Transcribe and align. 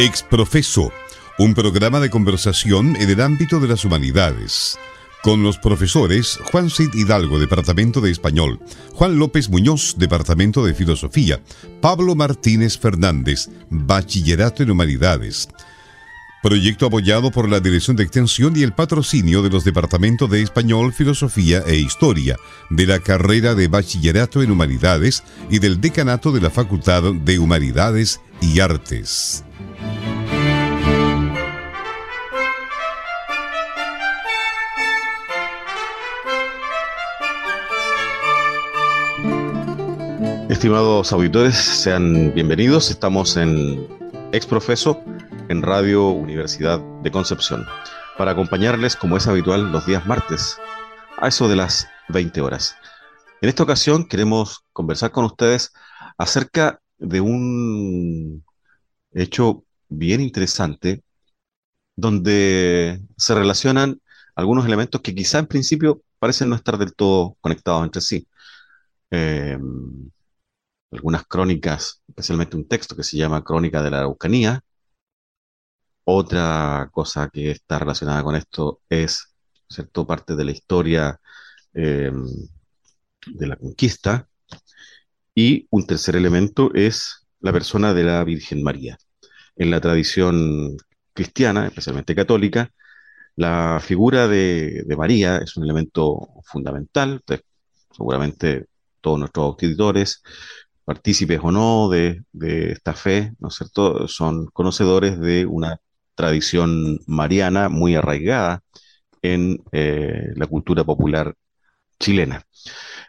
Exprofeso, 0.00 0.90
un 1.38 1.52
programa 1.52 2.00
de 2.00 2.08
conversación 2.08 2.96
en 2.96 3.10
el 3.10 3.20
ámbito 3.20 3.60
de 3.60 3.68
las 3.68 3.84
humanidades. 3.84 4.78
Con 5.22 5.42
los 5.42 5.58
profesores 5.58 6.38
Juan 6.50 6.70
Cid 6.70 6.94
Hidalgo, 6.94 7.38
Departamento 7.38 8.00
de 8.00 8.10
Español, 8.10 8.60
Juan 8.94 9.18
López 9.18 9.50
Muñoz, 9.50 9.96
Departamento 9.98 10.64
de 10.64 10.72
Filosofía, 10.72 11.42
Pablo 11.82 12.14
Martínez 12.14 12.78
Fernández, 12.78 13.50
Bachillerato 13.68 14.62
en 14.62 14.70
Humanidades. 14.70 15.50
Proyecto 16.42 16.86
apoyado 16.86 17.30
por 17.30 17.50
la 17.50 17.60
Dirección 17.60 17.94
de 17.94 18.04
Extensión 18.04 18.56
y 18.56 18.62
el 18.62 18.72
patrocinio 18.72 19.42
de 19.42 19.50
los 19.50 19.64
Departamentos 19.64 20.30
de 20.30 20.40
Español, 20.40 20.94
Filosofía 20.94 21.62
e 21.66 21.76
Historia, 21.76 22.38
de 22.70 22.86
la 22.86 23.00
carrera 23.00 23.54
de 23.54 23.68
Bachillerato 23.68 24.42
en 24.42 24.50
Humanidades 24.50 25.22
y 25.50 25.58
del 25.58 25.78
Decanato 25.78 26.32
de 26.32 26.40
la 26.40 26.48
Facultad 26.48 27.02
de 27.02 27.38
Humanidades 27.38 28.22
y 28.40 28.60
Artes. 28.60 29.44
Estimados 40.60 41.10
auditores, 41.14 41.54
sean 41.56 42.34
bienvenidos. 42.34 42.90
Estamos 42.90 43.38
en 43.38 43.88
Exprofeso, 44.30 45.02
en 45.48 45.62
Radio 45.62 46.10
Universidad 46.10 46.80
de 47.02 47.10
Concepción, 47.10 47.64
para 48.18 48.32
acompañarles, 48.32 48.94
como 48.94 49.16
es 49.16 49.26
habitual, 49.26 49.72
los 49.72 49.86
días 49.86 50.04
martes, 50.06 50.58
a 51.16 51.28
eso 51.28 51.48
de 51.48 51.56
las 51.56 51.88
20 52.10 52.42
horas. 52.42 52.76
En 53.40 53.48
esta 53.48 53.62
ocasión 53.62 54.06
queremos 54.06 54.66
conversar 54.74 55.12
con 55.12 55.24
ustedes 55.24 55.72
acerca 56.18 56.82
de 56.98 57.22
un 57.22 58.44
hecho 59.12 59.64
bien 59.88 60.20
interesante 60.20 61.02
donde 61.96 63.00
se 63.16 63.34
relacionan 63.34 63.98
algunos 64.34 64.66
elementos 64.66 65.00
que 65.00 65.14
quizá 65.14 65.38
en 65.38 65.46
principio 65.46 66.02
parecen 66.18 66.50
no 66.50 66.54
estar 66.54 66.76
del 66.76 66.94
todo 66.94 67.38
conectados 67.40 67.82
entre 67.82 68.02
sí. 68.02 68.28
Eh, 69.10 69.56
algunas 70.90 71.24
crónicas, 71.26 72.02
especialmente 72.08 72.56
un 72.56 72.68
texto 72.68 72.96
que 72.96 73.04
se 73.04 73.16
llama 73.16 73.44
Crónica 73.44 73.82
de 73.82 73.90
la 73.90 73.98
Araucanía. 73.98 74.62
Otra 76.04 76.88
cosa 76.92 77.28
que 77.32 77.50
está 77.52 77.78
relacionada 77.78 78.22
con 78.22 78.34
esto 78.36 78.80
es, 78.88 79.34
¿cierto?, 79.68 80.06
parte 80.06 80.34
de 80.36 80.44
la 80.44 80.50
historia 80.50 81.20
eh, 81.74 82.10
de 83.26 83.46
la 83.46 83.56
conquista. 83.56 84.28
Y 85.34 85.66
un 85.70 85.86
tercer 85.86 86.16
elemento 86.16 86.72
es 86.74 87.26
la 87.40 87.52
persona 87.52 87.94
de 87.94 88.04
la 88.04 88.24
Virgen 88.24 88.62
María. 88.62 88.98
En 89.56 89.70
la 89.70 89.80
tradición 89.80 90.76
cristiana, 91.12 91.66
especialmente 91.66 92.14
católica, 92.14 92.72
la 93.36 93.80
figura 93.80 94.28
de 94.28 94.84
María 94.98 95.38
es 95.38 95.56
un 95.56 95.64
elemento 95.64 96.18
fundamental. 96.44 97.22
seguramente 97.90 98.66
todos 99.00 99.18
nuestros 99.18 99.54
auditores 99.54 100.22
partícipes 100.90 101.38
o 101.40 101.52
no 101.52 101.88
de, 101.88 102.24
esta 102.72 102.94
fe, 102.94 103.32
¿no 103.38 103.48
es 103.48 103.54
cierto?, 103.54 104.08
son 104.08 104.46
conocedores 104.46 105.20
de 105.20 105.46
una 105.46 105.78
tradición 106.16 106.98
mariana 107.06 107.68
muy 107.68 107.94
arraigada 107.94 108.64
en 109.22 109.62
eh, 109.70 110.32
la 110.34 110.46
cultura 110.48 110.82
popular 110.82 111.34
chilena. 112.00 112.42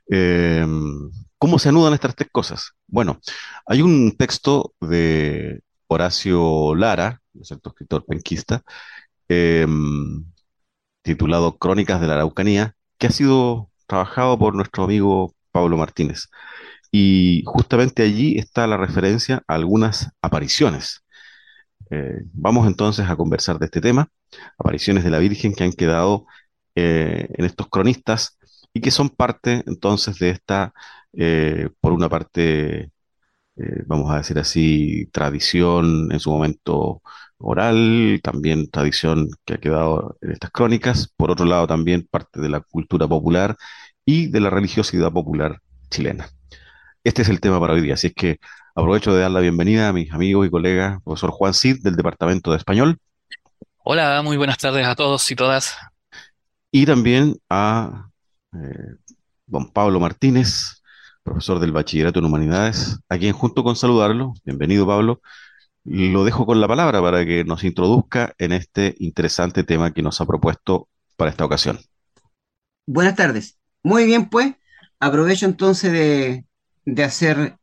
Em, 0.07 1.09
¿Cómo 1.39 1.57
se 1.57 1.69
anudan 1.69 1.93
estas 1.95 2.15
tres 2.15 2.29
cosas? 2.31 2.73
Bueno, 2.87 3.19
hay 3.65 3.81
un 3.81 4.15
texto 4.15 4.73
de 4.79 5.61
Horacio 5.87 6.75
Lara, 6.75 7.19
¿no 7.33 7.41
es 7.41 7.47
cierto?, 7.47 7.69
escritor 7.71 8.05
penquista, 8.05 8.61
em, 9.27 10.25
titulado 11.01 11.57
Crónicas 11.57 11.99
de 12.01 12.07
la 12.07 12.13
Araucanía, 12.13 12.75
que 12.99 13.07
ha 13.07 13.11
sido 13.11 13.71
trabajado 13.87 14.37
por 14.37 14.53
nuestro 14.55 14.83
amigo 14.83 15.33
Pablo 15.51 15.77
Martínez. 15.77 16.27
Y 16.91 17.43
justamente 17.45 18.03
allí 18.03 18.37
está 18.37 18.67
la 18.67 18.77
referencia 18.77 19.43
a 19.47 19.55
algunas 19.55 20.11
apariciones. 20.21 21.03
Eh, 21.91 22.23
vamos 22.33 22.67
entonces 22.67 23.09
a 23.09 23.15
conversar 23.17 23.59
de 23.59 23.65
este 23.65 23.81
tema, 23.81 24.09
apariciones 24.57 25.03
de 25.03 25.09
la 25.11 25.19
Virgen 25.19 25.53
que 25.53 25.63
han 25.65 25.73
quedado 25.73 26.25
eh, 26.75 27.27
en 27.33 27.45
estos 27.45 27.67
cronistas 27.69 28.37
y 28.73 28.81
que 28.81 28.91
son 28.91 29.09
parte 29.09 29.63
entonces 29.67 30.19
de 30.19 30.29
esta, 30.31 30.73
eh, 31.13 31.69
por 31.81 31.93
una 31.93 32.09
parte, 32.09 32.91
vamos 33.85 34.11
a 34.11 34.17
decir 34.17 34.39
así, 34.39 35.07
tradición 35.11 36.11
en 36.11 36.19
su 36.19 36.31
momento 36.31 37.01
oral, 37.37 38.19
también 38.23 38.69
tradición 38.69 39.29
que 39.45 39.55
ha 39.55 39.57
quedado 39.59 40.17
en 40.21 40.31
estas 40.31 40.51
crónicas, 40.51 41.13
por 41.17 41.31
otro 41.31 41.45
lado 41.45 41.67
también 41.67 42.07
parte 42.09 42.41
de 42.41 42.49
la 42.49 42.61
cultura 42.61 43.07
popular 43.07 43.57
y 44.05 44.27
de 44.27 44.39
la 44.41 44.49
religiosidad 44.49 45.11
popular 45.11 45.61
chilena. 45.89 46.29
Este 47.03 47.23
es 47.23 47.29
el 47.29 47.39
tema 47.39 47.59
para 47.59 47.73
hoy 47.73 47.81
día, 47.81 47.95
así 47.95 48.07
es 48.07 48.13
que 48.13 48.39
aprovecho 48.75 49.11
de 49.11 49.21
dar 49.21 49.31
la 49.31 49.39
bienvenida 49.39 49.87
a 49.87 49.93
mis 49.93 50.11
amigos 50.11 50.45
y 50.45 50.51
colegas, 50.51 51.01
profesor 51.03 51.31
Juan 51.31 51.55
Cid, 51.55 51.81
del 51.81 51.95
Departamento 51.95 52.51
de 52.51 52.57
Español. 52.57 52.99
Hola, 53.83 54.21
muy 54.21 54.37
buenas 54.37 54.59
tardes 54.59 54.85
a 54.85 54.93
todos 54.93 55.31
y 55.31 55.35
todas. 55.35 55.75
Y 56.69 56.85
también 56.85 57.37
a 57.49 58.11
eh, 58.53 58.97
don 59.47 59.71
Pablo 59.71 59.99
Martínez, 59.99 60.83
profesor 61.23 61.59
del 61.59 61.71
Bachillerato 61.71 62.19
en 62.19 62.25
Humanidades, 62.25 62.99
a 63.09 63.17
quien 63.17 63.33
junto 63.33 63.63
con 63.63 63.75
saludarlo, 63.75 64.35
bienvenido 64.45 64.85
Pablo, 64.85 65.21
lo 65.83 66.23
dejo 66.23 66.45
con 66.45 66.61
la 66.61 66.67
palabra 66.67 67.01
para 67.01 67.25
que 67.25 67.43
nos 67.43 67.63
introduzca 67.63 68.35
en 68.37 68.51
este 68.51 68.93
interesante 68.99 69.63
tema 69.63 69.91
que 69.91 70.03
nos 70.03 70.21
ha 70.21 70.27
propuesto 70.27 70.87
para 71.17 71.31
esta 71.31 71.45
ocasión. 71.45 71.79
Buenas 72.85 73.15
tardes. 73.15 73.57
Muy 73.81 74.05
bien, 74.05 74.29
pues, 74.29 74.53
aprovecho 74.99 75.47
entonces 75.47 75.91
de 75.91 76.45
de 76.85 77.03
hacer 77.03 77.55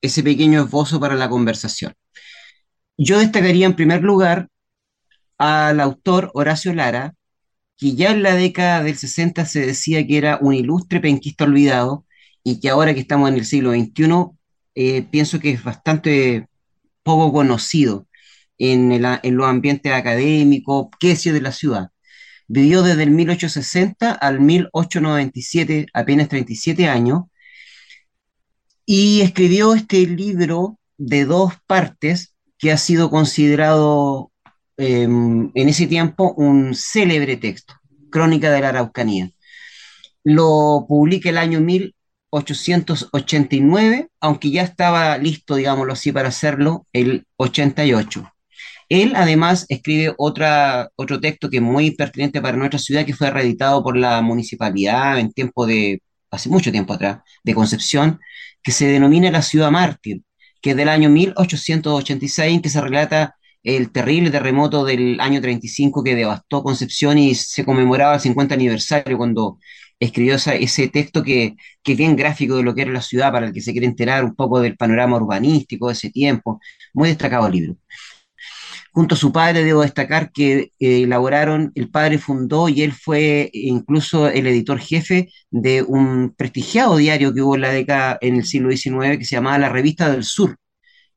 ese 0.00 0.22
pequeño 0.22 0.64
esbozo 0.64 1.00
para 1.00 1.14
la 1.14 1.28
conversación. 1.28 1.94
Yo 2.96 3.18
destacaría 3.18 3.66
en 3.66 3.76
primer 3.76 4.02
lugar 4.02 4.48
al 5.38 5.80
autor 5.80 6.30
Horacio 6.34 6.74
Lara, 6.74 7.14
que 7.76 7.94
ya 7.94 8.12
en 8.12 8.22
la 8.22 8.34
década 8.34 8.82
del 8.82 8.96
60 8.96 9.44
se 9.46 9.66
decía 9.66 10.06
que 10.06 10.18
era 10.18 10.38
un 10.40 10.54
ilustre 10.54 11.00
penquista 11.00 11.44
olvidado 11.44 12.06
y 12.44 12.60
que 12.60 12.68
ahora 12.70 12.94
que 12.94 13.00
estamos 13.00 13.28
en 13.30 13.36
el 13.36 13.46
siglo 13.46 13.72
XXI, 13.72 14.30
eh, 14.74 15.02
pienso 15.02 15.40
que 15.40 15.50
es 15.50 15.64
bastante 15.64 16.46
poco 17.02 17.32
conocido 17.32 18.06
en, 18.58 18.92
en 18.92 19.36
los 19.36 19.46
ambientes 19.46 19.92
académicos, 19.92 20.88
qué 21.00 21.14
de 21.14 21.40
la 21.40 21.52
ciudad. 21.52 21.90
Vivió 22.48 22.82
desde 22.82 23.04
el 23.04 23.10
1860 23.10 24.12
al 24.12 24.40
1897, 24.40 25.86
apenas 25.92 26.28
37 26.28 26.88
años, 26.88 27.22
y 28.86 29.20
escribió 29.20 29.74
este 29.74 30.06
libro 30.06 30.78
de 30.98 31.24
dos 31.24 31.54
partes 31.66 32.34
que 32.58 32.72
ha 32.72 32.76
sido 32.76 33.10
considerado 33.10 34.30
em, 34.76 35.50
en 35.54 35.68
ese 35.68 35.86
tiempo 35.86 36.34
un 36.36 36.74
célebre 36.74 37.36
texto, 37.36 37.74
Crónica 38.10 38.50
de 38.50 38.60
la 38.60 38.70
Araucanía. 38.70 39.30
Lo 40.24 40.84
publica 40.88 41.30
el 41.30 41.38
año 41.38 41.60
1889, 41.60 44.08
aunque 44.20 44.50
ya 44.50 44.62
estaba 44.62 45.16
listo, 45.18 45.54
digámoslo 45.56 45.92
así, 45.92 46.12
para 46.12 46.28
hacerlo 46.28 46.86
el 46.92 47.26
88. 47.36 48.32
Él 48.88 49.12
además 49.16 49.66
escribe 49.68 50.14
otra, 50.18 50.90
otro 50.96 51.20
texto 51.20 51.48
que 51.50 51.56
es 51.56 51.62
muy 51.62 51.92
pertinente 51.92 52.40
para 52.42 52.56
nuestra 52.56 52.78
ciudad, 52.78 53.04
que 53.06 53.14
fue 53.14 53.30
reeditado 53.30 53.82
por 53.82 53.96
la 53.96 54.20
municipalidad 54.22 55.18
en 55.18 55.32
tiempo 55.32 55.66
de, 55.66 56.02
hace 56.30 56.48
mucho 56.50 56.70
tiempo 56.70 56.92
atrás, 56.92 57.18
de 57.42 57.54
Concepción, 57.54 58.20
que 58.62 58.72
se 58.72 58.86
denomina 58.86 59.30
la 59.30 59.42
ciudad 59.42 59.70
mártir, 59.70 60.22
que 60.60 60.70
es 60.70 60.76
del 60.76 60.88
año 60.88 61.08
1886, 61.10 62.54
en 62.54 62.62
que 62.62 62.68
se 62.68 62.80
relata 62.80 63.36
el 63.62 63.92
terrible 63.92 64.30
terremoto 64.30 64.84
del 64.84 65.20
año 65.20 65.40
35 65.40 66.02
que 66.02 66.14
devastó 66.14 66.62
Concepción 66.62 67.18
y 67.18 67.34
se 67.34 67.64
conmemoraba 67.64 68.14
el 68.14 68.20
50 68.20 68.54
aniversario 68.54 69.16
cuando 69.16 69.58
escribió 70.00 70.34
ese 70.34 70.88
texto 70.88 71.22
que, 71.22 71.54
que 71.82 71.94
bien 71.94 72.16
gráfico 72.16 72.56
de 72.56 72.64
lo 72.64 72.74
que 72.74 72.82
era 72.82 72.90
la 72.92 73.02
ciudad 73.02 73.30
para 73.30 73.46
el 73.46 73.52
que 73.52 73.60
se 73.60 73.72
quiere 73.72 73.86
enterar 73.86 74.24
un 74.24 74.34
poco 74.34 74.60
del 74.60 74.76
panorama 74.76 75.16
urbanístico 75.16 75.86
de 75.88 75.92
ese 75.92 76.10
tiempo. 76.10 76.60
Muy 76.92 77.08
destacado 77.10 77.46
el 77.46 77.52
libro. 77.52 77.76
Junto 78.94 79.14
a 79.14 79.18
su 79.18 79.32
padre, 79.32 79.64
debo 79.64 79.80
destacar 79.80 80.32
que 80.32 80.70
eh, 80.78 81.02
elaboraron, 81.02 81.72
el 81.74 81.88
padre 81.88 82.18
fundó 82.18 82.68
y 82.68 82.82
él 82.82 82.92
fue 82.92 83.48
incluso 83.54 84.28
el 84.28 84.46
editor 84.46 84.78
jefe 84.78 85.30
de 85.50 85.82
un 85.82 86.34
prestigiado 86.36 86.96
diario 86.98 87.32
que 87.32 87.40
hubo 87.40 87.54
en 87.54 87.62
la 87.62 87.70
década, 87.70 88.18
en 88.20 88.36
el 88.36 88.44
siglo 88.44 88.70
XIX, 88.70 89.16
que 89.16 89.24
se 89.24 89.36
llamaba 89.36 89.58
La 89.58 89.70
Revista 89.70 90.10
del 90.10 90.24
Sur, 90.24 90.56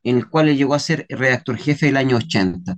en 0.04 0.18
el 0.18 0.30
cual 0.30 0.48
él 0.48 0.58
llegó 0.58 0.74
a 0.74 0.80
ser 0.80 1.06
redactor 1.10 1.58
jefe 1.58 1.88
del 1.88 1.98
año 1.98 2.16
80. 2.16 2.78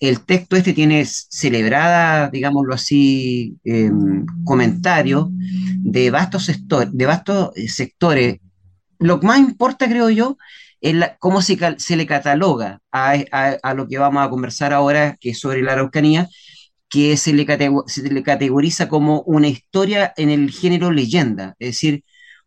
El 0.00 0.24
texto 0.24 0.56
este 0.56 0.72
tiene 0.72 1.04
celebrada, 1.04 2.30
digámoslo 2.30 2.74
así, 2.74 3.58
em, 3.64 4.24
comentarios 4.44 5.28
de 5.30 6.10
vastos, 6.10 6.50
de 6.92 7.06
vastos 7.06 7.50
eh, 7.56 7.68
sectores. 7.68 8.38
Lo 8.98 9.20
que 9.20 9.26
más 9.26 9.38
importa, 9.40 9.86
creo 9.88 10.08
yo, 10.08 10.38
cómo 11.18 11.42
se, 11.42 11.56
le 11.96 12.06
cataloga 12.06 12.80
a, 12.92 13.74
lo 13.74 13.86
que 13.88 13.98
vamos 13.98 14.24
a 14.24 14.30
conversar 14.30 14.72
ahora, 14.72 15.16
que 15.20 15.30
es 15.30 15.38
sobre 15.40 15.62
la 15.62 15.72
Araucanía, 15.72 16.28
que 16.88 17.16
se 17.16 17.32
le, 17.32 17.46
se 17.86 18.02
le 18.10 18.22
categoriza 18.22 18.88
como 18.88 19.22
una 19.22 19.48
historia 19.48 20.12
en 20.16 20.30
el 20.30 20.50
género 20.50 20.90
leyenda, 20.90 21.54
es 21.58 21.68
decir, 21.68 22.04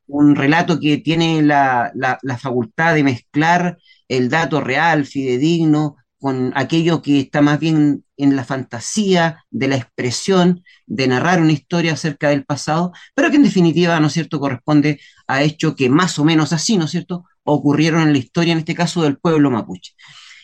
un 0.07 0.35
relato 0.35 0.79
que 0.79 0.97
tiene 0.97 1.41
la, 1.41 1.91
la, 1.93 2.37
facultad 2.37 2.93
de 2.93 3.03
mezclar 3.03 3.77
el 4.07 4.29
dato 4.29 4.61
real, 4.61 5.05
fidedigno, 5.05 5.95
con 6.19 6.53
aquello 6.55 7.01
que 7.01 7.19
está 7.19 7.41
más 7.41 7.59
bien 7.59 8.05
en 8.17 8.35
la 8.35 8.45
fantasía 8.45 9.43
de 9.49 9.67
la 9.67 9.75
expresión, 9.77 10.63
de 10.85 11.07
narrar 11.07 11.41
una 11.41 11.51
historia 11.51 11.93
acerca 11.93 12.29
del 12.29 12.45
pasado, 12.45 12.91
pero 13.15 13.29
que 13.29 13.37
en 13.37 13.43
definitiva, 13.43 13.99
¿no 13.99 14.07
es 14.07 14.13
cierto?, 14.13 14.39
corresponde 14.39 14.99
a 15.27 15.41
hechos 15.41 15.75
que 15.75 15.89
más 15.89 16.19
o 16.19 16.25
menos 16.25 16.53
así, 16.53 16.77
¿no 16.77 16.85
es 16.85 16.91
cierto?, 16.91 17.25
ocurrieron 17.43 18.01
en 18.03 18.13
la 18.13 18.19
historia, 18.19 18.53
en 18.53 18.59
este 18.59 18.75
caso 18.75 19.01
del 19.03 19.17
pueblo 19.17 19.51
mapuche. 19.51 19.93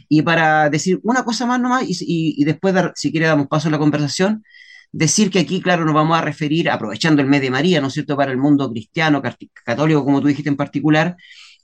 Y 0.07 0.22
para 0.22 0.69
decir 0.69 1.00
una 1.04 1.24
cosa 1.24 1.46
más 1.46 1.60
nomás, 1.60 1.84
y, 1.88 2.44
después, 2.44 2.74
si 2.96 3.12
quiere, 3.12 3.28
damos 3.28 3.48
paso 3.48 3.68
a 3.68 3.72
la 3.72 3.80
conversación, 3.80 4.44
decir 4.92 5.30
que 5.30 5.40
aquí, 5.40 5.62
claro, 5.62 5.86
nos 5.86 5.94
vamos 5.94 6.18
a 6.18 6.22
referir, 6.22 6.69
aprovechando 6.69 7.22
el 7.22 7.28
mes 7.28 7.42
de 7.42 7.51
María, 7.51 7.81
¿no 7.81 7.88
es 7.88 7.94
cierto?, 7.94 8.18
para 8.18 8.31
el 8.31 8.38
mundo 8.38 8.69
cristiano, 8.72 9.22
católico, 9.63 10.04
como 10.04 10.22
tú 10.22 10.28
dijiste 10.28 10.50
en 10.50 10.57
particular, 10.57 11.16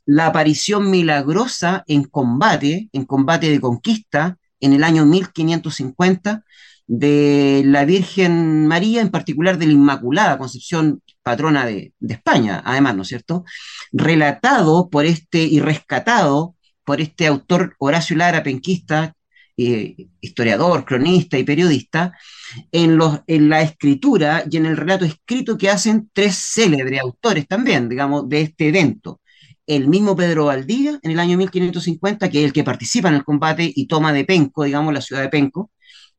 la 0.05 0.27
aparición 0.27 0.91
milagrosa 0.91 1.83
en 1.87 2.03
combate, 2.03 2.89
en 2.93 3.05
combate 3.05 3.49
de 3.49 3.59
conquista, 3.59 4.37
en 4.59 4.73
el 4.73 4.83
año 4.83 5.05
1550, 5.05 6.43
de 6.87 7.63
la 7.65 7.85
Virgen 7.85 8.67
María, 8.67 9.01
en 9.01 9.09
particular 9.09 9.57
de 9.57 9.67
la 9.67 9.73
Inmaculada 9.73 10.37
Concepción, 10.37 11.01
patrona 11.23 11.65
de, 11.65 11.93
España, 12.07 12.61
además, 12.65 12.95
¿no 12.95 13.01
es 13.01 13.07
cierto? 13.07 13.45
Relatado 13.91 14.89
por 14.89 15.05
este 15.05 15.43
y 15.43 15.59
rescatado 15.59 16.55
por 16.83 17.01
este 17.01 17.27
autor 17.27 17.75
Horacio 17.79 18.15
Lara, 18.15 18.43
penquista, 18.43 19.15
eh, 19.57 19.95
historiador, 20.21 20.85
cronista 20.85 21.37
y 21.39 21.43
periodista, 21.43 22.13
en, 22.71 22.97
los, 22.97 23.21
en 23.27 23.49
la 23.49 23.61
escritura 23.61 24.43
y 24.49 24.57
en 24.57 24.65
el 24.65 24.77
relato 24.77 25.05
escrito 25.05 25.57
que 25.57 25.69
hacen 25.69 26.09
tres 26.13 26.35
célebres 26.35 27.01
autores 27.01 27.47
también, 27.47 27.89
digamos, 27.89 28.29
de 28.29 28.41
este 28.41 28.67
evento. 28.67 29.21
El 29.65 29.87
mismo 29.87 30.15
Pedro 30.15 30.45
Valdivia, 30.45 30.99
en 31.01 31.11
el 31.11 31.19
año 31.19 31.37
1550, 31.37 32.29
que 32.29 32.39
es 32.39 32.45
el 32.45 32.53
que 32.53 32.63
participa 32.63 33.09
en 33.09 33.15
el 33.15 33.23
combate 33.23 33.71
y 33.73 33.87
toma 33.87 34.13
de 34.13 34.25
Penco, 34.25 34.63
digamos, 34.63 34.93
la 34.93 35.01
ciudad 35.01 35.23
de 35.23 35.29
Penco. 35.29 35.71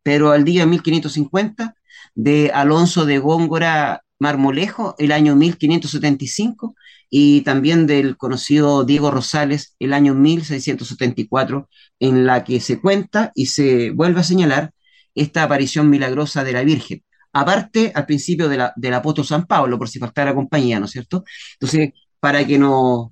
Pedro 0.06 0.28
Valdivia, 0.28 0.62
en 0.62 0.70
1550, 0.70 1.74
de 2.14 2.52
Alonso 2.54 3.06
de 3.06 3.18
Góngora 3.18 4.04
Marmolejo, 4.20 4.94
el 4.98 5.10
año 5.10 5.34
1575, 5.34 6.76
y 7.10 7.40
también 7.40 7.88
del 7.88 8.16
conocido 8.16 8.84
Diego 8.84 9.10
Rosales, 9.10 9.74
el 9.80 9.92
año 9.92 10.14
1674, 10.14 11.68
en 11.98 12.24
la 12.24 12.44
que 12.44 12.60
se 12.60 12.80
cuenta 12.80 13.32
y 13.34 13.46
se 13.46 13.90
vuelve 13.90 14.20
a 14.20 14.22
señalar 14.22 14.70
esta 15.16 15.42
aparición 15.42 15.90
milagrosa 15.90 16.44
de 16.44 16.52
la 16.52 16.62
Virgen. 16.62 17.02
Aparte, 17.32 17.90
al 17.92 18.06
principio 18.06 18.48
de 18.48 18.58
la, 18.58 18.72
del 18.76 18.94
apóstol 18.94 19.26
San 19.26 19.44
Pablo, 19.46 19.76
por 19.76 19.88
si 19.88 19.98
faltara 19.98 20.36
compañía, 20.36 20.78
¿no 20.78 20.86
es 20.86 20.92
cierto? 20.92 21.24
Entonces, 21.54 21.94
para 22.20 22.46
que 22.46 22.58
nos 22.58 23.10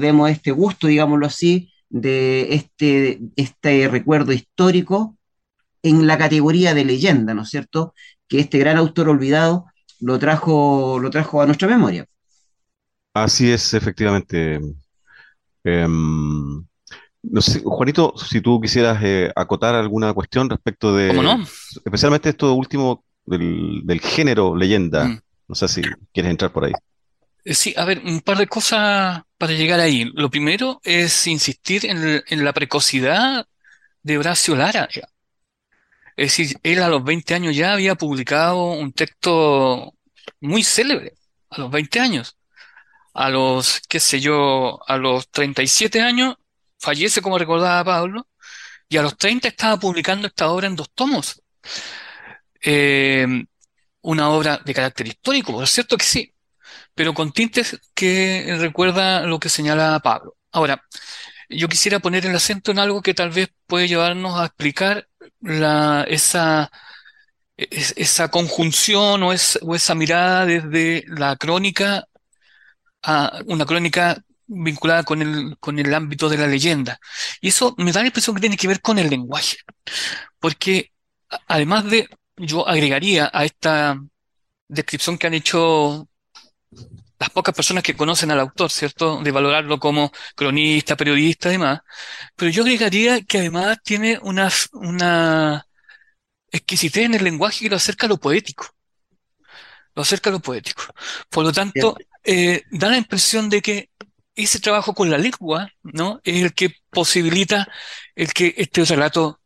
demos 0.00 0.28
este 0.28 0.50
gusto, 0.50 0.88
digámoslo 0.88 1.26
así, 1.26 1.70
de 1.88 2.52
este, 2.52 3.20
este 3.36 3.86
recuerdo 3.86 4.32
histórico 4.32 5.16
en 5.82 6.06
la 6.06 6.18
categoría 6.18 6.74
de 6.74 6.84
leyenda, 6.84 7.34
¿no 7.34 7.42
es 7.42 7.50
cierto? 7.50 7.94
Que 8.28 8.40
este 8.40 8.58
gran 8.58 8.76
autor 8.76 9.08
olvidado 9.08 9.66
lo 10.00 10.18
trajo, 10.18 10.98
lo 11.00 11.10
trajo 11.10 11.42
a 11.42 11.46
nuestra 11.46 11.68
memoria. 11.68 12.06
Así 13.14 13.50
es, 13.50 13.74
efectivamente. 13.74 14.60
Em, 15.64 16.64
no 17.22 17.40
sé, 17.42 17.60
Juanito, 17.64 18.14
si 18.16 18.40
tú 18.40 18.60
quisieras 18.60 18.98
eh, 19.02 19.30
acotar 19.36 19.74
alguna 19.74 20.12
cuestión 20.14 20.48
respecto 20.48 20.94
de, 20.94 21.08
¿Cómo 21.08 21.22
no? 21.22 21.44
especialmente 21.84 22.30
esto 22.30 22.54
último 22.54 23.04
del, 23.24 23.82
del 23.84 24.00
género 24.00 24.56
leyenda. 24.56 25.04
Mm. 25.06 25.20
No 25.48 25.54
sé 25.54 25.68
si 25.68 25.82
quieres 26.12 26.30
entrar 26.30 26.52
por 26.52 26.64
ahí. 26.64 26.72
Eh, 27.44 27.54
Sí, 27.54 27.74
a 27.76 27.84
ver, 27.84 28.02
un 28.04 28.20
par 28.20 28.38
de 28.38 28.46
cosas 28.46 29.22
para 29.38 29.52
llegar 29.54 29.80
ahí. 29.80 30.04
Lo 30.14 30.30
primero 30.30 30.80
es 30.84 31.26
insistir 31.26 31.86
en, 31.86 32.22
en 32.26 32.44
la 32.44 32.52
precocidad 32.52 33.46
de 34.02 34.18
Horacio 34.18 34.54
Lara. 34.56 34.88
Es 36.20 36.36
decir, 36.36 36.58
él 36.64 36.82
a 36.82 36.88
los 36.88 37.02
20 37.02 37.34
años 37.34 37.56
ya 37.56 37.72
había 37.72 37.94
publicado 37.94 38.72
un 38.72 38.92
texto 38.92 39.94
muy 40.40 40.62
célebre, 40.62 41.14
a 41.48 41.60
los 41.60 41.70
20 41.70 41.98
años. 41.98 42.36
A 43.14 43.30
los, 43.30 43.80
qué 43.88 44.00
sé 44.00 44.20
yo, 44.20 44.80
a 44.86 44.98
los 44.98 45.30
37 45.30 46.02
años 46.02 46.36
fallece, 46.78 47.22
como 47.22 47.38
recordaba 47.38 47.84
Pablo, 47.84 48.28
y 48.88 48.98
a 48.98 49.02
los 49.02 49.16
30 49.16 49.48
estaba 49.48 49.78
publicando 49.78 50.26
esta 50.28 50.50
obra 50.50 50.66
en 50.66 50.76
dos 50.76 50.90
tomos. 50.94 51.42
Eh, 52.62 53.26
una 54.02 54.28
obra 54.30 54.58
de 54.62 54.74
carácter 54.74 55.08
histórico, 55.08 55.52
por 55.52 55.66
cierto 55.68 55.96
que 55.96 56.04
sí, 56.04 56.34
pero 56.94 57.14
con 57.14 57.32
tintes 57.32 57.80
que 57.94 58.56
recuerda 58.58 59.22
lo 59.22 59.40
que 59.40 59.48
señala 59.48 60.00
Pablo. 60.00 60.36
Ahora, 60.52 60.84
yo 61.48 61.68
quisiera 61.68 62.00
poner 62.00 62.26
el 62.26 62.36
acento 62.36 62.72
en 62.72 62.78
algo 62.78 63.02
que 63.02 63.14
tal 63.14 63.30
vez 63.30 63.48
puede 63.66 63.88
llevarnos 63.88 64.38
a 64.38 64.46
explicar 64.46 65.09
la, 65.40 66.04
esa, 66.08 66.70
es- 67.56 67.94
esa 67.96 68.30
conjunción 68.30 69.22
o, 69.24 69.32
es- 69.32 69.58
o 69.62 69.74
esa 69.74 69.94
mirada 69.94 70.46
desde 70.46 71.04
la 71.08 71.36
crónica 71.36 72.04
a 73.02 73.40
una 73.46 73.66
crónica 73.66 74.22
vinculada 74.46 75.04
con 75.04 75.22
el, 75.22 75.56
con 75.60 75.78
el 75.78 75.94
ámbito 75.94 76.28
de 76.28 76.38
la 76.38 76.46
leyenda. 76.46 76.98
Y 77.40 77.48
eso 77.48 77.74
me 77.78 77.92
da 77.92 78.00
la 78.00 78.08
impresión 78.08 78.34
que 78.36 78.40
tiene 78.40 78.56
que 78.56 78.68
ver 78.68 78.80
con 78.80 78.98
el 78.98 79.08
lenguaje, 79.10 79.58
porque 80.40 80.92
además 81.48 81.86
de, 81.90 82.08
yo 82.38 82.68
agregaría 82.68 83.30
a 83.34 83.46
esta 83.46 84.00
descripción 84.68 85.18
que 85.18 85.28
han 85.28 85.34
hecho 85.34 86.08
las 87.20 87.30
pocas 87.30 87.54
personas 87.54 87.84
que 87.84 87.94
conocen 87.96 88.30
al 88.30 88.40
autor, 88.40 88.70
¿cierto? 88.70 89.20
De 89.22 89.30
valorarlo 89.30 89.78
como 89.78 90.10
cronista, 90.34 90.96
periodista 90.96 91.50
y 91.50 91.52
demás. 91.52 91.80
Pero 92.34 92.50
yo 92.50 92.62
agregaría 92.62 93.22
que 93.22 93.38
además 93.38 93.78
tiene 93.84 94.18
una, 94.22 94.50
una 94.72 95.66
exquisitez 96.50 97.04
en 97.04 97.14
el 97.14 97.24
lenguaje 97.24 97.64
que 97.64 97.70
lo 97.70 97.76
acerca 97.76 98.06
a 98.06 98.08
lo 98.08 98.18
poético. 98.18 98.66
Lo 99.94 100.02
acerca 100.02 100.30
a 100.30 100.32
lo 100.32 100.40
poético. 100.40 100.82
Por 101.28 101.44
lo 101.44 101.52
tanto, 101.52 101.96
eh, 102.24 102.62
da 102.70 102.88
la 102.88 102.96
impresión 102.96 103.50
de 103.50 103.60
que 103.60 103.90
ese 104.34 104.60
trabajo 104.60 104.94
con 104.94 105.10
la 105.10 105.18
lengua, 105.18 105.70
¿no? 105.82 106.20
Es 106.24 106.42
el 106.42 106.54
que 106.54 106.74
posibilita 106.90 107.68
el 108.14 108.32
que 108.32 108.54
este 108.56 108.84
relato 108.84 109.39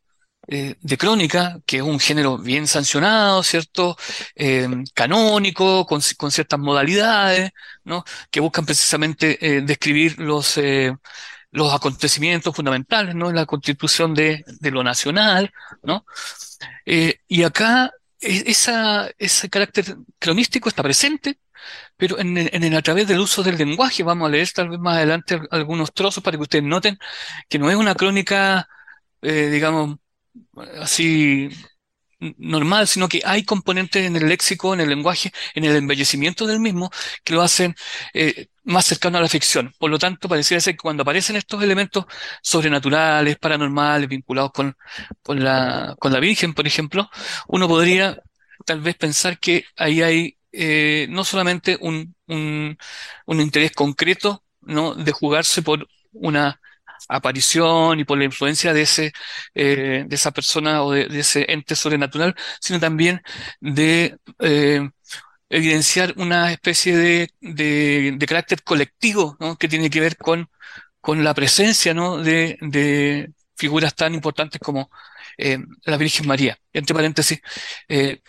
eh, 0.49 0.77
de 0.81 0.99
crónica, 0.99 1.59
que 1.67 1.79
es 1.79 1.83
un 1.83 1.99
género 2.01 2.39
bien 2.39 2.67
sancionado, 2.67 3.43
¿cierto? 3.43 3.97
Eh, 4.37 4.69
canónico, 4.95 5.87
con, 5.87 6.01
con 6.17 6.31
ciertas 6.31 6.59
modalidades, 6.61 7.51
¿no? 7.85 8.05
Que 8.31 8.41
buscan 8.41 8.67
precisamente 8.67 9.39
eh, 9.59 9.61
describir 9.63 10.19
los, 10.21 10.59
los 11.51 11.73
acontecimientos 11.75 12.55
fundamentales, 12.55 13.15
¿no? 13.15 13.31
En 13.31 13.37
la 13.37 13.47
constitución 13.47 14.15
de, 14.15 14.45
de 14.61 14.71
lo 14.71 14.83
nacional, 14.83 15.53
¿no? 15.83 16.05
Y 17.29 17.43
acá 17.45 17.91
e- 18.21 18.45
esa, 18.47 19.11
ese 19.19 19.49
carácter 19.51 19.97
cronístico 20.19 20.69
está 20.69 20.83
presente, 20.83 21.39
pero 21.97 22.19
en, 22.19 22.37
en 22.39 22.65
el- 22.65 22.77
a 22.77 22.83
través 22.83 23.09
del 23.09 23.21
uso 23.21 23.43
del 23.43 23.59
lenguaje, 23.59 24.03
vamos 24.03 24.29
a 24.29 24.31
leer 24.33 24.51
tal 24.53 24.69
vez 24.71 24.79
más 24.81 24.97
adelante 24.99 25.35
al- 25.37 25.49
algunos 25.51 25.93
trozos 25.93 26.23
para 26.25 26.37
que 26.37 26.43
ustedes 26.43 26.65
noten 26.65 26.99
que 27.49 27.59
no 27.59 27.71
es 27.71 27.77
una 27.77 27.95
crónica, 27.95 28.69
digamos, 29.23 29.99
así 30.81 31.51
normal, 32.39 32.87
sino 32.89 33.09
que 33.09 33.21
hay 33.25 33.45
componentes 33.45 34.07
en 34.07 34.17
el 34.17 34.29
léxico, 34.29 34.73
en 34.75 34.81
el 34.81 34.89
lenguaje, 34.89 35.33
en 35.55 35.65
el 35.65 35.77
embellecimiento 35.77 36.47
del 36.47 36.61
mismo, 36.61 36.91
que 37.25 37.35
lo 37.35 37.43
hacen 37.43 37.75
eh, 38.15 38.47
más 38.65 38.87
cercano 38.87 39.19
a 39.19 39.21
la 39.21 39.29
ficción. 39.29 39.75
Por 39.79 39.91
lo 39.91 39.99
tanto, 39.99 40.29
pareciera 40.29 40.61
ser 40.61 40.75
que 40.75 40.79
cuando 40.79 41.03
aparecen 41.03 41.37
estos 41.37 41.63
elementos 41.63 42.07
sobrenaturales, 42.43 43.37
paranormales, 43.39 44.09
vinculados 44.09 44.53
con, 44.53 44.77
con 45.23 45.43
la, 45.45 45.97
con 45.99 46.13
la 46.13 46.21
Virgen, 46.21 46.55
por 46.55 46.67
ejemplo, 46.67 47.11
uno 47.49 47.69
podría 47.69 48.19
tal 48.65 48.81
vez 48.81 48.97
pensar 48.97 49.39
que 49.39 49.65
ahí 49.77 50.03
hay 50.03 50.39
eh, 50.53 51.07
no 51.11 51.25
solamente 51.25 51.77
un, 51.81 52.15
un, 52.29 52.77
un 53.27 53.41
interés 53.41 53.73
concreto, 53.73 54.45
¿no? 54.61 54.95
de 54.95 55.13
jugarse 55.13 55.63
por 55.63 55.87
una 56.13 56.61
aparición 57.09 58.01
y 58.01 58.05
por 58.05 58.19
la 58.19 58.25
influencia 58.25 58.73
de 58.73 58.83
ese, 58.83 59.13
eh, 59.55 60.05
de 60.07 60.15
esa 60.15 60.31
persona 60.33 60.83
o 60.83 60.93
de, 60.93 61.07
ese 61.19 61.47
ente 61.49 61.75
sobrenatural, 61.77 62.35
sino 62.61 62.81
también 62.81 63.23
de 63.61 64.17
eh, 64.41 64.89
evidenciar 65.49 66.15
una 66.17 66.53
especie 66.53 66.97
de, 66.97 67.31
de, 67.41 68.27
carácter 68.27 68.63
colectivo, 68.63 69.37
¿no? 69.41 69.57
que 69.57 69.69
tiene 69.69 69.91
que 69.91 70.01
ver 70.01 70.17
con, 70.17 70.49
con 71.01 71.23
la 71.25 71.35
presencia, 71.35 71.95
¿no? 71.95 72.19
de, 72.19 72.59
de 72.61 73.31
figuras 73.57 73.95
tan 73.95 74.15
importantes 74.15 74.61
como 74.61 74.91
eh, 75.39 75.59
la 75.85 75.97
Virgen 75.97 76.27
María. 76.27 76.59
Entre 76.73 76.95
paréntesis, 76.95 77.41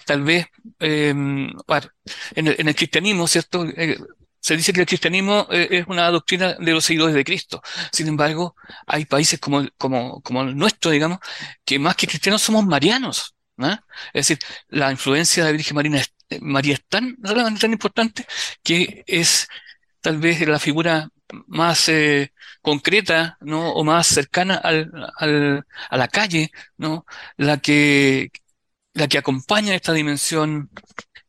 tal 0.06 0.24
vez 0.24 0.48
en 0.80 1.56
el 2.36 2.76
cristianismo, 2.76 3.28
¿cierto? 3.28 3.66
Se 4.46 4.56
dice 4.56 4.72
que 4.74 4.82
el 4.82 4.86
cristianismo 4.86 5.48
eh, 5.50 5.68
es 5.72 5.88
una 5.88 6.12
doctrina 6.12 6.54
de 6.54 6.72
los 6.72 6.86
seguidores 6.86 7.16
de 7.16 7.24
Cristo. 7.24 7.64
Sin 7.92 8.08
embargo, 8.08 8.56
hay 8.86 9.06
países 9.06 9.40
como, 9.40 9.68
como, 9.76 10.22
como 10.22 10.42
el 10.44 10.56
nuestro, 10.56 10.92
digamos, 10.92 11.18
que 11.66 11.80
más 11.80 11.96
que 11.96 12.06
cristianos 12.06 12.44
somos 12.44 12.64
marianos. 12.64 13.36
¿no? 13.58 13.72
Es 14.14 14.28
decir, 14.28 14.40
la 14.70 14.92
influencia 14.92 15.44
de 15.44 15.50
la 15.50 15.58
Virgen 15.58 15.76
Marina 15.76 15.98
es, 16.00 16.14
eh, 16.30 16.40
María 16.42 16.76
es 16.76 16.86
tan, 16.88 17.18
tan 17.60 17.72
importante 17.72 18.28
que 18.62 19.04
es 19.08 19.48
tal 20.02 20.20
vez 20.20 20.40
la 20.48 20.60
figura 20.60 21.10
más 21.48 21.90
eh, 21.90 22.32
concreta, 22.62 23.38
¿no? 23.42 23.72
O 23.74 23.84
más 23.84 24.06
cercana 24.08 24.56
al, 24.58 24.92
al, 25.18 25.66
a 25.90 25.98
la 25.98 26.08
calle, 26.08 26.52
¿no? 26.78 27.06
La 27.38 27.58
que, 27.58 28.30
la 28.94 29.08
que 29.08 29.18
acompaña 29.18 29.74
esta 29.74 29.94
dimensión 29.94 30.70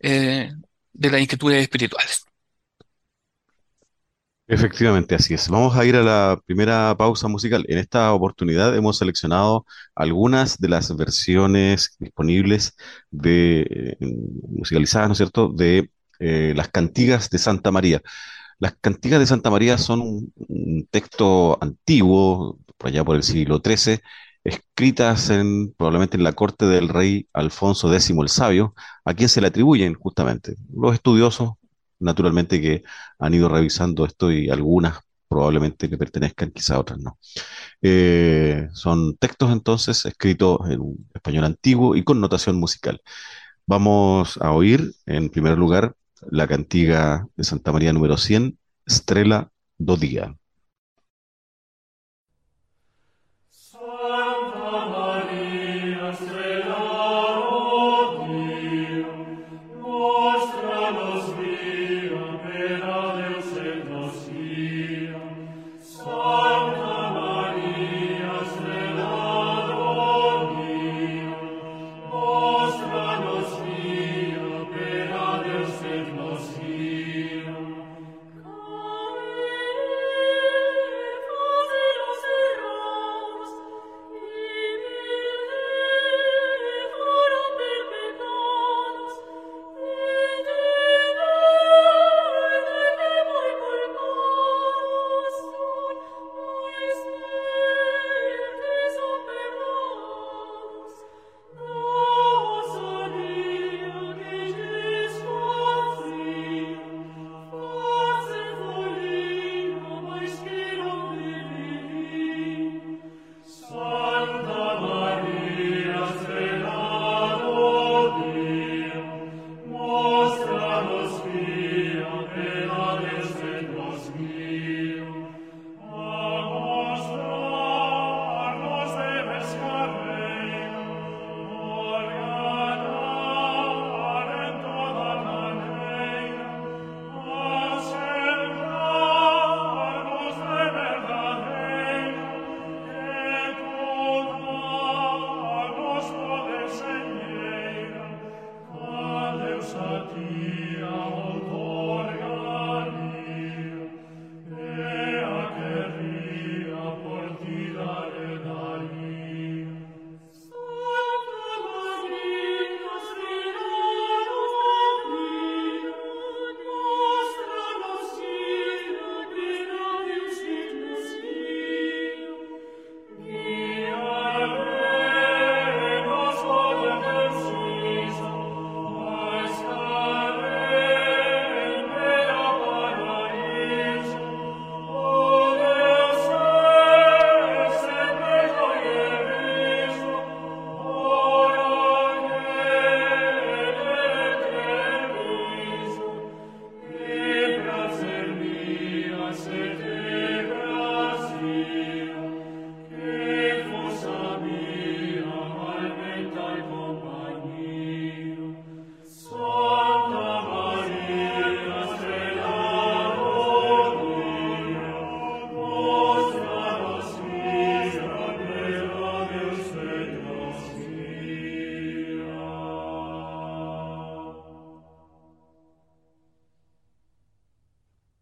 eh, 0.00 0.52
de 0.92 1.10
las 1.10 1.20
inquietudes 1.22 1.62
espirituales. 1.62 2.26
Efectivamente, 4.48 5.16
así 5.16 5.34
es. 5.34 5.48
Vamos 5.48 5.76
a 5.76 5.84
ir 5.84 5.96
a 5.96 6.02
la 6.02 6.40
primera 6.46 6.94
pausa 6.96 7.26
musical. 7.26 7.64
En 7.68 7.78
esta 7.78 8.12
oportunidad 8.12 8.76
hemos 8.76 8.98
seleccionado 8.98 9.66
algunas 9.94 10.58
de 10.58 10.68
las 10.68 10.96
versiones 10.96 11.96
disponibles 11.98 12.76
de 13.10 13.62
eh, 13.62 13.96
musicalizadas, 14.48 15.08
¿no 15.08 15.12
es 15.12 15.18
cierto?, 15.18 15.48
de 15.48 15.90
eh, 16.20 16.52
las 16.56 16.68
cantigas 16.68 17.28
de 17.30 17.38
Santa 17.38 17.72
María. 17.72 18.02
Las 18.58 18.74
cantigas 18.80 19.20
de 19.20 19.26
Santa 19.26 19.50
María 19.50 19.78
son 19.78 20.00
un, 20.00 20.88
texto 20.90 21.58
antiguo, 21.60 22.58
por 22.78 22.88
allá 22.88 23.04
por 23.04 23.16
el 23.16 23.22
siglo 23.24 23.60
XIII, 23.64 24.00
escritas 24.44 25.30
en, 25.30 25.72
probablemente 25.74 26.16
en 26.16 26.24
la 26.24 26.32
corte 26.34 26.66
del 26.66 26.88
rey 26.88 27.28
Alfonso 27.32 27.92
X 27.92 28.10
el 28.10 28.28
Sabio, 28.28 28.74
a 29.04 29.14
quien 29.14 29.28
se 29.28 29.40
le 29.40 29.48
atribuyen 29.48 29.94
justamente. 29.94 30.56
Los 30.72 30.94
estudiosos 30.94 31.54
naturalmente 31.98 32.60
que 32.60 32.82
han 33.18 33.34
ido 33.34 33.48
revisando 33.48 34.04
esto 34.04 34.30
y 34.32 34.50
algunas 34.50 35.00
probablemente 35.28 35.90
que 35.90 35.98
pertenezcan, 35.98 36.50
quizá 36.52 36.78
otras 36.78 36.98
no. 37.00 37.18
Eh, 37.82 38.68
son 38.72 39.16
textos 39.16 39.50
entonces 39.52 40.04
escritos 40.06 40.60
en 40.70 40.80
español 41.14 41.44
antiguo 41.44 41.96
y 41.96 42.04
con 42.04 42.20
notación 42.20 42.56
musical. 42.56 43.00
Vamos 43.66 44.38
a 44.40 44.52
oír 44.52 44.94
en 45.06 45.30
primer 45.30 45.58
lugar 45.58 45.96
la 46.30 46.46
cantiga 46.46 47.26
de 47.36 47.44
Santa 47.44 47.72
María 47.72 47.92
número 47.92 48.16
100, 48.16 48.58
Estrella 48.86 49.50
do 49.78 49.96
Día. 49.96 50.36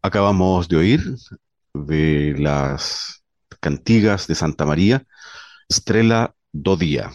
Acabamos 0.05 0.67
de 0.67 0.77
oír 0.77 1.01
de 1.73 2.35
las 2.37 3.23
cantigas 3.59 4.27
de 4.27 4.35
Santa 4.35 4.63
María, 4.63 5.03
Estrella 5.67 6.35
do 6.51 6.77
Día. 6.77 7.09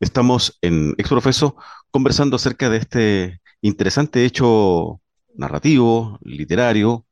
Estamos 0.00 0.56
en 0.62 0.94
Exprofeso 0.96 1.56
conversando 1.90 2.36
acerca 2.36 2.70
de 2.70 2.78
este 2.78 3.40
interesante 3.60 4.24
hecho 4.24 5.02
narrativo, 5.34 6.18
literario, 6.22 7.04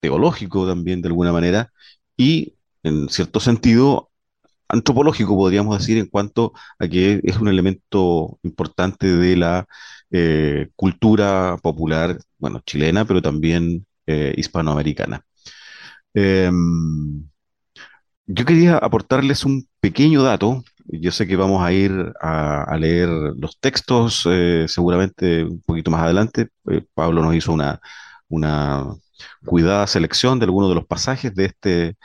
teológico 0.00 0.66
también 0.66 1.02
de 1.02 1.08
alguna 1.08 1.32
manera, 1.32 1.70
y 2.16 2.54
en 2.82 3.10
cierto 3.10 3.38
sentido 3.38 4.10
antropológico, 4.66 5.36
podríamos 5.36 5.78
decir, 5.78 5.98
en 5.98 6.06
cuanto 6.06 6.54
a 6.78 6.88
que 6.88 7.20
es 7.22 7.36
un 7.36 7.48
elemento 7.48 8.38
importante 8.42 9.14
de 9.14 9.36
la 9.36 9.66
eh, 10.10 10.70
cultura 10.74 11.58
popular, 11.62 12.18
bueno, 12.38 12.62
chilena, 12.64 13.04
pero 13.04 13.20
también 13.20 13.86
eh, 14.06 14.34
hispanoamericana. 14.36 15.24
Em, 16.14 17.28
yo 18.26 18.44
quería 18.44 18.78
aportarles 18.78 19.44
un 19.44 19.68
pequeño 19.80 20.22
dato. 20.22 20.62
Yo 20.86 21.12
sé 21.12 21.26
que 21.26 21.36
vamos 21.36 21.62
a 21.62 21.72
ir 21.72 21.92
a, 22.20 22.76
leer 22.78 23.08
los 23.08 23.58
textos 23.60 24.26
eh, 24.30 24.66
seguramente 24.68 25.44
un 25.44 25.62
poquito 25.62 25.90
más 25.90 26.02
adelante. 26.02 26.48
Eh, 26.70 26.84
Pablo 26.94 27.22
nos 27.22 27.34
hizo 27.34 27.52
una, 27.52 27.80
una 28.28 28.86
cuidada 29.44 29.86
selección 29.86 30.38
de 30.38 30.44
algunos 30.46 30.70
de 30.70 30.74
los 30.76 30.86
pasajes 30.86 31.34
de 31.34 31.46
este 31.46 31.96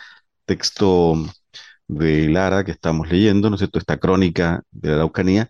texto 0.45 1.15
de 1.87 2.29
Lara 2.29 2.63
que 2.65 2.71
estamos 2.71 3.09
leyendo, 3.09 3.49
¿no 3.49 3.55
es 3.55 3.59
cierto? 3.59 3.79
Esta 3.79 3.97
crónica 3.99 4.63
de 4.71 4.89
la 4.89 4.95
Araucanía. 4.95 5.49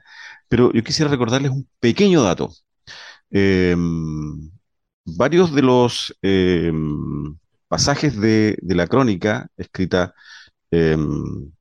Pero 0.49 0.71
yo 0.73 0.83
quisiera 0.83 1.11
recordarles 1.11 1.51
un 1.51 1.67
pequeño 1.79 2.23
dato. 2.23 2.51
Em, 3.31 4.51
varios 5.15 5.53
de 5.53 5.61
los 5.61 6.15
em, 6.21 7.37
pasajes 7.67 8.19
de, 8.19 8.57
la 8.61 8.87
crónica 8.87 9.49
escrita 9.57 10.13
em, 10.71 11.51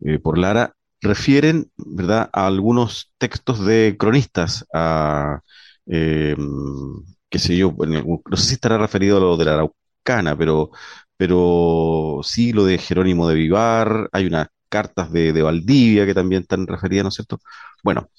eh, 0.00 0.18
por 0.18 0.38
Lara 0.38 0.74
refieren, 1.02 1.70
¿verdad?, 1.76 2.30
a 2.32 2.46
algunos 2.46 3.12
textos 3.18 3.64
de 3.64 3.96
cronistas, 3.98 4.66
a, 4.74 5.40
qué 5.86 7.38
sé 7.38 7.56
yo, 7.56 7.74
no 7.78 8.36
sé 8.36 8.44
si 8.48 8.54
estará 8.54 8.78
referido 8.78 9.16
a 9.18 9.20
lo 9.20 9.36
de 9.36 9.44
la 9.44 9.54
Araucana, 9.54 10.36
pero, 10.36 10.70
pero 11.16 12.20
sí 12.22 12.52
lo 12.52 12.64
de 12.64 12.78
Jerónimo 12.78 13.28
de 13.28 13.34
Vivar, 13.34 14.08
hay 14.12 14.26
unas 14.26 14.48
cartas 14.68 15.12
de, 15.12 15.42
Valdivia 15.42 16.06
que 16.06 16.14
también 16.14 16.42
están 16.42 16.66
referidas, 16.66 17.04
¿no 17.04 17.08
es 17.08 17.14
cierto? 17.16 17.40
Bueno, 17.82 18.10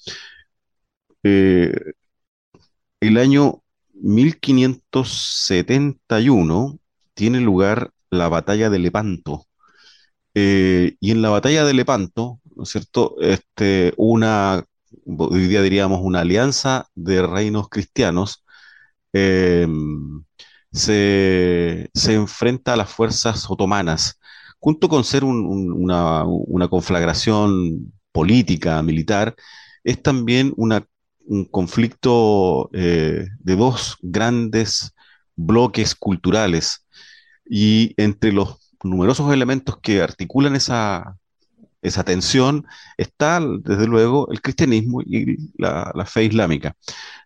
eh, 1.22 1.72
el 3.00 3.18
año 3.18 3.61
1571 4.02 6.78
tiene 7.14 7.40
lugar 7.40 7.90
la 8.10 8.28
batalla 8.28 8.70
de 8.70 8.78
Lepanto. 8.78 9.46
Eh, 10.34 10.96
y 11.00 11.10
en 11.10 11.22
la 11.22 11.30
batalla 11.30 11.64
de 11.64 11.74
Lepanto, 11.74 12.40
¿no 12.56 12.62
es 12.64 12.70
cierto? 12.70 13.16
Este, 13.20 13.92
una, 13.96 14.64
hoy 15.06 15.46
día 15.48 15.62
diríamos 15.62 16.00
una 16.02 16.20
alianza 16.20 16.88
de 16.94 17.26
reinos 17.26 17.68
cristianos 17.68 18.44
em, 19.12 20.24
se, 20.72 21.90
enfrenta 21.94 22.74
a 22.74 22.76
las 22.76 22.90
fuerzas 22.90 23.50
otomanas, 23.50 24.18
junto 24.58 24.88
con 24.88 25.04
ser 25.04 25.24
una, 25.24 26.24
una, 26.24 26.68
conflagración 26.68 27.92
política, 28.12 28.82
militar, 28.82 29.34
es 29.84 30.02
también 30.02 30.52
una, 30.56 30.86
un 31.26 31.44
conflicto 31.44 32.70
eh, 32.72 33.26
de 33.38 33.56
dos 33.56 33.96
grandes 34.02 34.94
bloques 35.36 35.94
culturales. 35.94 36.86
Y 37.48 37.94
entre 37.96 38.32
los 38.32 38.58
numerosos 38.84 39.32
elementos 39.32 39.78
que 39.80 40.02
articulan 40.02 40.56
esa, 40.56 41.16
esa 41.82 42.04
tensión 42.04 42.66
está, 42.96 43.40
desde 43.40 43.86
luego, 43.86 44.30
el 44.30 44.40
cristianismo 44.40 45.02
y 45.02 45.36
la, 45.58 45.92
fe 46.06 46.24
islámica. 46.24 46.76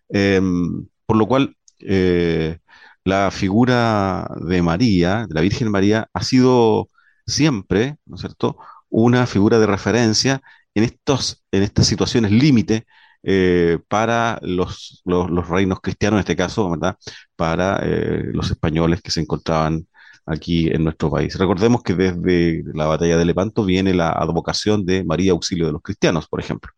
Em, 0.08 0.86
por 1.06 1.16
lo 1.16 1.26
cual, 1.26 1.56
eh, 1.80 2.58
la 3.04 3.30
figura 3.30 4.28
de 4.40 4.62
María, 4.62 5.26
de 5.28 5.34
la 5.34 5.40
Virgen 5.42 5.70
María, 5.70 6.08
ha 6.12 6.22
sido 6.22 6.90
siempre, 7.26 7.96
¿no 8.06 8.16
es 8.16 8.20
cierto?, 8.22 8.56
una 8.88 9.26
figura 9.26 9.58
de 9.58 9.66
referencia 9.66 10.42
en, 10.74 10.84
estos, 10.84 11.44
en 11.52 11.62
estas 11.62 11.86
situaciones 11.86 12.32
límite 12.32 12.86
eh, 13.28 13.80
para 13.88 14.38
los, 14.42 15.02
reinos 15.48 15.80
cristianos, 15.80 16.18
en 16.18 16.20
este 16.20 16.36
caso, 16.36 16.70
¿verdad?, 16.70 16.96
para 17.34 17.80
eh, 17.82 18.30
los 18.32 18.52
españoles 18.52 19.02
que 19.02 19.10
se 19.10 19.20
encontraban 19.20 19.88
aquí 20.26 20.68
en 20.68 20.84
nuestro 20.84 21.10
país. 21.10 21.36
Recordemos 21.36 21.82
que 21.82 21.94
desde 21.94 22.62
la 22.72 22.86
batalla 22.86 23.16
de 23.16 23.24
Lepanto 23.24 23.64
viene 23.64 23.94
la 23.94 24.10
advocación 24.10 24.86
de 24.86 25.02
María 25.04 25.32
Auxilio 25.32 25.66
de 25.66 25.72
los 25.72 25.82
Cristianos, 25.82 26.28
por 26.28 26.38
ejemplo. 26.40 26.72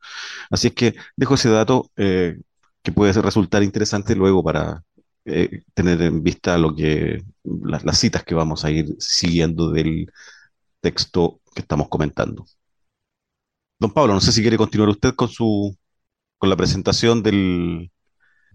Así 0.50 0.68
es 0.68 0.74
que 0.74 0.94
dejo 1.16 1.34
ese 1.34 1.50
dato 1.50 1.90
eh, 1.96 2.38
que 2.82 2.92
puede 2.92 3.12
resultar 3.20 3.62
interesante 3.62 4.14
luego 4.16 4.42
para 4.42 4.82
tener 5.74 6.00
en 6.00 6.22
vista 6.22 6.56
lo 6.56 6.74
que 6.74 7.22
las, 7.44 7.98
citas 7.98 8.24
que 8.24 8.34
vamos 8.34 8.64
a 8.64 8.70
ir 8.70 8.96
siguiendo 8.98 9.70
del 9.70 10.10
texto 10.80 11.40
que 11.54 11.60
estamos 11.60 11.88
comentando. 11.90 12.46
Don 13.78 13.92
Pablo, 13.92 14.14
no 14.14 14.20
sé 14.22 14.32
si 14.32 14.40
quiere 14.40 14.56
continuar 14.56 14.88
usted 14.88 15.14
con 15.14 15.28
su 15.28 15.76
con 16.38 16.48
la 16.48 16.56
presentación 16.56 17.22
del, 17.22 17.90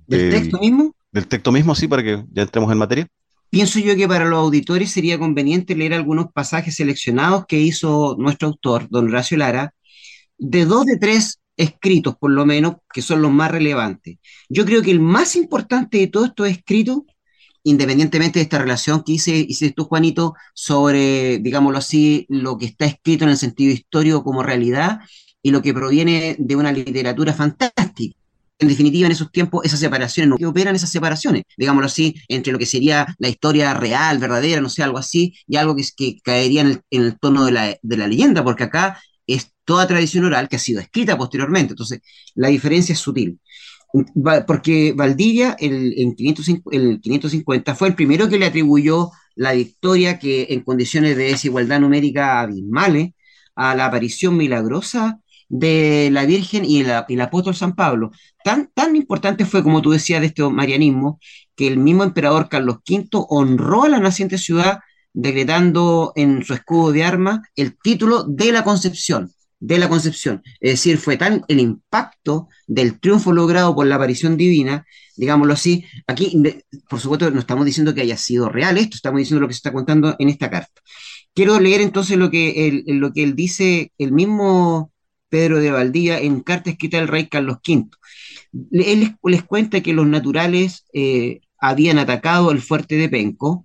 del, 0.08 0.32
texto 0.32 0.60
mismo. 0.60 0.96
Del 1.12 1.28
texto 1.28 1.52
mismo, 1.52 1.76
sí, 1.76 1.88
para 1.88 2.04
que 2.04 2.24
ya 2.32 2.44
entremos 2.44 2.72
en 2.72 2.78
materia. 2.78 3.08
Pienso 3.50 3.78
yo 3.80 3.96
que 3.96 4.08
para 4.08 4.26
los 4.26 4.40
auditores 4.40 4.92
sería 4.92 5.20
conveniente 5.20 5.76
leer 5.76 5.94
algunos 5.94 6.32
pasajes 6.32 6.76
seleccionados 6.76 7.46
que 7.46 7.60
hizo 7.60 8.16
nuestro 8.18 8.48
autor, 8.48 8.88
don 8.90 9.10
Horacio 9.10 9.38
Lara, 9.38 9.76
de 10.40 10.66
dos 10.66 10.86
de 10.86 10.98
tres 10.98 11.40
escritos, 11.56 12.16
por 12.18 12.32
lo 12.32 12.46
menos, 12.46 12.78
que 12.92 13.04
son 13.04 13.22
los 13.22 13.32
más 13.32 13.52
relevantes. 13.52 14.18
Yo 14.50 14.66
creo 14.66 14.82
que 14.82 14.90
el 14.90 15.00
más 15.00 15.36
importante 15.36 16.00
de 16.00 16.08
todos 16.08 16.30
estos 16.30 16.48
escritos, 16.48 17.02
independientemente 17.62 18.40
de 18.40 18.44
esta 18.44 18.58
relación 18.58 19.04
que 19.04 19.14
hice, 19.14 19.46
hice 19.48 19.72
tú, 19.72 19.86
Juanito, 19.86 20.34
sobre, 20.56 21.38
digámoslo 21.38 21.78
así, 21.78 22.26
lo 22.30 22.58
que 22.58 22.66
está 22.66 22.86
escrito 22.86 23.24
en 23.26 23.32
el 23.32 23.38
sentido 23.38 23.72
histórico 23.72 24.24
como 24.24 24.42
realidad 24.42 25.02
y 25.44 25.52
lo 25.52 25.62
que 25.62 25.74
proviene 25.74 26.36
de 26.40 26.56
una 26.56 26.72
literatura 26.72 27.34
fantástica. 27.34 28.16
En 28.60 28.68
definitiva, 28.70 29.08
en 29.08 29.12
esos 29.12 29.32
tiempos, 29.32 29.66
esas 29.66 29.80
separaciones, 29.80 30.40
que 30.40 30.46
operan 30.46 30.76
esas 30.76 30.90
separaciones, 30.90 31.44
digámoslo 31.58 31.88
así, 31.88 32.16
entre 32.30 32.54
lo 32.54 32.60
que 32.60 32.66
sería 32.66 33.14
la 33.20 33.28
historia 33.28 33.74
real, 33.74 34.20
verdadera, 34.20 34.62
no 34.62 34.70
sé, 34.70 34.84
algo 34.84 34.98
así, 34.98 35.36
y 35.48 35.58
algo 35.58 35.76
que, 35.76 35.84
que 35.96 36.18
caería 36.24 36.62
en 36.62 36.82
el, 36.90 37.20
tono 37.20 37.46
de 37.46 37.52
la, 37.52 37.78
de 37.82 37.98
la 37.98 38.08
leyenda, 38.08 38.44
porque 38.44 38.64
acá 38.64 39.02
es 39.28 39.52
toda 39.66 39.88
tradición 39.88 40.26
oral 40.26 40.48
que 40.48 40.56
ha 40.56 40.60
sido 40.60 40.80
escrita 40.80 41.18
posteriormente. 41.18 41.74
Entonces, 41.74 42.00
la 42.36 42.48
diferencia 42.48 42.94
es 42.94 43.00
sutil. 43.00 43.40
Porque 44.48 44.94
Valdivia, 44.96 45.56
en 45.60 46.16
550, 46.16 47.76
fue 47.76 47.90
el 47.90 47.96
primero 47.96 48.28
que 48.28 48.40
le 48.40 48.48
atribuyó 48.48 49.12
la 49.36 49.54
victoria 49.54 50.20
que 50.20 50.48
en 50.50 50.62
condiciones 50.62 51.16
de 51.16 51.26
desigualdad 51.26 51.80
numérica 51.80 52.42
abismales 52.42 53.12
a 53.56 53.76
la 53.76 53.86
aparición 53.86 54.36
milagrosa 54.36 55.20
de 55.56 56.10
la 56.12 56.26
Virgen 56.26 56.66
y, 56.66 56.82
el 56.82 57.22
apóstol 57.22 57.56
San 57.56 57.76
Pablo. 57.76 58.12
Tan, 58.44 58.72
tan 58.74 58.96
importante 58.96 59.46
fue, 59.46 59.62
como 59.62 59.84
tú 59.84 59.92
decías, 59.92 60.20
de 60.20 60.28
este 60.28 60.42
marianismo, 60.50 61.20
que 61.56 61.68
el 61.68 61.78
mismo 61.78 62.04
emperador 62.04 62.50
Carlos 62.50 62.78
V 62.90 63.08
honró 63.30 63.84
a 63.84 63.90
la 63.90 64.00
naciente 64.00 64.40
ciudad 64.40 64.80
decretando 65.14 66.12
en 66.16 66.44
su 66.44 66.56
escudo 66.56 66.92
de 66.92 67.04
armas 67.04 67.42
el 67.56 67.78
título 67.78 68.24
de 68.24 68.52
la 68.52 68.64
Concepción, 68.64 69.32
de 69.60 69.78
la 69.78 69.90
Concepción. 69.90 70.42
Es 70.60 70.72
decir, 70.72 70.98
fue 70.98 71.18
tan 71.18 71.46
el 71.48 71.60
impacto 71.60 72.48
del 72.66 73.00
triunfo 73.00 73.32
logrado 73.32 73.76
por 73.76 73.86
la 73.86 73.96
aparición 73.96 74.38
divina, 74.38 74.88
digámoslo 75.16 75.54
así, 75.54 75.86
aquí, 76.08 76.42
por 76.90 77.00
supuesto, 77.00 77.30
no 77.30 77.40
estamos 77.40 77.64
diciendo 77.64 77.94
que 77.94 78.02
haya 78.02 78.18
sido 78.18 78.50
real 78.50 78.80
esto, 78.80 78.96
estamos 78.96 79.20
diciendo 79.20 79.42
lo 79.42 79.48
que 79.48 79.54
se 79.54 79.60
está 79.60 79.72
contando 79.72 80.16
en 80.18 80.30
esta 80.30 80.50
carta. 80.50 80.82
Quiero 81.36 81.60
leer 81.60 81.82
entonces 81.82 82.18
lo 82.18 82.32
que 82.32 82.84
lo 82.88 83.14
que 83.14 83.24
él 83.24 83.36
dice, 83.36 83.92
el 84.00 84.12
mismo 84.14 84.93
Pedro 85.34 85.60
de 85.60 85.72
Valdía, 85.72 86.20
en 86.20 86.42
carta 86.42 86.70
escrita 86.70 87.00
al 87.00 87.08
rey 87.08 87.26
Carlos 87.26 87.58
V. 87.68 87.90
Él 88.72 89.18
les, 89.24 89.44
cuenta 89.44 89.82
que 89.82 89.92
los 89.92 90.06
naturales 90.06 90.86
eh, 90.94 91.42
habían 91.58 91.98
atacado 91.98 92.52
el 92.52 92.62
fuerte 92.62 92.98
de 92.98 93.10
Penco 93.10 93.64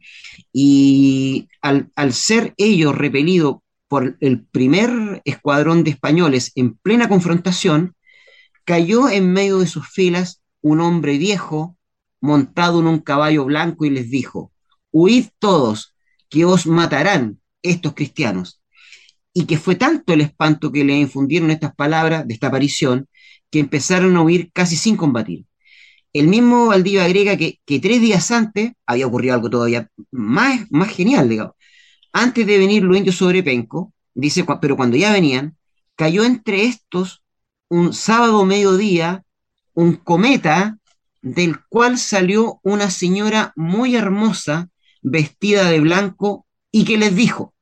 y 0.50 1.46
al, 1.60 1.90
ser 2.14 2.54
ellos 2.56 2.96
repelidos 2.96 3.56
por 3.86 4.16
el 4.20 4.46
primer 4.46 5.20
escuadrón 5.26 5.84
de 5.84 5.90
españoles 5.90 6.52
en 6.54 6.74
plena 6.74 7.06
confrontación, 7.06 7.94
cayó 8.64 9.10
en 9.10 9.30
medio 9.30 9.58
de 9.58 9.66
sus 9.66 9.86
filas 9.90 10.40
un 10.62 10.80
hombre 10.80 11.18
viejo 11.18 11.76
montado 12.18 12.80
en 12.80 12.86
un 12.86 13.00
caballo 13.00 13.44
blanco 13.44 13.84
y 13.84 13.90
les 13.90 14.08
dijo, 14.08 14.52
huid 14.90 15.26
todos, 15.38 15.94
que 16.30 16.46
os 16.46 16.66
matarán 16.66 17.40
estos 17.60 17.92
cristianos. 17.92 18.62
Y 19.38 19.46
que 19.46 19.58
fue 19.58 19.76
tanto 19.76 20.12
el 20.12 20.20
espanto 20.22 20.72
que 20.72 20.84
le 20.84 20.98
infundieron 20.98 21.50
estas 21.50 21.74
palabras 21.74 22.26
de 22.26 22.34
esta 22.34 22.48
aparición, 22.48 23.08
que 23.50 23.60
empezaron 23.60 24.16
a 24.16 24.22
huir 24.22 24.50
casi 24.52 24.76
sin 24.76 24.96
combatir 24.96 25.44
el 26.12 26.28
mismo 26.28 26.66
Valdivia 26.66 27.04
agrega 27.04 27.36
que, 27.36 27.60
tres 27.64 28.00
días 28.00 28.30
antes 28.30 28.72
había 28.86 29.06
ocurrido 29.06 29.34
algo 29.34 29.50
todavía 29.50 29.90
más, 30.10 30.66
más 30.70 30.90
genial, 30.90 31.28
digamos. 31.28 31.54
Antes 32.12 32.46
de 32.46 32.58
venir 32.58 32.82
los 32.82 32.96
indios 32.96 33.16
sobre 33.16 33.42
Penco, 33.42 33.92
dice, 34.14 34.44
pero 34.60 34.76
cuando 34.76 34.96
ya 34.96 35.12
venían, 35.12 35.56
cayó 35.96 36.24
entre 36.24 36.64
estos 36.64 37.22
un 37.68 37.92
sábado 37.92 38.44
mediodía 38.44 39.22
un 39.74 39.96
cometa 39.96 40.78
del 41.20 41.58
cual 41.68 41.98
salió 41.98 42.58
una 42.62 42.90
señora 42.90 43.52
muy 43.54 43.94
hermosa, 43.94 44.70
vestida 45.02 45.70
de 45.70 45.80
blanco, 45.80 46.46
y 46.70 46.84
que 46.84 46.98
les 46.98 47.14
dijo, 47.14 47.54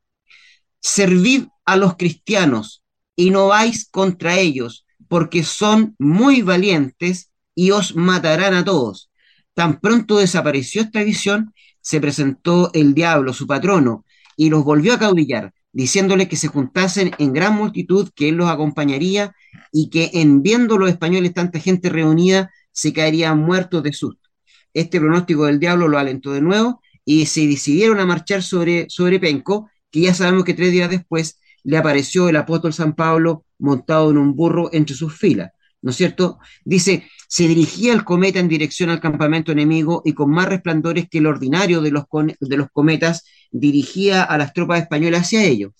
servid 0.80 1.48
a 1.66 1.76
los 1.76 1.96
cristianos 1.96 2.82
y 3.16 3.30
no 3.30 3.48
vais 3.48 3.88
contra 3.90 4.38
ellos, 4.38 4.86
porque 5.08 5.42
son 5.42 5.94
muy 5.98 6.42
valientes 6.42 7.30
y 7.54 7.70
os 7.70 7.94
matarán 7.96 8.54
a 8.54 8.64
todos. 8.64 9.10
Tan 9.54 9.80
pronto 9.80 10.18
desapareció 10.18 10.82
esta 10.82 11.02
visión, 11.02 11.54
se 11.80 12.00
presentó 12.00 12.70
el 12.74 12.94
diablo, 12.94 13.32
su 13.32 13.46
patrono, 13.46 14.04
y 14.36 14.50
los 14.50 14.64
volvió 14.64 14.94
a 14.94 14.98
caudillar, 14.98 15.52
diciéndoles 15.72 16.28
que 16.28 16.36
se 16.36 16.48
juntasen 16.48 17.12
en 17.18 17.32
gran 17.32 17.54
multitud, 17.54 18.10
que 18.14 18.28
él 18.28 18.36
los 18.36 18.50
acompañaría 18.50 19.34
y 19.72 19.88
que 19.88 20.10
en 20.14 20.42
viendo 20.42 20.78
los 20.78 20.90
españoles 20.90 21.32
tanta 21.32 21.58
gente 21.58 21.88
reunida, 21.88 22.50
se 22.72 22.92
caerían 22.92 23.38
muertos 23.38 23.82
de 23.82 23.92
susto. 23.92 24.28
Este 24.74 25.00
pronóstico 25.00 25.46
del 25.46 25.58
diablo 25.58 25.88
lo 25.88 25.98
alentó 25.98 26.32
de 26.32 26.42
nuevo 26.42 26.82
y 27.04 27.24
se 27.26 27.46
decidieron 27.46 27.98
a 27.98 28.04
marchar 28.04 28.42
sobre, 28.42 28.86
sobre 28.90 29.18
Penco, 29.18 29.70
que 29.90 30.00
ya 30.00 30.12
sabemos 30.12 30.44
que 30.44 30.52
tres 30.52 30.72
días 30.72 30.90
después 30.90 31.40
le 31.66 31.76
apareció 31.76 32.28
el 32.28 32.36
apóstol 32.36 32.72
San 32.72 32.94
Pablo 32.94 33.44
montado 33.58 34.10
en 34.12 34.18
un 34.18 34.36
burro 34.36 34.70
entre 34.72 34.94
sus 34.94 35.18
filas, 35.18 35.50
¿no 35.82 35.90
es 35.90 35.96
cierto? 35.96 36.38
Dice, 36.64 37.08
se 37.28 37.48
dirigía 37.48 37.92
el 37.92 38.04
cometa 38.04 38.38
en 38.38 38.46
dirección 38.46 38.88
al 38.88 39.00
campamento 39.00 39.50
enemigo 39.50 40.00
y 40.04 40.12
con 40.12 40.30
más 40.30 40.48
resplandores 40.48 41.08
que 41.10 41.18
el 41.18 41.26
ordinario 41.26 41.82
de 41.82 41.90
los, 41.90 42.04
de 42.38 42.56
los 42.56 42.68
cometas 42.70 43.24
dirigía 43.50 44.22
a 44.22 44.38
las 44.38 44.52
tropas 44.52 44.80
españolas 44.80 45.22
hacia 45.22 45.42
ellos. 45.42 45.72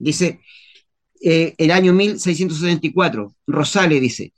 Dice, 0.00 0.40
eh, 1.22 1.54
el 1.58 1.70
año 1.70 1.92
1674, 1.92 3.32
Rosales 3.46 4.00
dice, 4.00 4.32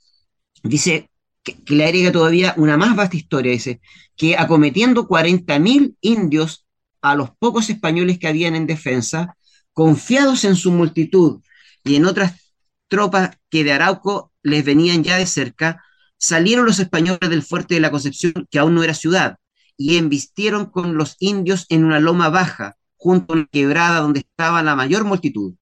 dice 0.61 1.09
que, 1.41 1.55
que, 1.63 1.73
le 1.73 1.85
agrega 1.85 2.11
todavía 2.11 2.53
una 2.55 2.77
más 2.77 2.95
vasta 2.95 3.17
historia, 3.17 3.51
dice, 3.51 3.81
que 4.15 4.37
acometiendo 4.37 5.07
40.000 5.07 5.95
indios 6.01 6.67
a 7.01 7.15
los 7.15 7.31
pocos 7.31 7.71
españoles 7.71 8.19
que 8.19 8.27
habían 8.27 8.55
en 8.55 8.67
defensa, 8.67 9.35
confiados 9.73 10.43
en 10.43 10.55
su 10.55 10.71
multitud 10.71 11.41
y 11.83 11.95
en 11.95 12.05
otras 12.05 12.53
tropas 12.87 13.37
que 13.49 13.63
de 13.63 13.73
Arauco 13.73 14.31
les 14.43 14.63
venían 14.63 15.03
ya 15.03 15.17
de 15.17 15.25
cerca, 15.25 15.83
salieron 16.17 16.65
los 16.65 16.79
españoles 16.79 17.29
del 17.29 17.43
fuerte 17.43 17.75
de 17.75 17.81
la 17.81 17.91
Concepción, 17.91 18.47
que 18.49 18.59
aún 18.59 18.75
no 18.75 18.83
era 18.83 18.93
ciudad, 18.93 19.37
y 19.77 19.97
embistieron 19.97 20.67
con 20.67 20.95
los 20.95 21.15
indios 21.19 21.65
en 21.69 21.83
una 21.83 21.99
loma 21.99 22.29
baja, 22.29 22.77
junto 22.95 23.33
a 23.33 23.37
la 23.37 23.47
quebrada 23.51 23.99
donde 23.99 24.21
estaba 24.21 24.63
la 24.63 24.75
mayor 24.75 25.03
multitud. 25.03 25.55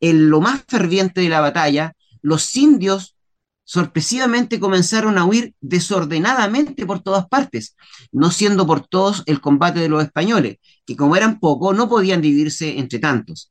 En 0.00 0.28
lo 0.28 0.40
más 0.40 0.64
ferviente 0.66 1.20
de 1.20 1.28
la 1.28 1.40
batalla, 1.40 1.94
los 2.20 2.56
indios 2.56 3.11
sorpresivamente 3.72 4.60
comenzaron 4.60 5.16
a 5.16 5.24
huir 5.24 5.54
desordenadamente 5.62 6.84
por 6.84 7.00
todas 7.00 7.26
partes, 7.26 7.74
no 8.12 8.30
siendo 8.30 8.66
por 8.66 8.86
todos 8.86 9.22
el 9.24 9.40
combate 9.40 9.80
de 9.80 9.88
los 9.88 10.04
españoles, 10.04 10.58
que 10.84 10.94
como 10.94 11.16
eran 11.16 11.40
pocos, 11.40 11.74
no 11.74 11.88
podían 11.88 12.20
dividirse 12.20 12.78
entre 12.78 12.98
tantos. 12.98 13.50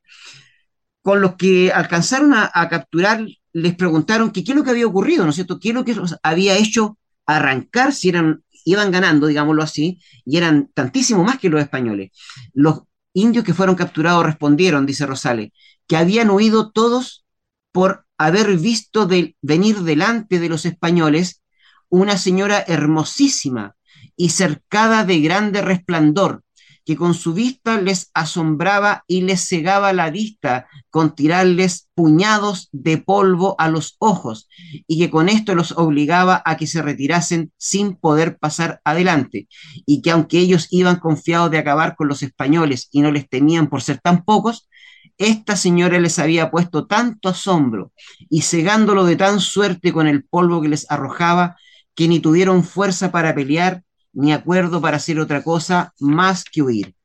Con 1.02 1.22
los 1.22 1.38
que 1.38 1.72
alcanzaron 1.72 2.36
a, 2.36 2.70
capturar, 2.70 3.26
les 3.52 3.76
preguntaron 3.76 4.30
qué 4.30 4.42
es 4.42 4.56
lo 4.56 4.64
que 4.64 4.70
había 4.70 4.86
ocurrido, 4.86 5.24
¿no 5.24 5.32
es 5.32 5.36
cierto? 5.38 5.60
¿Qué 5.60 5.70
es 5.70 5.74
lo 5.76 5.84
que 5.84 5.96
había 6.22 6.56
hecho 6.56 7.00
arrancar 7.26 7.92
si 7.92 8.10
eran, 8.10 8.44
iban 8.64 8.92
ganando, 8.92 9.26
digámoslo 9.26 9.64
así, 9.64 10.00
y 10.24 10.38
eran 10.38 10.70
tantísimo 10.76 11.24
más 11.24 11.40
que 11.40 11.50
los 11.50 11.62
españoles. 11.62 12.12
Los 12.54 12.82
indios 13.14 13.44
que 13.44 13.56
fueron 13.56 13.74
capturados 13.74 14.24
respondieron, 14.24 14.86
dice 14.86 15.08
Rosales, 15.08 15.50
que 15.88 15.98
habían 15.98 16.30
huido 16.30 16.70
todos 16.70 17.26
por 17.72 18.06
haber 18.26 18.58
visto 18.58 19.08
venir 19.42 19.80
delante 19.80 20.40
de 20.40 20.50
los 20.50 20.66
españoles 20.66 21.42
una 21.90 22.18
señora 22.18 22.64
hermosísima 22.68 23.76
y 24.16 24.30
cercada 24.30 25.04
de 25.04 25.20
grande 25.22 25.62
resplandor, 25.62 26.44
que 26.86 26.96
con 26.96 27.14
su 27.14 27.34
vista 27.34 27.80
les 27.82 28.10
asombraba 28.14 29.04
y 29.08 29.22
les 29.22 29.48
cegaba 29.48 29.94
la 29.94 30.10
vista 30.10 30.68
con 30.90 31.16
tirarles 31.16 31.90
puñados 31.96 32.70
de 32.72 32.98
polvo 32.98 33.56
a 33.58 33.70
los 33.70 33.96
ojos, 34.00 34.48
y 34.88 35.00
que 35.00 35.10
con 35.10 35.30
esto 35.30 35.56
los 35.56 35.72
obligaba 35.74 36.42
a 36.46 36.58
que 36.58 36.68
se 36.68 36.82
retirasen 36.82 37.52
sin 37.58 37.96
poder 37.96 38.38
pasar 38.38 38.82
adelante, 38.84 39.48
y 39.86 40.02
que 40.02 40.12
aunque 40.12 40.40
ellos 40.40 40.68
iban 40.72 40.98
confiados 40.98 41.52
de 41.52 41.60
acabar 41.60 41.96
con 41.96 42.08
los 42.08 42.24
españoles 42.24 42.88
y 42.92 43.02
no 43.02 43.12
les 43.12 43.30
temían 43.30 43.68
por 43.68 43.82
ser 43.82 44.00
tan 44.00 44.24
pocos, 44.24 44.68
esta 45.22 45.56
señora 45.56 46.00
les 46.00 46.18
había 46.20 46.50
puesto 46.50 46.88
tanto 46.88 47.30
asombro 47.30 47.92
y 48.30 48.42
cegándolo 48.42 49.06
de 49.06 49.16
tan 49.16 49.40
suerte 49.40 49.94
con 49.94 50.08
el 50.08 50.24
polvo 50.24 50.62
que 50.62 50.70
les 50.70 50.90
arrojaba, 50.90 51.58
que 51.96 52.08
ni 52.08 52.20
tuvieron 52.20 52.64
fuerza 52.64 53.12
para 53.12 53.36
pelear, 53.36 53.84
ni 54.14 54.34
acuerdo 54.34 54.82
para 54.82 54.98
hacer 54.98 55.20
otra 55.20 55.44
cosa 55.44 55.94
más 56.00 56.44
que 56.44 56.62
huir. 56.62 56.96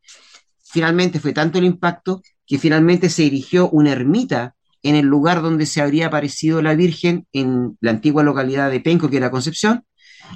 Finalmente 0.65 1.21
fue 1.21 1.33
tanto 1.33 1.59
el 1.59 1.65
impacto 1.65 2.23
que 2.47 2.59
finalmente 2.59 3.11
se 3.11 3.27
erigió 3.27 3.69
una 3.71 3.93
ermita 3.93 4.55
en 4.83 4.95
el 4.95 5.07
lugar 5.07 5.43
donde 5.43 5.67
se 5.67 5.81
habría 5.83 6.07
aparecido 6.07 6.63
la 6.63 6.75
Virgen 6.75 7.27
en 7.33 7.77
la 7.81 7.91
antigua 7.91 8.23
localidad 8.23 8.71
de 8.71 8.81
Penco, 8.81 9.11
que 9.11 9.17
era 9.17 9.31
Concepción, 9.31 9.85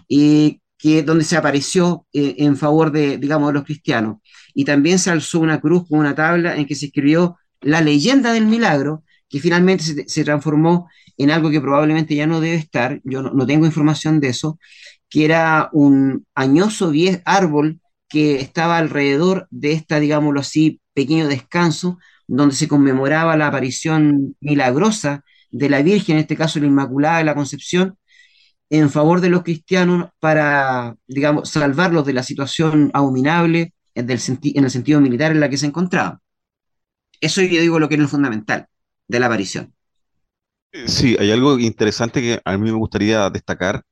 y 0.08 0.60
que 0.76 1.02
donde 1.02 1.24
se 1.24 1.36
apareció 1.36 2.06
eh, 2.12 2.36
en 2.38 2.56
favor 2.56 2.90
de, 2.90 3.18
digamos, 3.18 3.48
de 3.48 3.54
los 3.54 3.64
cristianos. 3.64 4.18
Y 4.54 4.64
también 4.64 4.98
se 4.98 5.10
alzó 5.10 5.40
una 5.40 5.60
cruz 5.60 5.88
con 5.88 5.98
una 5.98 6.14
tabla 6.14 6.56
en 6.56 6.66
que 6.66 6.74
se 6.74 6.86
escribió 6.86 7.36
la 7.60 7.80
leyenda 7.80 8.32
del 8.32 8.46
milagro, 8.46 9.04
que 9.28 9.40
finalmente 9.40 10.06
se, 10.06 10.24
transformó 10.24 10.88
en 11.16 11.30
algo 11.30 11.50
que 11.50 11.60
probablemente 11.60 12.14
ya 12.14 12.26
no 12.26 12.40
debe 12.40 12.56
estar, 12.56 13.00
yo 13.04 13.22
no, 13.22 13.46
tengo 13.46 13.66
información 13.66 14.20
de 14.20 14.28
eso, 14.28 14.58
que 15.08 15.24
era 15.24 15.68
un 15.72 16.26
añoso 16.34 16.90
viejo 16.90 17.20
árbol 17.24 17.80
que 18.08 18.40
estaba 18.40 18.78
alrededor 18.78 19.46
de 19.50 19.72
esta, 19.72 20.00
digámoslo 20.00 20.40
así, 20.40 20.80
pequeño 20.94 21.28
descanso, 21.28 21.98
donde 22.26 22.54
se 22.54 22.68
conmemoraba 22.68 23.36
la 23.36 23.48
aparición 23.48 24.36
milagrosa 24.40 25.24
de 25.50 25.68
la 25.68 25.82
Virgen, 25.82 26.16
en 26.16 26.22
este 26.22 26.36
caso 26.36 26.60
la 26.60 26.66
Inmaculada 26.66 27.18
de 27.18 27.24
la 27.24 27.34
Concepción, 27.34 27.98
en 28.70 28.90
favor 28.90 29.20
de 29.20 29.30
los 29.30 29.42
cristianos 29.42 30.10
para, 30.20 30.96
digamos, 31.08 31.50
salvarlos 31.50 32.06
de 32.06 32.12
la 32.14 32.22
situación 32.22 32.90
abominable 32.94 33.74
en 33.94 34.10
el 34.10 34.70
sentido 34.70 35.00
militar 35.00 35.32
en 35.32 35.40
la 35.40 35.50
que 35.50 35.58
se 35.58 35.66
encontraban. 35.66 36.20
Eso 37.20 37.42
yo 37.42 37.60
digo 37.60 37.78
lo 37.78 37.88
que 37.88 37.94
es 37.94 38.00
lo 38.00 38.08
fundamental 38.08 38.66
de 39.08 39.20
la 39.20 39.26
aparición. 39.26 39.74
Sí, 40.86 41.16
hay 41.18 41.32
algo 41.32 41.58
interesante 41.58 42.20
que 42.20 42.40
a 42.44 42.56
mí 42.56 42.70
me 42.70 42.78
gustaría 42.78 43.28
destacar, 43.30 43.82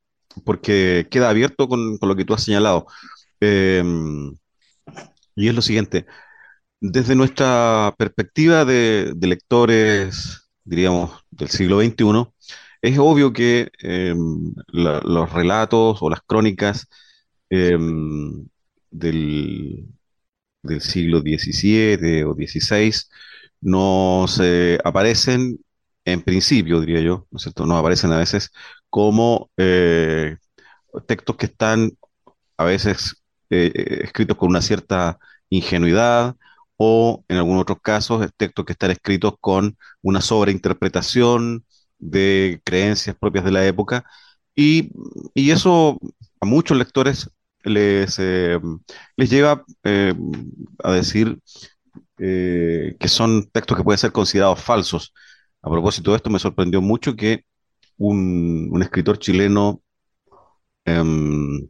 porque 0.45 1.07
queda 1.11 1.29
abierto 1.29 1.67
con, 1.67 1.97
con 1.97 2.09
lo 2.09 2.15
que 2.15 2.25
tú 2.25 2.33
has 2.33 2.43
señalado. 2.43 2.87
Eh, 3.41 3.83
y 5.35 5.47
es 5.47 5.55
lo 5.55 5.61
siguiente, 5.61 6.05
desde 6.81 7.15
nuestra 7.15 7.95
perspectiva 7.97 8.65
de, 8.65 9.13
lectores, 9.21 10.49
diríamos, 10.63 11.11
del 11.31 11.49
siglo 11.49 11.79
XXI, 11.81 12.27
es 12.81 12.97
obvio 12.99 13.33
que 13.33 13.69
la, 14.67 15.01
los 15.01 15.31
relatos 15.33 15.97
o 16.01 16.09
las 16.09 16.21
crónicas 16.25 16.87
eh, 17.49 17.77
del, 18.91 19.87
del, 20.69 20.81
siglo 20.81 21.19
XVII 21.21 22.23
o 22.23 22.33
XVI 22.33 22.93
no 23.61 24.25
se 24.27 24.79
aparecen 24.83 25.59
en 26.05 26.21
principio, 26.23 26.81
diría 26.81 27.01
yo, 27.01 27.27
¿no 27.31 27.37
es 27.37 27.43
cierto? 27.43 27.65
No 27.65 27.77
aparecen 27.77 28.11
a 28.11 28.17
veces 28.17 28.51
como 28.89 29.51
eh, 29.57 30.37
textos 31.07 31.35
que 31.37 31.47
están 31.47 31.91
a 32.57 32.65
veces 32.65 33.23
eh, 33.49 33.71
eh, 33.73 34.01
escritos 34.03 34.37
con 34.37 34.49
una 34.49 34.61
cierta 34.61 35.19
ingenuidad 35.49 36.35
o 36.77 37.23
en 37.27 37.37
algunos 37.37 37.63
otros 37.63 37.79
casos 37.81 38.29
textos 38.37 38.65
que 38.65 38.73
están 38.73 38.91
escritos 38.91 39.33
con 39.41 39.77
una 40.01 40.21
sobreinterpretación 40.21 41.65
de 41.99 42.61
creencias 42.65 43.15
propias 43.17 43.45
de 43.45 43.51
la 43.51 43.65
época 43.65 44.05
y, 44.55 44.91
y 45.33 45.51
eso 45.51 45.99
a 46.41 46.45
muchos 46.45 46.77
lectores 46.77 47.29
les, 47.63 48.17
eh, 48.19 48.59
les 49.15 49.29
lleva 49.29 49.63
eh, 49.83 50.13
a 50.83 50.93
decir 50.93 51.39
eh, 52.19 52.95
que 52.99 53.07
son 53.07 53.49
textos 53.51 53.77
que 53.77 53.83
pueden 53.83 53.97
ser 53.99 54.11
considerados 54.11 54.61
falsos. 54.61 55.13
A 55.61 55.69
propósito 55.69 56.11
de 56.11 56.17
esto, 56.17 56.29
me 56.29 56.39
sorprendió 56.39 56.81
mucho 56.81 57.15
que 57.15 57.45
un, 57.97 58.69
un 58.71 58.81
escritor 58.83 59.19
chileno, 59.19 59.81
em, 60.85 61.69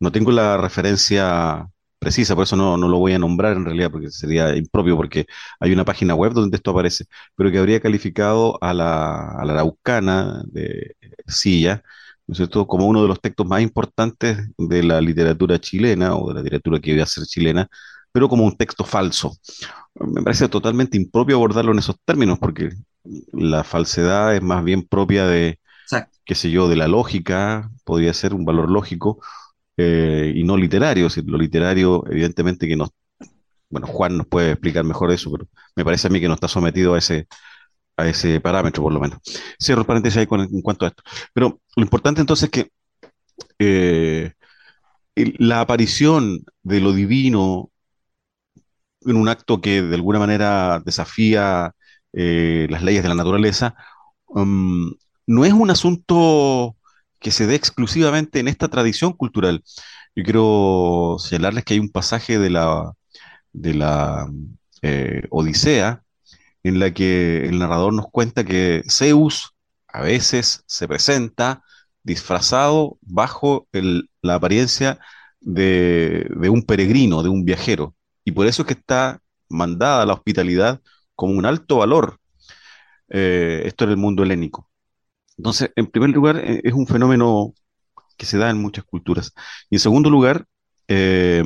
no 0.00 0.12
tengo 0.12 0.32
la 0.32 0.56
referencia 0.56 1.68
precisa, 1.98 2.34
por 2.34 2.44
eso 2.44 2.56
no, 2.56 2.76
no, 2.76 2.88
lo 2.88 2.98
voy 2.98 3.12
a 3.14 3.18
nombrar 3.18 3.56
en 3.56 3.64
realidad, 3.64 3.90
porque 3.90 4.10
sería 4.10 4.56
impropio, 4.56 4.96
porque 4.96 5.26
hay 5.60 5.72
una 5.72 5.84
página 5.84 6.14
web 6.14 6.32
donde 6.32 6.56
esto 6.56 6.72
aparece, 6.72 7.04
pero 7.36 7.50
que 7.52 7.58
habría 7.58 7.80
calificado 7.80 8.58
a 8.62 8.74
la, 8.74 9.30
a 9.38 9.44
la 9.44 9.52
Araucana 9.54 10.42
de 10.46 10.96
Silla, 11.26 11.82
¿no 12.32 12.34
es 12.34 12.38
cierto?, 12.38 12.66
como 12.66 12.86
uno 12.86 13.02
de 13.02 13.08
los 13.08 13.20
textos 13.20 13.46
más 13.46 13.60
importantes 13.60 14.38
de 14.56 14.82
la 14.82 15.02
literatura 15.02 15.58
chilena, 15.60 16.16
o 16.16 16.28
de 16.28 16.34
la 16.34 16.40
literatura 16.40 16.80
que 16.80 16.92
iba 16.92 17.02
a 17.02 17.06
ser 17.06 17.24
chilena, 17.24 17.68
pero 18.10 18.26
como 18.26 18.46
un 18.46 18.56
texto 18.56 18.84
falso. 18.84 19.36
Me 19.94 20.22
parece 20.22 20.48
totalmente 20.48 20.96
impropio 20.96 21.36
abordarlo 21.36 21.72
en 21.72 21.80
esos 21.80 21.96
términos, 22.06 22.38
porque 22.38 22.70
la 23.34 23.64
falsedad 23.64 24.34
es 24.34 24.42
más 24.42 24.64
bien 24.64 24.82
propia 24.88 25.26
de, 25.26 25.58
Exacto. 25.82 26.16
qué 26.24 26.34
sé 26.34 26.50
yo, 26.50 26.68
de 26.70 26.76
la 26.76 26.88
lógica, 26.88 27.70
podría 27.84 28.14
ser 28.14 28.32
un 28.32 28.46
valor 28.46 28.70
lógico, 28.70 29.20
eh, 29.76 30.32
y 30.34 30.42
no 30.44 30.56
literario. 30.56 31.08
Es 31.08 31.16
decir, 31.16 31.30
lo 31.30 31.36
literario, 31.36 32.02
evidentemente 32.10 32.66
que 32.66 32.76
no. 32.76 32.88
Bueno, 33.68 33.86
Juan 33.88 34.16
nos 34.16 34.26
puede 34.26 34.52
explicar 34.52 34.84
mejor 34.84 35.12
eso, 35.12 35.30
pero 35.30 35.48
me 35.76 35.84
parece 35.84 36.06
a 36.06 36.10
mí 36.10 36.18
que 36.18 36.28
no 36.28 36.34
está 36.34 36.48
sometido 36.48 36.94
a 36.94 36.98
ese, 36.98 37.26
a 37.96 38.08
ese 38.08 38.40
parámetro, 38.40 38.82
por 38.82 38.92
lo 38.92 39.00
menos. 39.00 39.18
Cierro 39.60 39.82
el 39.82 39.86
paréntesis 39.86 40.18
ahí 40.18 40.26
con, 40.26 40.40
en 40.40 40.62
cuanto 40.62 40.84
a 40.84 40.88
esto. 40.88 41.02
Pero 41.32 41.60
lo 41.76 41.82
importante 41.82 42.20
entonces 42.20 42.44
es 42.44 42.50
que 42.50 42.70
eh, 43.58 44.32
la 45.14 45.60
aparición 45.60 46.44
de 46.62 46.80
lo 46.80 46.92
divino 46.92 47.70
en 49.04 49.16
un 49.16 49.28
acto 49.28 49.60
que 49.60 49.82
de 49.82 49.94
alguna 49.94 50.18
manera 50.18 50.80
desafía 50.84 51.74
eh, 52.12 52.66
las 52.70 52.82
leyes 52.82 53.02
de 53.02 53.08
la 53.08 53.14
naturaleza, 53.14 53.74
um, 54.28 54.92
no 55.26 55.44
es 55.44 55.52
un 55.52 55.70
asunto 55.70 56.76
que 57.20 57.30
se 57.30 57.46
dé 57.46 57.54
exclusivamente 57.54 58.40
en 58.40 58.48
esta 58.48 58.68
tradición 58.68 59.12
cultural. 59.12 59.62
Yo 60.14 60.24
quiero 60.24 61.16
señalarles 61.18 61.64
que 61.64 61.74
hay 61.74 61.80
un 61.80 61.90
pasaje 61.90 62.38
de 62.38 62.50
la, 62.50 62.92
de 63.52 63.74
la 63.74 64.26
eh, 64.82 65.26
Odisea 65.30 66.02
en 66.62 66.78
la 66.78 66.92
que 66.92 67.46
el 67.46 67.58
narrador 67.58 67.92
nos 67.92 68.06
cuenta 68.10 68.44
que 68.44 68.82
Zeus 68.88 69.54
a 69.88 70.02
veces 70.02 70.64
se 70.66 70.88
presenta 70.88 71.62
disfrazado 72.02 72.98
bajo 73.02 73.68
la 74.22 74.34
apariencia 74.34 74.98
de, 75.40 76.28
un 76.50 76.62
peregrino, 76.62 77.22
de 77.22 77.28
un 77.28 77.44
viajero. 77.44 77.94
Y 78.24 78.32
por 78.32 78.46
eso 78.46 78.62
es 78.62 78.68
que 78.68 78.74
está 78.74 79.20
mandada 79.48 80.06
la 80.06 80.14
hospitalidad 80.14 80.80
como 81.14 81.34
un 81.34 81.46
alto 81.46 81.78
valor. 81.78 82.18
Eh, 83.08 83.62
esto 83.66 83.84
en 83.84 83.90
el 83.90 83.96
mundo 83.98 84.22
helénico. 84.22 84.70
Entonces, 85.36 85.70
en 85.76 85.86
primer 85.86 86.10
lugar, 86.10 86.38
eh, 86.38 86.60
es 86.64 86.72
un 86.72 86.86
fenómeno 86.86 87.54
que 88.16 88.26
se 88.26 88.38
da 88.38 88.50
en 88.50 88.58
muchas 88.58 88.84
culturas. 88.84 89.32
Y 89.70 89.76
en 89.76 89.80
segundo 89.80 90.10
lugar, 90.10 90.46
eh, 90.88 91.42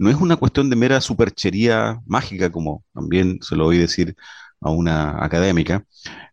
no 0.00 0.10
es 0.10 0.16
una 0.16 0.36
cuestión 0.36 0.70
de 0.70 0.76
mera 0.76 1.00
superchería 1.02 2.00
mágica, 2.06 2.50
como 2.50 2.84
también 2.94 3.38
se 3.42 3.54
lo 3.54 3.66
oí 3.66 3.78
decir 3.78 4.16
a 4.60 4.70
una 4.70 5.22
académica. 5.24 5.84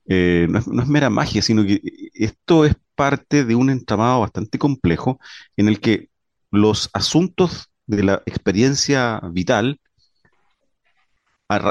no 0.05 0.59
es, 0.59 0.67
no 0.67 0.81
es 0.83 0.87
mera 0.87 1.09
magia, 1.09 1.41
sino 1.41 1.65
que 1.65 1.81
esto 2.13 2.65
es 2.65 2.75
parte 2.95 3.43
de 3.45 3.55
un 3.55 3.69
entramado 3.69 4.21
bastante 4.21 4.57
complejo 4.57 5.19
en 5.57 5.67
el 5.67 5.81
que 5.81 6.09
los 6.49 6.89
asuntos 6.93 7.69
de 7.87 8.03
la 8.03 8.23
experiencia 8.25 9.19
vital, 9.31 9.79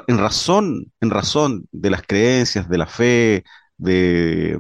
en 0.07 0.19
razón, 0.19 0.93
en 1.01 1.11
razón 1.11 1.67
de 1.73 1.91
las 1.91 2.03
creencias, 2.03 2.69
de 2.69 2.79
la 2.79 2.87
fe, 2.87 3.45
de, 3.79 4.59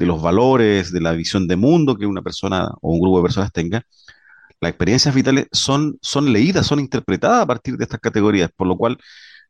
los 0.00 0.22
valores, 0.22 0.92
de 0.92 1.00
la 1.00 1.12
visión 1.12 1.48
de 1.48 1.56
mundo 1.56 1.96
que 1.96 2.06
una 2.06 2.22
persona 2.22 2.68
o 2.82 2.92
un 2.92 3.00
grupo 3.00 3.18
de 3.18 3.22
personas 3.24 3.52
tenga, 3.52 3.82
las 4.60 4.70
experiencias 4.70 5.14
vitales 5.14 5.46
son, 5.52 5.98
son 6.02 6.32
leídas, 6.32 6.66
son 6.66 6.80
interpretadas 6.80 7.42
a 7.42 7.46
partir 7.46 7.76
de 7.76 7.84
estas 7.84 8.00
categorías, 8.00 8.50
por 8.56 8.66
lo 8.66 8.76
cual 8.76 8.98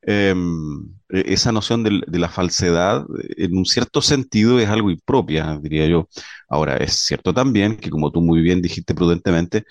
em, 0.02 0.84
e, 1.08 1.32
esa 1.34 1.52
noción 1.52 1.82
de, 1.84 2.02
de, 2.06 2.18
la 2.18 2.28
falsedad, 2.28 3.04
en 3.36 3.56
un 3.56 3.66
cierto 3.66 4.02
sentido, 4.02 4.58
es 4.60 4.68
algo 4.68 4.90
impropia, 4.90 5.58
diría 5.62 5.86
yo. 5.86 6.08
Ahora, 6.48 6.76
es 6.76 6.94
cierto 6.94 7.34
también 7.34 7.76
que, 7.76 7.90
como 7.90 8.12
tú 8.12 8.20
muy 8.22 8.40
bien 8.42 8.62
dijiste 8.62 8.94
prudentemente, 8.94 9.64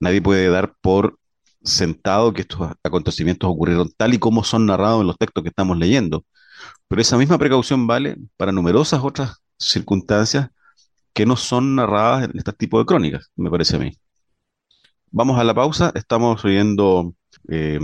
nadie 0.00 0.22
puede 0.22 0.48
dar 0.50 0.74
por 0.80 1.18
sentado 1.62 2.32
que 2.32 2.42
estos 2.42 2.70
acontecimientos 2.82 3.50
ocurrieron 3.50 3.90
tal 3.96 4.14
y 4.14 4.18
como 4.18 4.44
son 4.44 4.66
narrados 4.66 5.00
en 5.02 5.08
los 5.08 5.18
textos 5.18 5.42
que 5.42 5.50
estamos 5.50 5.78
leyendo. 5.78 6.24
Pero 6.88 7.02
esa 7.02 7.18
misma 7.18 7.38
precaución 7.38 7.86
vale 7.86 8.16
para 8.36 8.52
numerosas 8.52 9.02
otras 9.02 9.38
circunstancias 9.58 10.50
que 11.14 11.26
no 11.26 11.36
son 11.36 11.76
narradas 11.76 12.24
en 12.30 12.38
este 12.38 12.52
tipo 12.52 12.78
de 12.78 12.86
crónicas, 12.86 13.30
me 13.36 13.50
parece 13.50 13.76
a 13.76 13.80
mí. 13.80 13.92
Vamos 15.10 15.38
a 15.38 15.44
la 15.44 15.54
pausa, 15.54 15.90
estamos 15.94 16.44
oyendo 16.44 17.14
eh, 17.48 17.78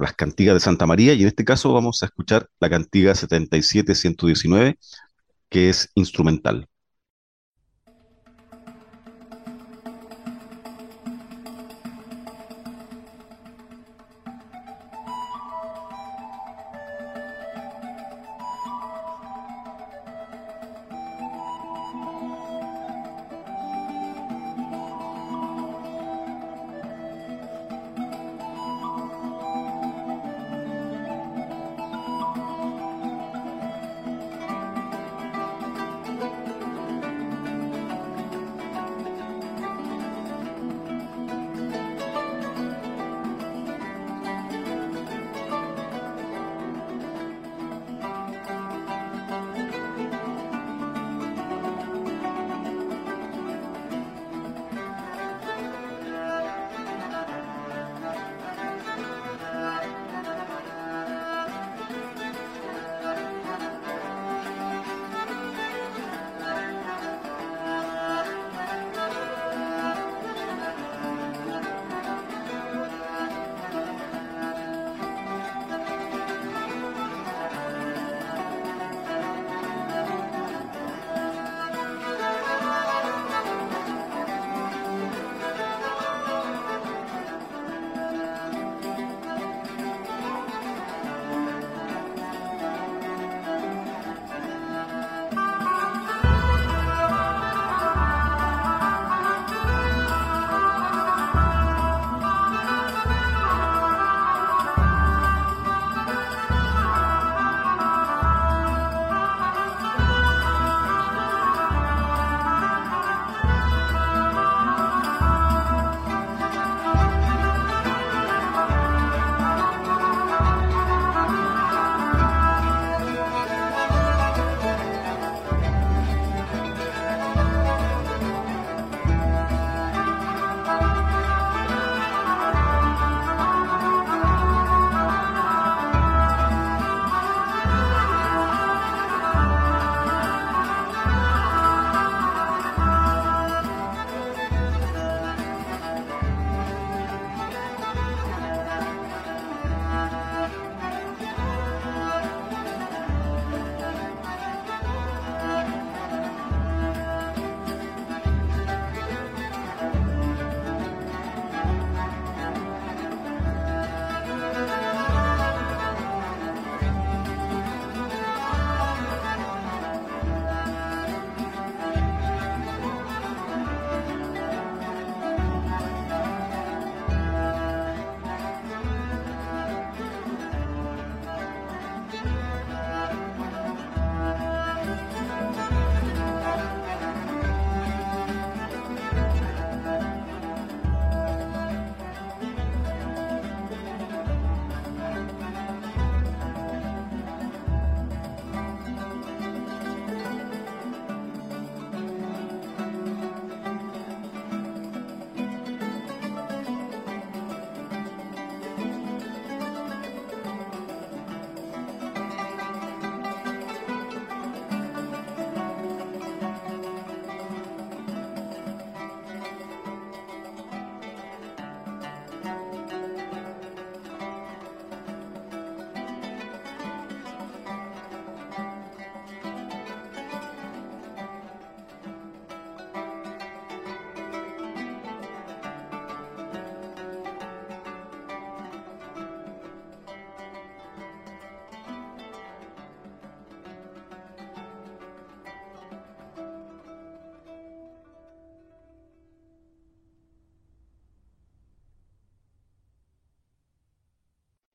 las 0.00 0.12
cantigas 0.14 0.54
de 0.54 0.60
Santa 0.60 0.86
María 0.86 1.14
y 1.14 1.22
en 1.22 1.28
este 1.28 1.44
caso 1.44 1.72
vamos 1.72 2.02
a 2.02 2.06
escuchar 2.06 2.48
la 2.60 2.68
cantiga 2.68 3.14
77-119, 3.14 4.76
que 5.48 5.70
es 5.70 5.90
instrumental. 5.94 6.68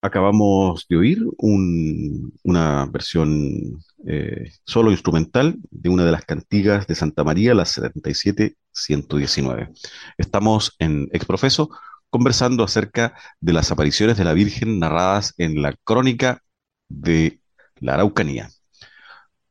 Acabamos 0.01 0.85
de 0.89 0.97
oír 0.97 1.23
un- 1.37 2.33
una 2.43 2.85
versión 2.87 3.79
eh, 4.07 4.51
solo 4.65 4.91
instrumental 4.91 5.55
de 5.69 5.89
una 5.89 6.03
de 6.05 6.11
las 6.11 6.25
cantigas 6.25 6.87
de 6.87 6.95
Santa 6.95 7.23
María, 7.23 7.53
la 7.53 7.65
77119. 7.65 9.69
Estamos 10.17 10.75
en 10.79 11.07
Exprofeso 11.13 11.69
conversando 12.09 12.63
acerca 12.63 13.13
de 13.39 13.53
las 13.53 13.71
apariciones 13.71 14.17
de 14.17 14.23
la 14.25 14.33
Virgen 14.33 14.79
narradas 14.79 15.33
en 15.37 15.61
la 15.61 15.75
crónica 15.83 16.41
de 16.89 17.39
la 17.79 17.93
Araucanía. 17.93 18.49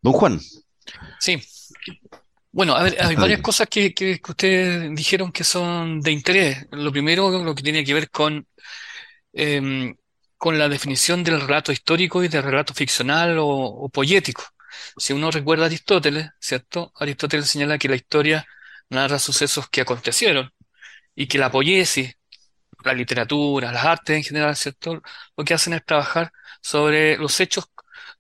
Don 0.03 0.13
Juan, 0.13 0.41
Sí. 1.21 1.41
Bueno, 2.53 2.75
a 2.75 2.83
ver, 2.83 2.97
hay 3.01 3.15
varias 3.15 3.41
cosas 3.43 3.69
que, 3.69 3.95
que, 3.95 4.19
que 4.21 4.31
ustedes 4.33 4.93
dijeron 4.97 5.31
que 5.31 5.45
son 5.45 6.01
de 6.01 6.11
interés. 6.11 6.67
Lo 6.73 6.91
primero, 6.91 7.31
lo 7.45 7.55
que 7.55 7.63
tiene 7.63 7.85
que 7.85 7.95
ver 7.95 8.11
con, 8.11 8.45
em, 9.33 9.95
con 10.41 10.59
la 10.59 10.71
definición 10.71 11.23
del 11.23 11.41
relato 11.43 11.71
histórico 11.71 12.25
y 12.25 12.29
del 12.29 12.43
relato 12.43 12.73
ficcional 12.75 13.39
o, 13.39 13.47
o 13.49 13.89
poético. 13.91 14.43
Si 14.97 15.13
uno 15.13 15.31
recuerda 15.31 15.65
a 15.65 15.67
Aristóteles, 15.67 16.31
¿cierto? 16.41 16.93
Aristóteles 16.97 17.51
señala 17.51 17.77
que 17.79 17.91
la 17.91 17.97
historia 17.97 18.47
narra 18.89 19.19
sucesos 19.19 19.69
que 19.69 19.83
acontecieron 19.83 20.51
y 21.15 21.27
que 21.29 21.39
la 21.39 21.51
poiesis, 21.51 22.17
la 22.85 22.95
literatura, 22.95 23.71
las 23.73 23.85
artes 23.85 24.17
en 24.17 24.25
general, 24.25 24.57
¿cierto? 24.57 25.03
Lo 25.37 25.45
que 25.45 25.55
hacen 25.55 25.75
es 25.75 25.85
trabajar 25.85 26.33
sobre 26.63 27.19
los 27.19 27.39
hechos 27.41 27.67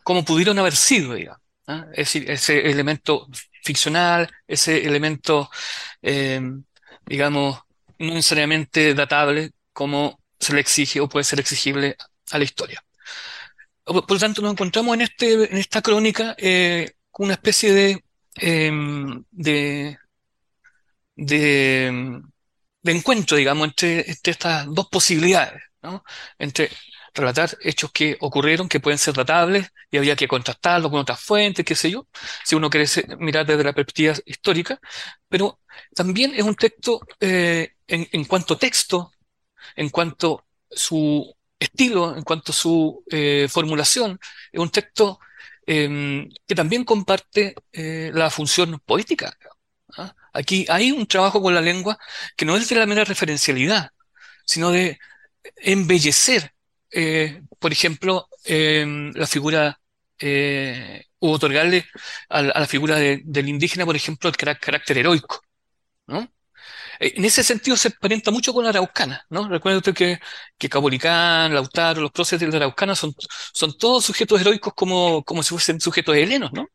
como 0.02 0.24
pudieron 0.24 0.58
haber 0.58 0.76
sido, 0.76 1.14
digamos. 1.14 1.40
¿ah? 1.68 1.86
Es 1.92 2.12
decir, 2.12 2.30
ese 2.30 2.70
elemento 2.70 3.28
ficcional, 3.62 4.30
ese 4.46 4.86
elemento, 4.86 5.50
eh, 6.02 6.40
digamos, 7.06 7.60
no 7.98 8.14
necesariamente 8.14 8.94
datable 8.94 9.52
como 9.72 10.20
se 10.38 10.54
le 10.54 10.60
exige 10.60 11.00
o 11.00 11.08
puede 11.08 11.24
ser 11.24 11.40
exigible 11.40 11.96
a 12.30 12.38
la 12.38 12.44
historia. 12.44 12.82
Por, 13.84 14.10
lo 14.10 14.18
tanto, 14.18 14.42
nos 14.42 14.52
encontramos 14.52 14.94
en 14.94 15.02
este, 15.02 15.50
en 15.52 15.58
esta 15.58 15.82
crónica 15.82 16.34
eh, 16.38 16.92
una 17.18 17.34
especie 17.34 17.72
de, 17.72 18.04
em, 18.36 19.24
de, 19.30 19.98
de, 21.16 22.22
de 22.82 22.92
encuentro, 22.92 23.36
digamos, 23.36 23.68
entre, 23.68 24.10
estas 24.24 24.66
dos 24.68 24.88
posibilidades, 24.88 25.62
¿no? 25.82 26.02
Entre 26.38 26.70
relatar 27.14 27.50
hechos 27.62 27.90
que 27.92 28.16
ocurrieron, 28.20 28.68
que 28.68 28.80
pueden 28.80 28.98
ser 28.98 29.14
datables, 29.14 29.68
y 29.90 29.96
habría 29.98 30.16
que 30.16 30.28
contrastarlos 30.28 30.90
con 30.90 31.00
otras 31.00 31.20
fuentes, 31.20 31.64
qué 31.64 31.74
sé 31.74 31.90
yo, 31.90 32.06
si 32.44 32.54
uno 32.54 32.70
quiere 32.70 32.86
mirar 33.18 33.44
desde 33.46 33.64
la 33.64 33.72
perspectiva 33.72 34.14
histórica, 34.24 34.80
pero 35.28 35.60
también 35.94 36.32
es 36.34 36.42
un 36.42 36.54
texto, 36.54 37.00
eh, 37.20 37.74
en, 37.86 38.08
en 38.12 38.24
cuanto 38.24 38.56
texto, 38.56 39.12
en 39.76 39.90
cuanto 39.90 40.46
su 40.70 41.34
estilo, 41.60 42.16
en 42.16 42.24
cuanto 42.24 42.52
su 42.52 43.04
eh, 43.10 43.48
formulación, 43.50 44.18
es 44.52 44.60
un 44.60 44.70
texto 44.70 45.20
em, 45.66 46.28
que 46.46 46.54
también 46.54 46.84
comparte 46.84 47.54
eh, 47.72 48.10
la 48.14 48.30
función 48.30 48.80
poética. 48.84 49.36
¿ah? 49.98 50.14
Aquí 50.32 50.66
hay 50.68 50.92
un 50.92 51.06
trabajo 51.06 51.42
con 51.42 51.54
la 51.54 51.60
lengua 51.62 51.98
que 52.36 52.44
no 52.46 52.56
es 52.56 52.68
de 52.68 52.76
la 52.76 52.86
mera 52.86 53.04
referencialidad, 53.04 53.90
sino 54.46 54.70
de 54.72 54.98
embellecer, 55.56 56.52
eh, 56.92 57.42
por 57.60 57.72
ejemplo, 57.72 58.28
em, 58.44 59.12
la 59.14 59.26
figura, 59.26 59.80
o 61.18 61.30
otorgarle 61.32 61.86
a, 62.28 62.42
la 62.42 62.52
a 62.52 62.66
figura 62.66 62.96
de- 62.96 63.20
del 63.24 63.48
indígena, 63.48 63.84
por 63.86 63.96
ejemplo, 63.96 64.28
el 64.30 64.36
cará- 64.36 64.58
carácter 64.58 64.98
heroico, 64.98 65.40
¿no? 66.08 66.28
Eh, 67.00 67.14
En 67.16 67.24
ese 67.24 67.42
sentido 67.42 67.76
se 67.76 67.88
emparenta 67.88 68.30
mucho 68.30 68.52
con 68.54 68.64
la 68.64 68.70
araucana, 68.70 69.24
¿no? 69.30 69.48
Recuerda 69.48 69.78
usted 69.78 69.94
que, 69.94 70.20
que 70.58 70.68
Capolicán, 70.68 71.54
Lautaro, 71.54 72.00
los 72.02 72.12
próceres 72.12 72.40
de 72.42 72.48
la 72.58 72.66
araucana 72.66 72.94
son, 72.94 73.14
son 73.54 73.76
todos 73.78 74.04
sujetos 74.04 74.40
heroicos 74.40 74.74
como, 74.74 75.24
como 75.24 75.42
si 75.42 75.50
fuesen 75.50 75.80
sujetos 75.80 76.16
helenos, 76.16 76.52
¿no? 76.52 76.68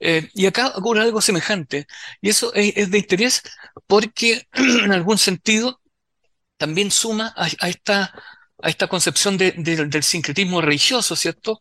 Eh, 0.00 0.30
y 0.34 0.46
acá 0.46 0.72
ocurre 0.76 1.02
algo 1.02 1.20
semejante. 1.22 1.86
Y 2.20 2.30
eso 2.30 2.52
es, 2.54 2.90
de 2.90 2.98
interés 2.98 3.42
porque 3.86 4.46
en 4.54 4.92
algún 4.92 5.18
sentido 5.18 5.80
también 6.56 6.90
suma 6.90 7.32
a, 7.36 7.46
a 7.60 7.68
esta, 7.68 8.12
a 8.62 8.68
esta 8.68 8.88
concepción 8.88 9.36
de- 9.38 9.52
de- 9.52 9.86
del 9.86 10.02
sincretismo 10.02 10.60
religioso, 10.60 11.16
¿cierto? 11.16 11.60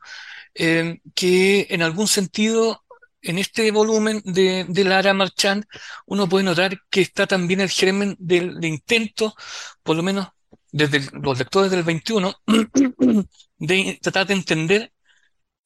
Eh, 0.55 0.99
que 1.15 1.67
en 1.71 1.83
algún 1.83 2.09
sentido, 2.09 2.84
en 3.25 3.39
este 3.39 3.71
volumen 3.71 4.21
de, 4.25 4.65
de 4.67 4.83
Lara 4.83 5.13
Marchand, 5.13 5.65
uno 6.05 6.29
puede 6.29 6.45
notar 6.45 6.77
que 6.89 7.01
está 7.01 7.27
también 7.27 7.61
el 7.61 7.69
germen 7.69 8.15
del, 8.19 8.63
intento, 8.63 9.35
por 9.83 9.95
lo 9.95 10.03
menos 10.03 10.27
desde 10.71 11.09
los 11.19 11.37
lectores 11.37 11.71
del 11.71 11.83
21, 11.83 12.33
de 13.57 13.99
tratar 14.01 14.27
de 14.27 14.33
entender 14.33 14.93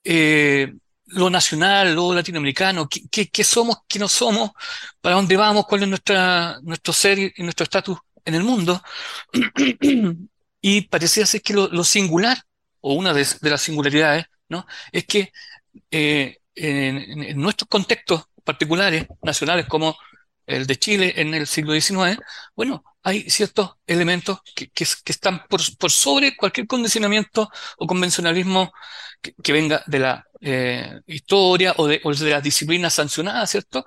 eh, 0.03 0.73
lo 1.07 1.29
nacional, 1.29 1.95
lo 1.95 2.13
latinoamericano, 2.13 2.87
qué, 2.87 3.43
somos, 3.43 3.77
qué 3.87 3.99
no 3.99 4.07
somos, 4.07 4.51
para 5.01 5.15
dónde 5.15 5.35
vamos, 5.37 5.65
cuál 5.65 5.83
es 5.83 5.89
nuestro 5.89 6.93
ser 6.93 7.19
y 7.19 7.43
nuestro 7.43 7.63
estatus 7.63 7.97
en 8.25 8.35
el 8.35 8.43
mundo. 8.43 8.81
Y 10.61 10.81
parecía 10.81 11.25
ser 11.25 11.41
que 11.41 11.53
lo, 11.53 11.83
singular, 11.85 12.37
o 12.81 12.93
una 12.93 13.13
de, 13.13 13.25
de 13.41 13.49
las 13.49 13.61
singularidades, 13.61 14.25
¿no? 14.49 14.65
Es 14.91 15.05
que 15.05 15.31
eh, 15.89 16.38
en, 16.55 17.23
en- 17.23 17.37
nuestros 17.41 17.67
contextos 17.69 18.23
particulares, 18.43 19.07
nacionales, 19.23 19.65
como 19.67 19.95
el 20.45 20.65
de 20.67 20.75
Chile 20.77 21.13
en 21.17 21.33
el 21.35 21.45
siglo 21.47 21.73
XIX, 21.73 22.17
bueno, 22.55 22.83
hay 23.03 23.29
ciertos 23.29 23.71
elementos 23.87 24.39
que, 24.55 24.69
que- 24.69 24.85
que 25.03 25.11
están 25.11 25.45
por, 25.47 25.61
por 25.77 25.91
sobre 25.91 26.35
cualquier 26.35 26.67
condicionamiento 26.67 27.49
o 27.77 27.87
convencionalismo 27.87 28.71
que, 29.21 29.33
que 29.43 29.53
venga 29.53 29.83
de 29.87 29.99
la 29.99 30.25
eh, 30.41 31.01
historia 31.07 31.73
o 31.77 31.87
de, 31.87 32.01
o 32.03 32.13
de 32.13 32.29
las 32.31 32.43
disciplinas 32.43 32.93
sancionadas, 32.93 33.49
¿cierto? 33.51 33.85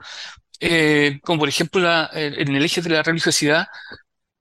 Eh, 0.61 1.21
como 1.25 1.41
por 1.41 1.49
ejemplo 1.51 1.81
la- 1.83 2.11
en 2.15 2.55
el 2.57 2.65
eje 2.65 2.83
de 2.83 2.91
la 2.91 3.03
religiosidad, 3.03 3.67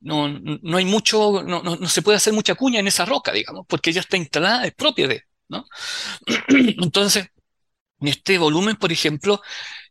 no, 0.01 0.27
no 0.29 0.77
hay 0.77 0.85
mucho, 0.85 1.43
no, 1.43 1.61
no, 1.63 1.75
no 1.75 1.87
se 1.89 2.01
puede 2.01 2.17
hacer 2.17 2.33
mucha 2.33 2.55
cuña 2.55 2.79
en 2.79 2.87
esa 2.87 3.05
roca, 3.05 3.31
digamos, 3.31 3.65
porque 3.67 3.93
ya 3.93 4.01
está 4.01 4.17
instalada, 4.17 4.65
es 4.65 4.73
propia 4.73 5.07
de, 5.07 5.23
¿no? 5.49 5.65
Entonces, 6.49 7.27
en 8.01 8.07
este 8.07 8.37
volumen, 8.37 8.75
por 8.77 8.91
ejemplo, 8.91 9.41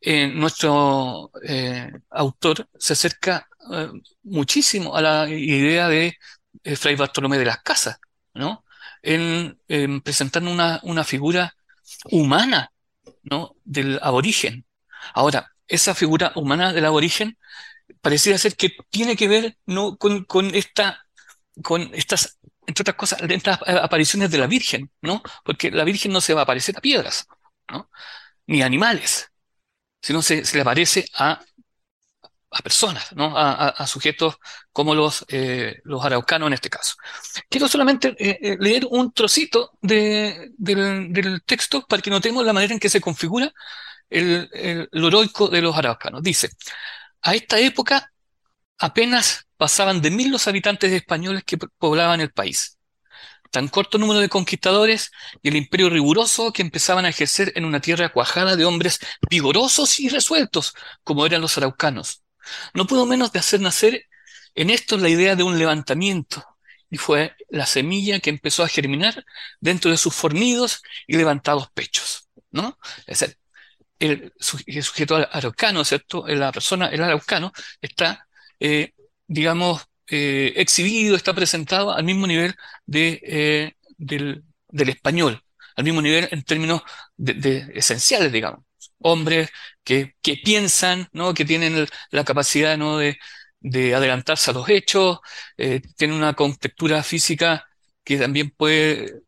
eh, 0.01 0.27
nuestro 0.29 1.31
eh, 1.47 1.91
autor 2.11 2.69
se 2.77 2.95
acerca 2.95 3.49
eh, 3.73 3.89
muchísimo 4.25 4.97
a 4.97 5.03
la 5.03 5.29
idea 5.29 5.89
de 5.89 6.17
Fray 6.77 6.97
Bartolomé 6.97 7.39
de 7.39 7.45
las 7.45 7.63
Casas, 7.63 7.99
¿no? 8.35 8.65
En, 9.03 9.59
en 9.69 10.01
presentando 10.01 10.51
una, 10.51 11.05
figura 11.05 11.55
humana, 12.11 12.73
¿no? 13.23 13.55
Del 13.65 14.01
aborigen. 14.03 14.67
Ahora, 15.15 15.53
esa 15.69 15.95
figura 15.95 16.33
humana 16.35 16.73
del 16.73 16.87
aborigen 16.87 17.39
pareciera 18.01 18.39
ser 18.39 18.57
que 18.57 18.73
tiene 18.91 19.17
que 19.17 19.29
ver, 19.29 19.57
¿no? 19.67 19.97
con, 19.97 20.25
con 20.25 20.55
esta, 20.55 21.07
con 21.63 21.91
estas, 21.95 22.39
entre 22.67 22.83
otras 22.83 22.97
cosas, 22.97 23.21
estas 23.29 23.61
apariciones 23.67 24.31
de 24.31 24.39
la 24.39 24.47
Virgen, 24.47 24.91
¿no? 25.01 25.23
Porque 25.45 25.71
la 25.71 25.85
Virgen 25.85 26.13
no 26.13 26.21
se 26.21 26.35
va 26.35 26.41
a 26.41 26.45
aparecer 26.45 26.77
a 26.77 26.81
piedras, 26.81 27.27
¿no? 27.71 27.91
Ni 28.47 28.63
animales, 28.63 29.31
sino 30.03 30.23
se, 30.23 30.43
le 30.55 30.63
aparece 30.63 31.07
a, 31.17 31.41
a 32.53 32.63
personas, 32.63 33.13
¿no? 33.15 33.37
A, 33.39 33.69
a- 33.69 33.87
sujetos 33.87 34.37
como 34.73 34.95
los, 34.95 35.25
eh, 35.29 35.81
los 35.85 36.05
araucanos 36.05 36.49
en 36.49 36.55
este 36.55 36.69
caso. 36.69 36.95
Quiero 37.49 37.69
solamente 37.69 38.09
eh, 38.19 38.39
eh, 38.43 38.57
leer 38.59 38.87
un 38.91 39.13
trocito 39.13 39.73
de- 39.81 40.51
del, 40.59 41.43
texto 41.47 41.87
para 41.87 42.03
que 42.03 42.11
notemos 42.11 42.45
la 42.45 42.53
manera 42.53 42.75
en 42.75 42.81
que 42.81 42.89
se 42.89 43.01
configura 43.01 43.53
el, 44.11 44.51
el, 44.55 44.89
heroico 44.93 45.49
de 45.49 45.63
los 45.63 45.77
araucanos. 45.77 46.23
Dice, 46.23 46.51
a 47.23 47.35
esta 47.35 47.59
época 47.61 48.13
apenas 48.79 49.47
pasaban 49.59 50.03
de 50.03 50.11
mil 50.13 50.33
los 50.33 50.49
habitantes 50.49 50.93
españoles 50.93 51.45
que 51.47 51.59
poblaban 51.59 52.21
el 52.23 52.33
país. 52.33 52.79
Tan 53.51 53.69
corto 53.69 53.99
número 53.99 54.21
de 54.21 54.29
conquistadores 54.29 55.11
y 55.43 55.49
el 55.49 55.57
imperio 55.57 55.91
riguroso 55.91 56.53
que 56.53 56.63
empezaban 56.63 57.05
a 57.05 57.09
ejercer 57.09 57.53
en 57.57 57.65
una 57.65 57.81
tierra 57.81 58.11
cuajada 58.11 58.57
de 58.57 58.65
hombres 58.65 59.01
vigorosos 59.29 59.99
y 60.01 60.09
resueltos, 60.09 60.75
como 61.03 61.27
eran 61.27 61.41
los 61.41 61.57
araucanos. 61.59 62.23
No 62.75 62.87
pudo 62.87 63.07
menos 63.07 63.33
de 63.33 63.41
hacer 63.41 63.61
nacer 63.61 64.05
en 64.55 64.71
esto 64.71 64.97
la 64.99 65.09
idea 65.09 65.37
de 65.37 65.43
un 65.43 65.59
levantamiento, 65.59 66.45
y 66.91 66.97
fue 66.99 67.35
la 67.49 67.67
semilla 67.67 68.21
que 68.21 68.31
empezó 68.31 68.63
a 68.65 68.69
germinar 68.69 69.25
dentro 69.61 69.91
de 69.91 69.97
sus 69.97 70.15
fornidos 70.15 70.83
y 71.07 71.17
levantados 71.17 71.71
pechos, 71.73 72.29
¿no? 72.51 72.79
Es 73.07 73.21
decir, 73.21 73.39
el, 73.99 74.33
su- 74.39 74.61
el 74.67 74.83
sujeto 74.83 75.17
araucano, 75.17 75.85
¿cierto? 75.85 76.25
La 76.29 76.53
persona, 76.53 76.89
el 76.89 77.03
araucano, 77.03 77.53
está, 77.81 78.27
eh, 78.61 78.95
digamos, 79.27 79.83
eh, 80.11 80.53
exhibido, 80.57 81.17
está 81.17 81.35
presentado 81.35 81.93
al 81.93 82.05
mismo 82.05 82.27
nivel 82.27 82.55
eh, 82.93 83.73
del, 83.99 84.45
español, 84.73 85.43
al 85.77 85.85
mismo 85.85 86.03
nivel 86.03 86.29
en 86.31 86.43
términos 86.43 86.83
de, 87.17 87.71
esenciales, 87.75 88.33
digamos. 88.33 88.65
Hombres 88.99 89.51
que, 89.85 90.15
piensan, 90.45 91.09
¿no? 91.13 91.35
Que 91.35 91.45
tienen 91.45 91.87
la 92.11 92.25
capacidad, 92.25 92.77
¿no? 92.77 92.99
De, 92.99 93.19
de 93.61 93.95
adelantarse 93.95 94.51
a 94.51 94.55
los 94.55 94.69
hechos, 94.69 95.19
eh, 95.57 95.81
tienen 95.97 96.17
una 96.17 96.35
contextura 96.35 97.03
física 97.03 97.67
que 98.05 98.19
también 98.19 98.51
puede 98.51 99.23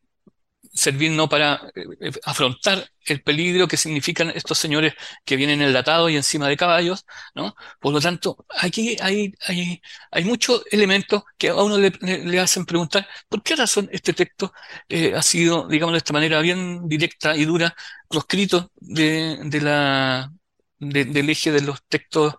servir 0.73 1.11
no 1.11 1.29
para 1.29 1.61
eh, 1.75 2.13
afrontar 2.25 2.89
el 3.05 3.23
peligro 3.23 3.69
que 3.69 3.77
significan 3.77 4.31
estos 4.31 4.59
señores 4.59 4.95
que 5.25 5.37
vienen 5.37 5.61
enlatados 5.61 6.11
y 6.11 6.17
encima 6.17 6.49
de 6.49 6.57
caballos, 6.57 7.05
¿no? 7.35 7.55
Por 7.81 7.93
lo 7.93 8.01
tanto, 8.01 8.47
aquí 8.59 8.97
hay, 9.01 9.35
hay, 9.47 9.83
hay 10.11 10.25
muchos 10.25 10.63
elementos 10.71 11.25
que 11.37 11.49
a 11.51 11.57
uno 11.57 11.79
le, 11.79 12.41
hacen 12.41 12.65
preguntar 12.65 13.07
por 13.29 13.43
qué 13.43 13.57
razón 13.57 13.89
este 13.93 14.13
texto 14.15 14.53
eh, 14.89 15.15
ha 15.15 15.23
sido, 15.23 15.69
digamos 15.69 15.93
de 15.93 15.99
esta 15.99 16.13
manera, 16.13 16.41
bien 16.41 16.89
directa 16.89 17.37
y 17.37 17.45
dura, 17.45 17.75
proscrito 18.09 18.73
de, 18.77 19.41
de 19.45 19.61
la, 19.61 20.33
del 20.79 21.31
eje 21.31 21.53
de 21.53 21.61
los 21.63 21.83
textos 21.89 22.35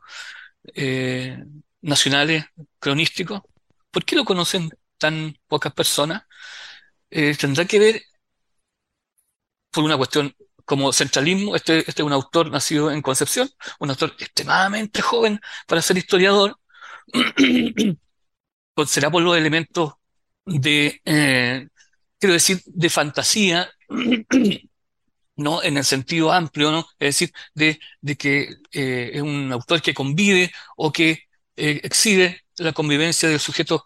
eh, 0.76 1.38
nacionales 1.82 2.46
cronísticos. 2.80 3.42
¿Por 3.92 4.06
qué 4.06 4.16
lo 4.16 4.26
conocen 4.26 4.70
tan 4.98 5.38
pocas 5.48 5.74
personas? 5.74 6.24
tendrá 7.38 7.66
que 7.66 7.78
ver 7.78 8.02
por 9.74 9.84
una 9.84 9.98
cuestión 9.98 10.34
como 10.66 10.94
centralismo. 10.94 11.56
Este, 11.56 11.80
este 11.80 12.02
es 12.02 12.06
un 12.06 12.14
autor 12.14 12.52
nacido 12.52 12.92
en 12.92 13.02
Concepción, 13.02 13.50
un 13.80 13.90
autor 13.90 14.16
extremadamente 14.20 15.02
joven 15.02 15.40
para 15.68 15.82
ser 15.82 15.98
historiador. 15.98 16.58
Será 18.88 19.12
por 19.12 19.22
los 19.22 19.38
elementos 19.38 19.94
de, 20.46 21.02
eh, 21.06 21.68
quiero 22.20 22.34
decir, 22.34 22.62
de 22.66 22.90
fantasía, 22.90 23.70
¿no? 25.36 25.64
En 25.64 25.78
el 25.78 25.86
sentido 25.86 26.32
amplio, 26.32 26.72
¿no? 26.72 26.80
Es 27.00 27.20
decir, 27.20 27.32
de, 27.54 27.80
de 28.02 28.16
que 28.18 28.42
eh, 28.72 29.12
es 29.14 29.22
un 29.22 29.52
autor 29.52 29.82
que 29.82 29.94
convive 29.94 30.52
o 30.78 30.92
que 30.92 31.24
eh, 31.56 31.82
exhibe 31.84 32.42
la 32.58 32.74
convivencia 32.74 33.30
del 33.30 33.40
sujeto 33.40 33.86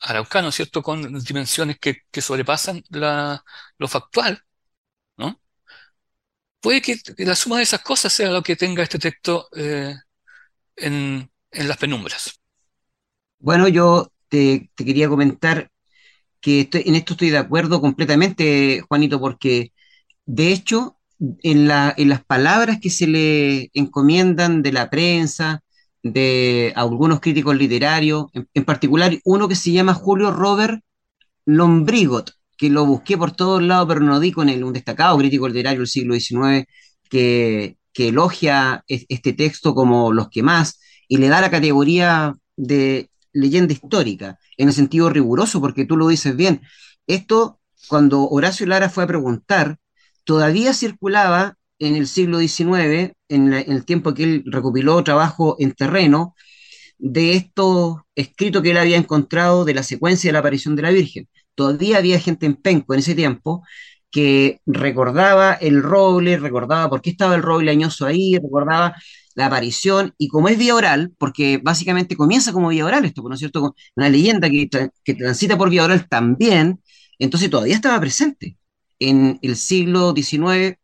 araucano, 0.00 0.52
¿cierto? 0.52 0.82
Con 0.82 1.18
dimensiones 1.24 1.78
que, 1.78 2.02
que 2.10 2.22
sobrepasan 2.22 2.82
la, 2.90 3.44
lo 3.78 3.88
factual. 3.88 4.42
Puede 6.60 6.82
que 6.82 6.96
la 7.18 7.36
suma 7.36 7.58
de 7.58 7.62
esas 7.62 7.82
cosas 7.82 8.12
sea 8.12 8.30
lo 8.30 8.42
que 8.42 8.56
tenga 8.56 8.82
este 8.82 8.98
texto 8.98 9.48
eh, 9.56 9.94
en, 10.76 11.30
las 11.52 11.76
penumbras. 11.76 12.40
Bueno, 13.38 13.68
yo 13.68 14.12
te, 14.28 14.70
quería 14.76 15.08
comentar 15.08 15.70
que 16.40 16.68
en 16.72 16.94
esto 16.96 17.14
estoy 17.14 17.30
de 17.30 17.38
acuerdo 17.38 17.80
completamente, 17.80 18.82
Juanito, 18.88 19.20
porque 19.20 19.72
de 20.26 20.52
hecho, 20.52 20.98
en, 21.42 21.68
las 21.68 22.24
palabras 22.26 22.78
que 22.80 22.90
se 22.90 23.06
le 23.06 23.70
encomiendan 23.74 24.62
de 24.62 24.72
la 24.72 24.90
prensa, 24.90 25.62
de 26.02 26.72
algunos 26.76 27.20
críticos 27.20 27.56
literarios, 27.56 28.26
en, 28.34 28.48
en 28.54 28.64
particular 28.64 29.18
uno 29.24 29.48
que 29.48 29.56
se 29.56 29.72
llama 29.72 29.94
Julio 29.94 30.30
Robert 30.32 30.82
Lombrigot, 31.46 32.37
que 32.58 32.68
lo 32.70 32.84
busqué 32.84 33.16
por 33.16 33.32
todos 33.32 33.62
lados, 33.62 33.86
pero 33.88 34.00
no 34.00 34.20
di 34.20 34.32
con 34.32 34.48
él, 34.50 34.64
un 34.64 34.72
destacado 34.74 35.16
crítico 35.16 35.48
literario 35.48 35.80
del 35.80 35.88
siglo 35.88 36.14
XIX 36.14 36.66
que, 37.08 37.76
elogia 37.94 38.84
este 38.86 39.32
texto 39.32 39.74
como 39.74 40.12
los 40.12 40.28
que 40.28 40.44
más 40.44 40.78
y 41.08 41.16
le 41.16 41.26
da 41.26 41.40
la 41.40 41.50
categoría 41.50 42.32
de 42.56 43.10
leyenda 43.32 43.72
histórica, 43.72 44.38
en 44.56 44.68
el 44.68 44.74
sentido 44.74 45.10
riguroso, 45.10 45.60
porque 45.60 45.84
tú 45.84 45.96
lo 45.96 46.06
dices 46.06 46.36
bien. 46.36 46.60
Esto, 47.08 47.58
cuando 47.88 48.28
Horacio 48.28 48.66
Lara 48.66 48.88
fue 48.88 49.02
a 49.02 49.08
preguntar, 49.08 49.78
todavía 50.22 50.74
circulaba 50.74 51.56
en 51.80 51.96
el 51.96 52.06
siglo 52.06 52.38
XIX, 52.38 53.14
en, 53.28 53.52
en 53.52 53.72
el 53.72 53.84
tiempo 53.84 54.14
que 54.14 54.22
él 54.22 54.44
recopiló 54.46 55.02
trabajo 55.02 55.56
en 55.58 55.72
terreno, 55.72 56.36
de 56.98 57.34
estos 57.34 57.96
escritos 58.14 58.62
que 58.62 58.70
él 58.70 58.78
había 58.78 58.96
encontrado 58.96 59.64
de 59.64 59.74
la 59.74 59.82
secuencia 59.82 60.28
de 60.28 60.32
la 60.34 60.40
aparición 60.40 60.76
de 60.76 60.82
la 60.82 60.90
Virgen 60.90 61.28
todavía 61.58 61.98
había 61.98 62.20
gente 62.20 62.46
en 62.46 62.56
Penco 62.56 62.94
en 62.94 63.00
ese 63.00 63.16
tiempo 63.16 63.64
que 64.10 64.60
recordaba 64.66 65.54
el 65.54 65.82
roble, 65.82 66.38
recordaba 66.38 66.88
por 66.88 67.02
qué 67.02 67.10
estaba 67.10 67.34
el 67.34 67.42
roble 67.42 67.70
añoso 67.72 68.06
ahí, 68.06 68.36
recordaba 68.36 68.94
la 69.34 69.46
aparición, 69.46 70.14
y 70.18 70.28
como 70.28 70.48
es 70.48 70.58
vía 70.58 70.74
oral, 70.74 71.12
porque 71.18 71.60
básicamente 71.62 72.16
comienza 72.16 72.52
como 72.52 72.68
vía 72.70 72.84
oral 72.86 73.04
esto, 73.04 73.22
¿no 73.22 73.34
es 73.34 73.40
cierto? 73.40 73.74
Una 73.96 74.08
leyenda 74.08 74.48
que, 74.50 74.68
que 75.04 75.14
transita 75.14 75.56
por 75.58 75.70
vía 75.70 75.84
oral 75.84 76.08
también, 76.08 76.80
entonces 77.18 77.50
todavía 77.50 77.74
estaba 77.76 78.00
presente 78.00 78.56
en 78.98 79.38
el 79.42 79.56
siglo 79.56 80.12
XIX, 80.12 80.78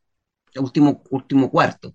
último, 0.57 1.03
último 1.11 1.51
cuarto. 1.51 1.95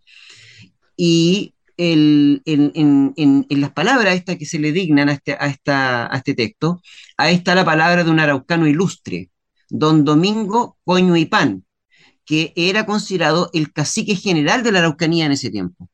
Y 0.98 1.54
en, 1.80 3.46
las 3.50 3.72
palabras 3.72 4.16
estas 4.16 4.38
que 4.38 4.46
se 4.46 4.60
le 4.60 4.72
dignan 4.72 5.10
a 5.10 5.14
este, 5.14 5.38
este 5.40 6.34
texto, 6.34 6.82
ahí 7.18 7.36
está 7.36 7.56
la 7.56 7.66
palabra 7.66 8.04
de 8.04 8.12
un 8.12 8.20
araucano 8.20 8.68
ilustre, 8.68 9.30
don 9.70 10.04
Domingo 10.04 10.78
Coño 10.84 11.16
y 11.16 11.26
Pan, 11.26 11.66
que 12.26 12.54
era 12.56 12.86
considerado 12.86 13.50
el 13.54 13.72
cacique 13.72 14.16
general 14.16 14.62
de 14.64 14.72
la 14.72 14.80
Araucanía 14.80 15.26
en 15.26 15.32
ese 15.32 15.50
tiempo, 15.50 15.90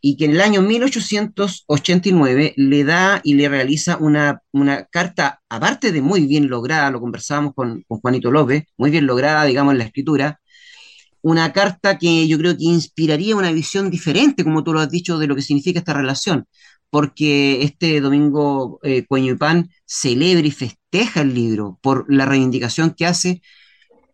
y 0.00 0.16
que 0.16 0.24
en 0.24 0.30
el 0.32 0.40
año 0.40 0.62
1889 0.62 2.54
le 2.56 2.84
da 2.84 3.20
y 3.22 3.34
le 3.34 3.48
realiza 3.48 3.98
una, 3.98 4.42
una 4.52 4.86
carta, 4.86 5.42
aparte 5.50 5.92
de 5.92 6.00
muy 6.00 6.26
bien 6.26 6.48
lograda, 6.48 6.90
lo 6.90 7.00
conversábamos 7.00 7.54
con, 7.54 7.84
con 7.86 8.00
Juanito 8.00 8.30
López, 8.30 8.64
muy 8.78 8.90
bien 8.90 9.06
lograda, 9.06 9.44
digamos, 9.44 9.72
en 9.72 9.78
la 9.78 9.84
escritura, 9.84 10.40
una 11.22 11.52
carta 11.52 11.98
que 11.98 12.26
yo 12.28 12.38
creo 12.38 12.56
que 12.56 12.64
inspiraría 12.64 13.36
una 13.36 13.52
visión 13.52 13.90
diferente, 13.90 14.44
como 14.44 14.64
tú 14.64 14.72
lo 14.72 14.80
has 14.80 14.90
dicho, 14.90 15.18
de 15.18 15.26
lo 15.26 15.36
que 15.36 15.42
significa 15.42 15.78
esta 15.78 15.94
relación, 15.94 16.46
porque 16.90 17.62
este 17.62 18.00
domingo 18.00 18.80
eh, 18.82 19.06
Cueño 19.06 19.34
y 19.34 19.36
Pan 19.36 19.70
celebra 19.86 20.46
y 20.46 20.50
festeja 20.50 21.22
el 21.22 21.34
libro 21.34 21.78
por 21.82 22.06
la 22.12 22.26
reivindicación 22.26 22.90
que 22.90 23.06
hace 23.06 23.42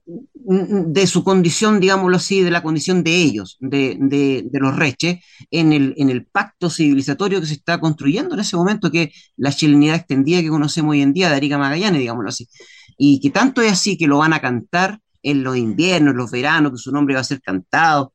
de 0.06 1.06
su 1.08 1.24
condición, 1.24 1.80
digámoslo 1.80 2.16
así, 2.16 2.40
de 2.40 2.52
la 2.52 2.62
condición 2.62 3.02
de 3.02 3.16
ellos, 3.16 3.56
de, 3.58 4.48
los 4.52 4.76
reches, 4.76 5.18
en 5.50 5.72
el, 5.72 5.94
en 5.96 6.10
el 6.10 6.26
pacto 6.26 6.70
civilizatorio 6.70 7.40
que 7.40 7.46
se 7.46 7.54
está 7.54 7.80
construyendo 7.80 8.34
en 8.34 8.40
ese 8.40 8.56
momento, 8.56 8.90
que 8.92 9.10
la 9.36 9.50
chilenidad 9.50 9.96
extendida 9.96 10.40
que 10.42 10.48
conocemos 10.48 10.92
hoy 10.92 11.02
en 11.02 11.12
día 11.12 11.28
de 11.28 11.36
Arica 11.36 11.58
Magallanes, 11.58 12.00
digámoslo 12.00 12.28
así, 12.28 12.48
y 12.96 13.20
que 13.20 13.30
tanto 13.30 13.62
es 13.62 13.72
así 13.72 13.98
que 13.98 14.06
lo 14.06 14.18
van 14.18 14.32
a 14.32 14.40
cantar 14.40 15.00
en 15.26 15.42
los 15.42 15.56
inviernos, 15.56 16.12
en 16.12 16.18
los 16.18 16.30
veranos, 16.30 16.72
que 16.72 16.78
su 16.78 16.92
nombre 16.92 17.16
va 17.16 17.20
a 17.20 17.24
ser 17.24 17.40
cantado, 17.42 18.14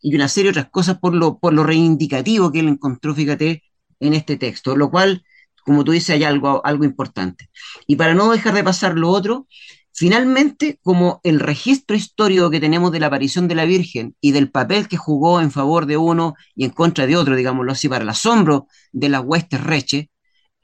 y 0.00 0.14
una 0.14 0.28
serie 0.28 0.50
de 0.50 0.60
otras 0.60 0.70
cosas 0.70 0.98
por 0.98 1.14
lo, 1.14 1.38
por 1.38 1.52
lo 1.52 1.62
reivindicativo 1.62 2.50
que 2.50 2.60
él 2.60 2.68
encontró, 2.68 3.14
fíjate, 3.14 3.62
en 4.00 4.14
este 4.14 4.36
texto, 4.38 4.74
lo 4.74 4.90
cual, 4.90 5.24
como 5.64 5.84
tú 5.84 5.92
dices, 5.92 6.10
hay 6.10 6.24
algo, 6.24 6.64
algo 6.64 6.84
importante. 6.84 7.50
Y 7.86 7.96
para 7.96 8.14
no 8.14 8.30
dejar 8.30 8.54
de 8.54 8.64
pasar 8.64 8.96
lo 8.96 9.10
otro, 9.10 9.46
finalmente, 9.92 10.78
como 10.82 11.20
el 11.22 11.38
registro 11.40 11.96
histórico 11.96 12.50
que 12.50 12.60
tenemos 12.60 12.92
de 12.92 13.00
la 13.00 13.08
aparición 13.08 13.46
de 13.46 13.54
la 13.54 13.66
Virgen 13.66 14.16
y 14.20 14.32
del 14.32 14.50
papel 14.50 14.88
que 14.88 14.96
jugó 14.96 15.42
en 15.42 15.50
favor 15.50 15.84
de 15.84 15.98
uno 15.98 16.34
y 16.54 16.64
en 16.64 16.70
contra 16.70 17.06
de 17.06 17.16
otro, 17.16 17.36
digámoslo 17.36 17.72
así, 17.72 17.90
para 17.90 18.04
el 18.04 18.08
asombro 18.08 18.68
de 18.92 19.10
las 19.10 19.22
huestes 19.22 19.62
reche, 19.62 20.10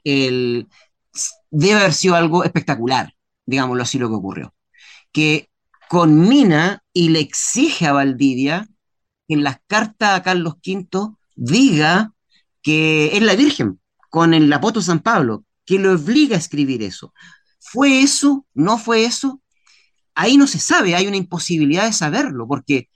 el, 0.03 0.67
debe 1.51 1.79
haber 1.79 1.93
sido 1.93 2.15
algo 2.15 2.43
espectacular, 2.43 3.13
digámoslo 3.45 3.83
así, 3.83 3.99
lo 3.99 4.09
que 4.09 4.15
ocurrió. 4.15 4.55
Que 5.11 5.49
conmina 5.89 6.83
y 6.93 7.09
le 7.09 7.19
exige 7.19 7.87
a 7.87 7.93
Valdivia 7.93 8.67
que 9.27 9.33
en 9.35 9.43
las 9.43 9.57
cartas 9.67 10.19
a 10.19 10.23
Carlos 10.23 10.55
V 10.65 11.15
diga 11.35 12.13
que 12.61 13.15
es 13.15 13.21
la 13.21 13.35
Virgen, 13.35 13.79
con 14.09 14.33
el 14.33 14.51
apóstol 14.51 14.83
San 14.83 14.99
Pablo, 14.99 15.45
que 15.65 15.79
lo 15.79 15.93
obliga 15.93 16.35
a 16.35 16.39
escribir 16.39 16.83
eso. 16.83 17.13
¿Fue 17.59 18.01
eso? 18.01 18.45
¿No 18.53 18.77
fue 18.77 19.05
eso? 19.05 19.41
Ahí 20.15 20.37
no 20.37 20.47
se 20.47 20.59
sabe, 20.59 20.95
hay 20.95 21.07
una 21.07 21.17
imposibilidad 21.17 21.85
de 21.85 21.93
saberlo, 21.93 22.47
porque 22.47 22.89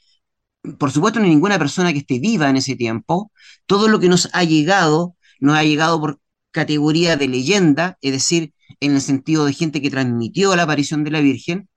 por 0.77 0.91
supuesto 0.91 1.19
no 1.19 1.25
hay 1.25 1.31
ninguna 1.31 1.57
persona 1.57 1.93
que 1.93 1.99
esté 1.99 2.19
viva 2.19 2.49
en 2.49 2.57
ese 2.57 2.75
tiempo. 2.75 3.31
Todo 3.65 3.87
lo 3.87 3.99
que 3.99 4.09
nos 4.09 4.29
ha 4.33 4.43
llegado, 4.43 5.15
nos 5.39 5.55
ha 5.55 5.63
llegado 5.63 5.99
por 5.99 6.19
categoría 6.51 7.17
de 7.17 7.27
leyenda, 7.27 7.97
es 8.01 8.11
decir, 8.11 8.53
en 8.79 8.93
el 8.93 9.01
sentido 9.01 9.45
de 9.45 9.53
gente 9.53 9.81
que 9.81 9.89
transmitió 9.89 10.55
la 10.55 10.63
aparición 10.63 11.03
de 11.03 11.11
la 11.11 11.21
Virgen, 11.21 11.68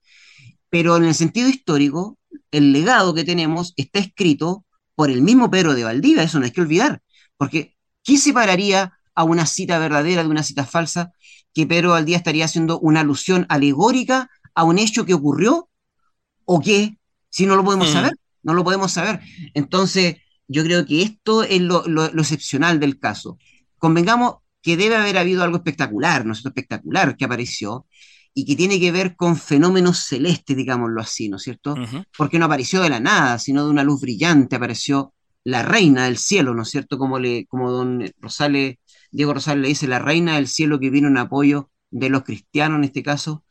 pero 0.73 0.97
en 0.97 1.05
el 1.05 1.15
sentido 1.15 1.51
histórico, 1.51 2.19
el 2.51 2.73
legado 2.73 3.13
que 3.13 3.25
tenemos 3.25 3.75
está 3.77 3.99
escrito 3.99 4.65
por 4.95 5.11
el 5.11 5.21
mismo 5.21 5.51
Pedro 5.51 5.75
de 5.75 5.85
Valdivia, 5.85 6.23
eso 6.23 6.39
no 6.39 6.47
hay 6.47 6.51
que 6.51 6.63
olvidar, 6.63 7.03
porque 7.37 7.77
¿qué 8.03 8.17
separaría 8.17 8.95
a 9.15 9.25
una 9.25 9.45
cita 9.45 9.79
verdadera 9.79 10.23
de 10.23 10.31
una 10.31 10.43
cita 10.43 10.65
falsa? 10.65 11.13
Que 11.53 11.67
Pedro 11.67 11.89
de 11.89 11.97
Valdivia 11.97 12.17
estaría 12.17 12.47
haciendo 12.47 12.81
una 12.81 13.01
alusión 13.01 13.45
alegórica 13.51 14.31
a 14.55 14.65
un 14.65 14.79
hecho 14.79 15.05
que 15.05 15.13
ocurrió, 15.13 15.69
o 16.47 16.61
qué, 16.63 16.97
si 17.29 17.45
no 17.45 17.55
lo 17.55 17.65
podemos 17.65 17.91
mm. 17.91 17.93
saber, 17.93 18.13
no 18.43 18.55
lo 18.55 18.65
podemos 18.65 18.93
saber. 18.93 19.21
Entonces, 19.53 20.17
yo 20.49 20.65
creo 20.65 20.87
que 20.87 21.03
esto 21.03 21.43
es 21.43 21.61
lo, 21.61 21.85
excepcional 22.19 22.81
del 22.81 22.99
caso. 22.99 23.37
Convengamos 23.77 24.37
que 24.63 24.79
debe 24.79 24.97
haber 24.97 25.19
habido 25.19 25.43
algo 25.43 25.59
espectacular, 25.59 26.25
¿no 26.25 26.33
es 26.33 26.43
espectacular 26.43 27.15
que 27.15 27.27
apareció, 27.27 27.87
y 28.35 28.45
que 28.47 28.57
tiene 28.57 28.81
que 28.81 28.93
ver 28.93 29.15
con 29.17 29.37
fenómenos 29.37 30.07
celestes, 30.07 30.57
digámoslo 30.57 31.01
así, 31.01 31.29
¿no 31.29 31.37
es 31.37 31.43
cierto? 31.43 31.75
Porque 32.17 32.39
no 32.39 32.47
apareció 32.47 32.81
de 32.81 32.91
la 32.91 33.01
nada, 33.01 33.39
sino 33.39 33.65
de 33.65 33.71
una 33.71 33.85
luz 33.85 34.01
brillante, 34.01 34.57
apareció 34.57 35.13
la 35.45 35.63
reina 35.63 36.05
del 36.05 36.19
cielo, 36.19 36.55
¿no 36.55 36.63
es 36.63 36.71
cierto? 36.71 36.99
Como, 36.99 37.19
le, 37.19 37.47
como 37.47 37.71
don 37.71 38.11
Rosales, 38.21 38.77
Diego 39.11 39.35
Rosales 39.35 39.63
le 39.63 39.69
dice, 39.69 39.87
la 39.87 39.99
reina 39.99 40.37
del 40.37 40.49
cielo 40.49 40.81
que 40.81 40.91
vino 40.91 41.09
en 41.09 41.19
apoyo 41.19 41.71
de 41.91 42.09
los 42.09 42.23
cristianos 42.23 42.79
en 42.79 42.85
este 42.85 43.03
caso, 43.03 43.45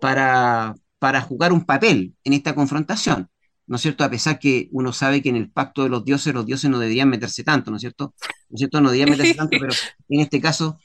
para, 0.00 0.74
para 0.98 1.22
jugar 1.22 1.52
un 1.52 1.64
papel 1.64 2.14
en 2.24 2.32
esta 2.32 2.54
confrontación, 2.54 3.30
¿no 3.66 3.76
es 3.76 3.82
cierto? 3.82 4.04
A 4.04 4.10
pesar 4.10 4.38
que 4.38 4.68
uno 4.72 4.92
sabe 4.92 5.22
que 5.22 5.28
en 5.28 5.36
el 5.36 5.50
pacto 5.50 5.84
de 5.84 5.90
los 5.90 6.04
dioses, 6.04 6.34
los 6.34 6.46
dioses 6.46 6.70
no 6.70 6.78
deberían 6.78 7.08
meterse 7.08 7.44
tanto, 7.44 7.70
¿no 7.70 7.76
es 7.76 7.80
cierto? 7.80 8.14
¿No 8.48 8.54
es 8.54 8.58
cierto? 8.58 8.80
No 8.80 8.90
deberían 8.90 9.10
meterse 9.10 9.34
tanto, 9.34 9.56
pero 9.60 9.72
en 10.08 10.20
este 10.20 10.40
caso, 10.40 10.78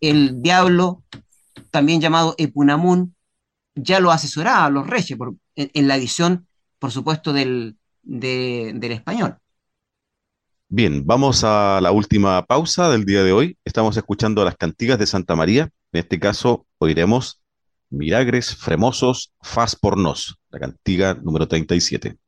el 0.00 0.40
diablo, 0.40 1.04
también 1.70 2.00
llamado 2.00 2.34
Epunamun, 2.38 3.14
ya 3.74 4.00
lo 4.00 4.10
asesoraba 4.10 4.66
a 4.66 4.70
los 4.70 4.86
reyes, 4.86 5.18
en, 5.56 5.88
la 5.88 5.96
edición, 5.96 6.46
por 6.78 6.90
supuesto, 6.90 7.32
del, 7.32 7.76
del 8.02 8.92
español. 8.92 9.38
Bien, 10.68 11.06
vamos 11.06 11.44
a 11.44 11.80
la 11.80 11.92
última 11.92 12.44
pausa 12.44 12.90
del 12.90 13.04
día 13.04 13.22
de 13.22 13.32
hoy. 13.32 13.58
Estamos 13.64 13.96
escuchando 13.96 14.44
las 14.44 14.56
cantigas 14.56 14.98
de 14.98 15.06
Santa 15.06 15.34
María. 15.34 15.70
En 15.92 16.00
este 16.00 16.20
caso, 16.20 16.66
oiremos 16.78 17.40
Miragres 17.90 18.54
Fremosos 18.54 19.32
Faz 19.40 19.76
por 19.76 19.96
Nos, 19.96 20.38
la 20.50 20.58
cantiga 20.58 21.14
número 21.14 21.48
37. 21.48 22.18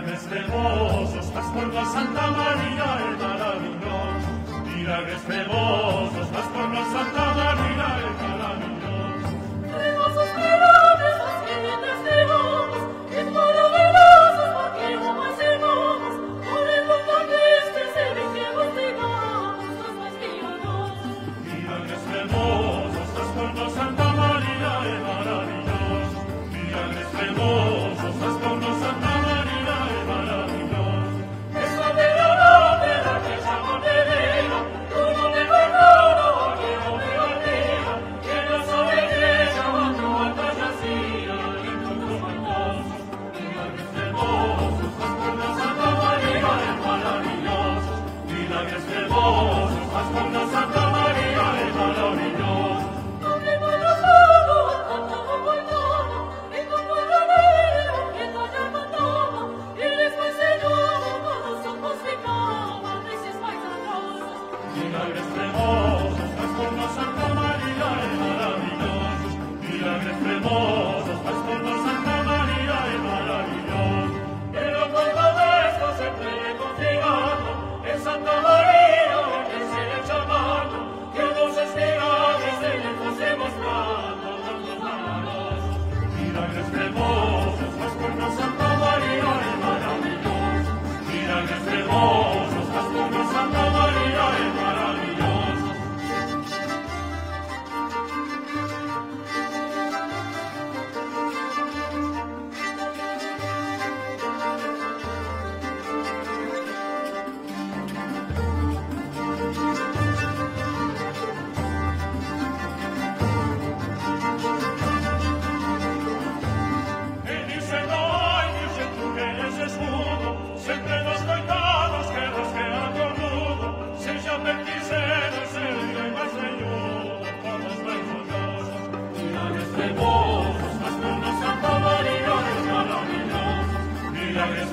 Milagres 0.00 0.32
hermosos, 0.32 1.34
más 1.34 1.52
por 1.52 1.74
la 1.74 1.84
Santa 1.84 2.30
María 2.30 2.98
el 3.06 3.18
maravilloso. 3.18 4.64
Milagres 4.74 5.20
hermosos, 5.28 6.32
más 6.32 6.46
por 6.54 6.70
la 6.70 6.84
Santa 6.86 7.34
María 7.34 7.98
el 7.98 8.14
maravilloso. 8.14 8.69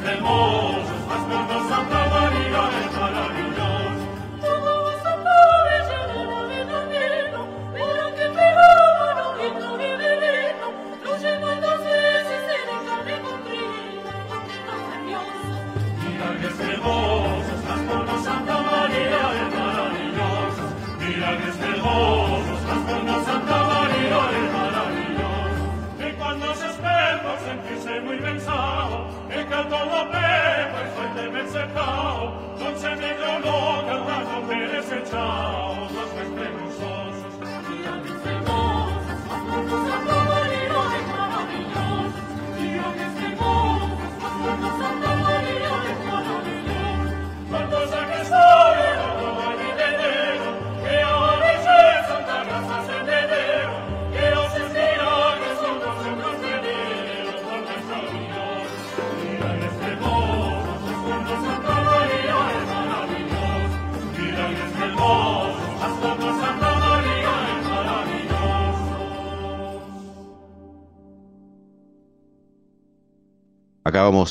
del 0.08 0.22
mozo, 0.22 0.93
ascolta 1.10 1.68
Santa 1.68 2.08
Maria 2.08 2.70
e 2.72 2.93
Maria. 2.93 3.57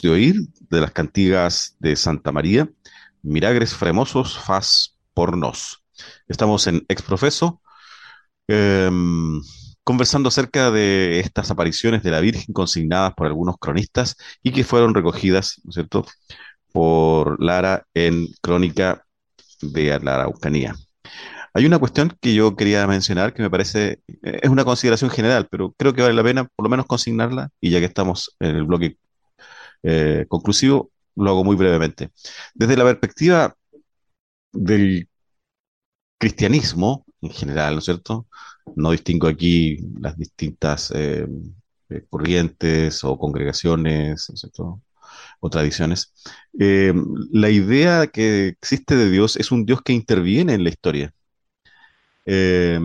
De 0.07 0.13
oír 0.13 0.37
de 0.71 0.81
las 0.81 0.93
cantigas 0.93 1.77
de 1.81 1.97
Santa 1.97 2.31
María, 2.31 2.69
Miragres 3.23 3.75
Fremosos 3.75 4.39
Faz 4.39 4.97
por 5.15 5.37
Nos. 5.37 5.83
Estamos 6.29 6.67
en 6.69 6.85
Exprofeso, 6.89 7.61
em, 8.47 9.41
conversando 9.83 10.29
acerca 10.29 10.71
de 10.71 11.19
estas 11.21 11.51
apariciones 11.51 12.05
de 12.05 12.13
la 12.13 12.21
Virgen 12.21 12.55
consignadas 12.55 13.15
por 13.15 13.27
algunos 13.27 13.57
cronistas 13.59 14.17
y 14.45 14.53
que 14.53 14.63
fueron 14.63 14.95
recogidas, 14.95 15.61
¿no 15.65 15.71
es 15.71 15.75
cierto?, 15.75 16.07
por 16.73 17.43
Lara 17.43 17.85
en 17.95 18.29
Crónica 18.41 19.05
de 19.61 19.99
la 20.01 20.17
Araucanía. 20.17 20.75
Hay 21.55 21.67
una 21.67 21.79
cuestión 21.79 22.17
que 22.21 22.35
yo 22.35 22.55
quería 22.55 22.87
mencionar 22.87 23.33
que 23.35 23.43
me 23.43 23.51
parece, 23.51 24.03
eh, 24.23 24.41
es 24.43 24.51
una 24.51 24.65
consideración 24.65 25.11
general, 25.11 25.49
pero 25.51 25.73
creo 25.77 25.95
que 25.95 26.03
vale 26.03 26.15
la 26.15 26.23
pena 26.23 26.45
por 26.45 26.65
lo 26.65 26.71
menos 26.71 26.87
consignarla, 26.87 27.51
y 27.61 27.71
ya 27.71 27.81
que 27.81 27.87
estamos 27.87 28.37
en 28.41 28.57
el 28.57 28.65
bloque 28.65 28.99
eh, 29.87 30.27
conclusivo, 30.29 30.91
lo 31.17 31.31
hago 31.31 31.45
muy 31.45 31.57
brevemente. 31.57 32.11
Desde 32.55 32.77
la 32.77 32.85
perspectiva 32.85 33.57
del 34.53 35.09
cristianismo 36.19 37.05
en 37.23 37.31
general, 37.31 37.75
¿no 37.75 37.79
es 37.81 37.85
cierto? 37.85 38.27
No 38.77 38.91
distingo 38.93 39.29
aquí 39.29 39.79
las 40.01 40.17
distintas 40.19 40.93
eh, 40.95 41.27
corrientes 42.11 43.05
o 43.05 43.19
congregaciones, 43.19 44.27
¿no 44.29 44.35
es 44.35 44.41
cierto? 44.41 44.83
o 45.41 45.51
tradiciones. 45.51 46.13
la 47.33 47.51
idea 47.51 48.07
que 48.09 48.49
existe 48.49 48.97
de 48.97 49.11
Dios 49.11 49.37
es 49.37 49.53
un 49.53 49.67
Dios 49.67 49.83
que 49.83 49.93
interviene 49.93 50.55
en 50.55 50.65
la 50.65 50.71
historia. 50.71 51.15
Eh, 52.25 52.79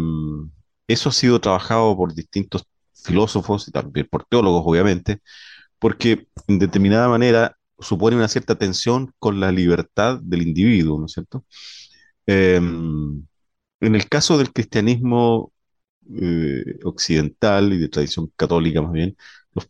eso 0.87 1.09
ha 1.09 1.11
sido 1.11 1.39
trabajado 1.41 1.95
por 1.97 2.13
distintos 2.13 2.65
filósofos 2.93 3.67
y 3.67 3.71
también 3.71 4.07
por 4.09 4.25
teólogos, 4.25 4.63
obviamente, 4.65 5.21
porque 5.82 6.27
en 6.47 6.59
determinada 6.59 7.09
manera 7.09 7.57
supone 7.79 8.15
una 8.15 8.29
cierta 8.29 8.57
tensión 8.57 9.13
con 9.19 9.39
la 9.41 9.51
libertad 9.51 10.19
del 10.23 10.43
individuo, 10.43 10.99
¿no 10.99 11.07
es 11.07 11.13
cierto? 11.13 11.45
Eh, 12.27 12.57
en 12.57 13.95
el 13.95 14.07
caso 14.09 14.38
del 14.38 14.53
cristianismo 14.53 15.51
eh, 16.21 16.79
occidental 16.84 17.73
y 17.73 17.79
de 17.79 17.89
tradición 17.89 18.32
católica 18.36 18.82
más 18.82 18.91
bien, 18.93 19.17
los 19.53 19.67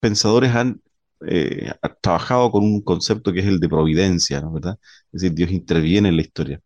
pensadores 0.00 0.54
han 0.54 0.80
trabajado 2.00 2.50
con 2.52 2.64
un 2.64 2.82
concepto 2.82 3.32
que 3.32 3.40
es 3.40 3.46
el 3.46 3.60
de 3.60 3.68
providencia, 3.68 4.40
¿no 4.40 4.48
es 4.48 4.54
verdad? 4.54 4.78
Es 5.12 5.22
decir, 5.22 5.34
Dios 5.34 5.50
interviene 5.50 6.08
en 6.10 6.16
la 6.16 6.22
historia. 6.22 6.60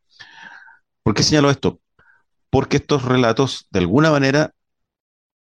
¿Por 1.02 1.14
qué 1.14 1.22
señalo 1.22 1.50
esto? 1.50 1.80
porque 2.52 2.76
estos 2.76 3.06
relatos, 3.06 3.66
de 3.70 3.78
alguna 3.80 4.10
manera, 4.10 4.52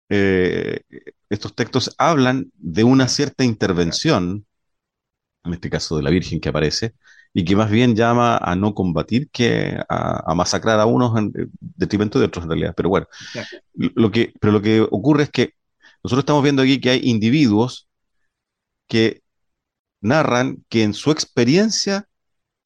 eh, 0.09 0.81
estos 1.29 1.55
textos 1.55 1.95
hablan 1.97 2.51
de 2.55 2.83
una 2.83 3.07
cierta 3.07 3.43
intervención, 3.43 4.45
en 5.43 5.53
este 5.53 5.69
caso 5.69 5.97
de 5.97 6.03
la 6.03 6.09
Virgen 6.09 6.39
que 6.39 6.49
aparece, 6.49 6.93
y 7.33 7.43
que 7.43 7.55
más 7.55 7.71
bien 7.71 7.95
llama 7.95 8.37
a 8.37 8.55
no 8.55 8.75
combatir 8.75 9.29
que 9.31 9.79
a, 9.89 10.33
masacrar 10.35 10.79
a 10.79 10.85
unos 10.85 11.17
en 11.17 11.31
detrimento 11.59 12.19
de 12.19 12.25
otros 12.25 12.43
en 12.43 12.51
realidad. 12.51 12.73
Pero 12.77 12.89
bueno, 12.89 13.07
lo 13.73 14.11
que, 14.11 14.33
pero 14.39 14.53
lo 14.53 14.61
que 14.61 14.81
ocurre 14.81 15.23
es 15.23 15.29
que 15.31 15.53
nosotros 16.03 16.21
estamos 16.23 16.43
viendo 16.43 16.61
aquí 16.61 16.79
que 16.79 16.91
hay 16.91 17.01
individuos 17.03 17.87
que 18.87 19.23
narran 20.01 20.63
que 20.69 20.83
en 20.83 20.93
su 20.93 21.11
experiencia 21.11 22.07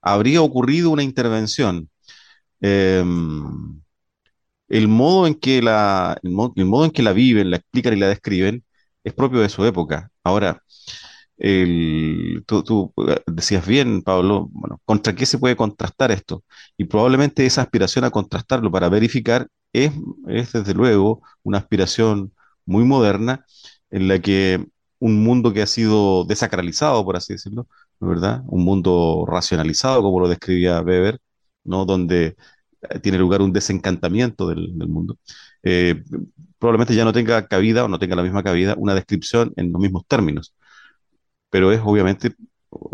habría 0.01 0.41
ocurrido 0.41 0.89
una 0.89 1.03
intervención. 1.03 1.89
Em, 2.59 3.81
el 4.69 4.87
modo 4.87 5.27
en 5.27 5.35
que 5.35 5.61
la, 5.61 6.17
el 6.23 6.31
modo, 6.31 6.85
en 6.85 6.91
que 6.91 7.03
la 7.03 7.13
viven, 7.13 7.49
la 7.51 7.57
explican 7.57 7.93
y 7.93 7.97
la 7.99 8.07
describen 8.09 8.63
es 9.03 9.13
propio 9.13 9.39
de 9.41 9.49
su 9.49 9.65
época. 9.65 10.11
Ahora, 10.23 10.63
el, 11.37 12.43
tú, 12.47 12.93
eh, 13.07 13.21
decías 13.27 13.65
bien, 13.67 14.01
Pablo, 14.01 14.49
bueno, 14.51 14.81
¿contra 14.85 15.15
qué 15.15 15.25
se 15.25 15.37
puede 15.37 15.55
contrastar 15.55 16.11
esto? 16.11 16.43
Y 16.77 16.85
probablemente 16.85 17.45
esa 17.45 17.61
aspiración 17.61 18.05
a 18.05 18.11
contrastarlo 18.11 18.71
para 18.71 18.89
verificar 18.89 19.47
es, 19.73 19.91
es 20.27 20.53
desde 20.53 20.73
luego 20.73 21.21
una 21.43 21.59
aspiración 21.59 22.33
muy 22.65 22.83
moderna 22.83 23.45
en 23.89 24.07
la 24.07 24.19
que 24.19 24.65
un 24.99 25.23
mundo 25.23 25.53
que 25.53 25.61
ha 25.61 25.67
sido 25.67 26.25
desacralizado, 26.25 27.03
por 27.05 27.15
así 27.17 27.33
decirlo, 27.33 27.67
¿no 27.99 28.07
¿verdad? 28.09 28.43
Un 28.47 28.63
mundo 28.65 29.25
racionalizado, 29.27 30.01
como 30.01 30.19
lo 30.19 30.27
describía 30.27 30.81
Weber, 30.81 31.19
¿no? 31.63 31.85
Donde 31.85 32.35
tiene 33.01 33.17
lugar 33.17 33.41
un 33.41 33.53
desencantamiento 33.53 34.47
del, 34.47 34.73
mundo, 34.87 35.17
eh, 35.63 36.03
probablemente 36.59 36.95
ya 36.95 37.05
no 37.05 37.13
tenga 37.13 37.47
cabida 37.47 37.85
o 37.85 37.87
no 37.87 37.99
tenga 37.99 38.15
la 38.15 38.23
misma 38.23 38.43
cabida 38.43 38.75
una 38.77 38.95
descripción 38.95 39.53
en 39.57 39.71
los 39.71 39.81
mismos 39.81 40.03
términos, 40.07 40.55
pero 41.49 41.71
es 41.71 41.81
obviamente 41.83 42.35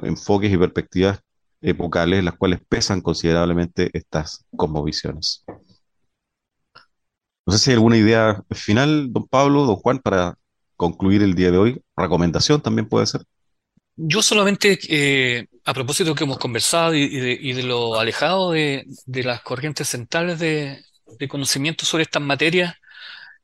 enfoques 0.03 0.51
y 0.51 0.57
perspectivas 0.57 1.21
epocales 1.61 2.23
las 2.23 2.35
cuales 2.37 2.59
pesan 2.67 3.01
considerablemente 3.01 3.89
estas 3.93 4.45
cosmovisiones. 4.55 5.45
No 7.45 7.53
sé 7.53 7.59
si 7.59 7.69
hay 7.71 7.75
alguna 7.75 7.97
idea 7.97 8.43
final, 8.51 9.11
don 9.11 9.27
Pablo, 9.27 9.65
don 9.65 9.75
Juan, 9.75 9.99
para 9.99 10.37
concluir 10.77 11.23
el 11.23 11.35
día 11.35 11.51
de 11.51 11.57
hoy. 11.57 11.83
Recomendación 11.95 12.61
también 12.61 12.87
puede 12.87 13.05
ser. 13.05 13.23
Yo 13.95 14.21
solamente, 14.21 14.79
eh, 14.89 15.47
a 15.65 15.73
propósito 15.73 16.09
de 16.11 16.15
que 16.15 16.23
hemos 16.23 16.39
conversado 16.39 16.95
y, 16.95 17.53
de, 17.53 17.63
lo 17.63 17.99
alejado 17.99 18.51
de, 18.51 18.85
las 19.07 19.41
corrientes 19.41 19.87
centrales 19.89 20.39
de, 20.39 20.83
conocimiento 21.29 21.85
sobre 21.85 22.03
estas 22.03 22.21
materias, 22.21 22.75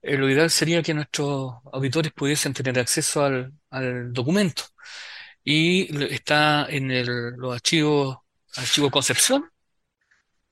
eh, 0.02 0.18
lo 0.18 0.30
ideal 0.30 0.50
sería 0.50 0.82
que 0.82 0.94
nuestros 0.94 1.54
auditores 1.72 2.12
pudiesen 2.14 2.54
tener 2.54 2.80
acceso 2.80 3.24
al, 3.24 4.14
documento. 4.14 4.64
Y 5.44 5.88
está 6.14 6.68
en 6.70 6.92
el, 6.92 7.36
los 7.38 7.54
archivos, 7.54 8.18
archivo 8.56 8.90
Concepción, 8.90 9.50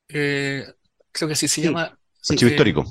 eh, 0.07 0.65
creo 1.11 1.27
que 1.27 1.33
así 1.33 1.47
se 1.47 1.61
llama. 1.61 1.97
archivo 2.29 2.51
histórico. 2.51 2.85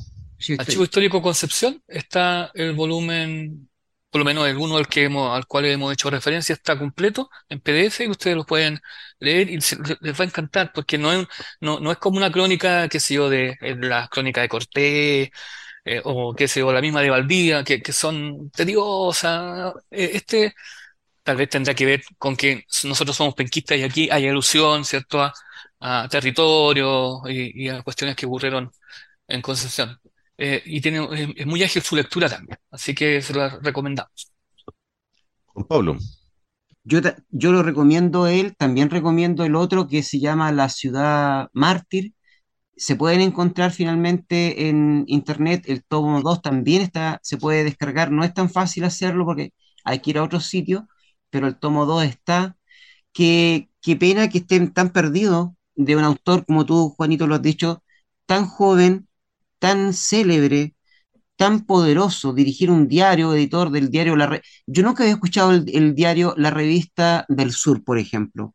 Archivo 0.59 0.85
Histórico 0.85 1.23
Concepción, 1.23 1.83
está 1.89 2.51
el 2.55 2.75
volumen 2.75 3.69
por 4.17 4.21
lo 4.21 4.25
menos 4.25 4.47
alguno 4.47 4.79
al, 4.79 4.89
que 4.89 5.05
hemos, 5.05 5.37
al 5.37 5.47
cual 5.47 5.67
hemos 5.67 5.93
hecho 5.93 6.09
referencia 6.09 6.55
está 6.55 6.79
completo 6.79 7.29
en 7.51 7.61
PDF 7.61 8.01
y 8.01 8.09
ustedes 8.09 8.35
lo 8.35 8.47
pueden 8.47 8.81
leer 9.21 9.51
y 9.51 9.59
les 10.01 10.19
va 10.19 10.25
a 10.25 10.27
encantar 10.27 10.73
porque 10.73 10.97
no 10.97 11.13
es, 11.13 11.27
no, 11.61 11.81
no 11.81 11.93
es 11.93 11.99
como 11.99 12.17
una 12.17 12.33
crónica, 12.33 12.89
qué 12.89 12.99
sé 12.99 13.13
yo, 13.15 13.29
de, 13.29 13.59
la 13.79 14.09
crónica 14.09 14.41
de 14.41 14.49
Cortés 14.49 15.31
eh, 15.85 16.01
o 16.05 16.35
qué 16.35 16.49
sé 16.49 16.61
yo, 16.61 16.73
la 16.73 16.81
misma 16.81 17.03
de 17.03 17.11
Valdivia, 17.11 17.63
que, 17.63 17.83
que 17.83 17.93
son 17.93 18.51
tediosas. 18.51 19.75
Eh, 19.91 20.13
este 20.15 20.55
tal 21.23 21.37
vez 21.37 21.51
tendrá 21.51 21.75
que 21.75 21.87
ver 21.87 22.03
con 22.19 22.37
que 22.37 22.65
nosotros 22.85 23.17
somos 23.17 23.35
penquistas 23.35 23.79
y 23.79 23.83
aquí 23.85 24.09
hay 24.11 24.29
alusión, 24.29 24.85
¿cierto?, 24.87 25.21
a, 25.23 25.35
a 25.81 26.09
territorio 26.09 27.23
y 27.29 27.69
a 27.69 27.83
cuestiones 27.83 28.17
que 28.17 28.27
ocurrieron 28.27 28.73
en 29.29 29.43
Concepción. 29.43 30.01
Eh, 30.39 30.63
y 30.67 30.81
tiene, 30.81 31.09
es, 31.37 31.47
muy 31.47 31.63
ágil 31.63 31.83
su 31.83 31.97
lectura 31.97 32.29
también, 32.29 32.59
así 32.71 32.95
que 32.95 33.23
se 33.23 33.33
lo 33.33 33.49
recomendamos. 33.61 34.33
Juan 35.47 35.67
Pablo. 35.67 35.97
Yo, 36.85 37.01
yo 37.31 37.53
lo 37.53 37.63
recomiendo 37.63 38.27
él, 38.27 38.55
también 38.57 38.91
recomiendo 38.91 39.45
el 39.45 39.57
otro 39.57 39.89
que 39.89 40.03
se 40.03 40.21
llama 40.21 40.53
La 40.53 40.69
Ciudad 40.69 41.49
Mártir. 41.53 42.15
Se 42.77 42.97
pueden 42.97 43.21
encontrar 43.23 43.73
finalmente 43.73 44.69
en 44.69 45.05
internet, 45.09 45.65
el 45.69 45.85
tomo 45.85 46.21
2 46.23 46.43
también 46.43 46.83
está, 46.83 47.21
se 47.23 47.39
puede 47.39 47.65
descargar, 47.65 48.13
no 48.13 48.25
es 48.25 48.35
tan 48.35 48.51
fácil 48.51 48.85
hacerlo 48.85 49.25
porque 49.25 49.53
hay 49.85 50.01
que 50.01 50.11
ir 50.11 50.19
a 50.19 50.25
otro 50.25 50.41
sitio, 50.41 50.89
pero 51.31 51.47
el 51.49 51.59
tomo 51.59 51.87
2 51.87 52.05
está. 52.05 52.57
Qué, 53.13 53.71
qué 53.81 53.97
pena 53.97 54.29
que 54.29 54.39
estén 54.39 54.73
tan 54.73 54.91
perdidos 54.91 55.51
de 55.77 55.97
un 55.97 56.05
autor, 56.05 56.45
como 56.47 56.67
tú, 56.67 56.91
Juanito, 56.91 57.27
lo 57.27 57.37
has 57.37 57.43
dicho, 57.43 57.83
tan 58.27 58.47
joven, 58.47 59.06
tan 59.67 59.93
célebre, 59.95 60.77
tan 61.37 61.67
poderoso, 61.67 62.33
dirigir 62.33 62.71
un 62.71 62.89
diario, 62.89 63.35
editor 63.35 63.71
del 63.71 63.91
diario 63.91 64.17
La 64.17 64.41
Yo 64.67 64.83
nunca 64.85 65.03
había 65.03 65.15
escuchado 65.15 65.51
el, 65.53 65.95
diario 65.95 66.35
La 66.37 66.51
Revista 66.51 67.27
del 67.29 67.53
Sur, 67.53 67.83
por 67.85 67.99
ejemplo. 67.99 68.55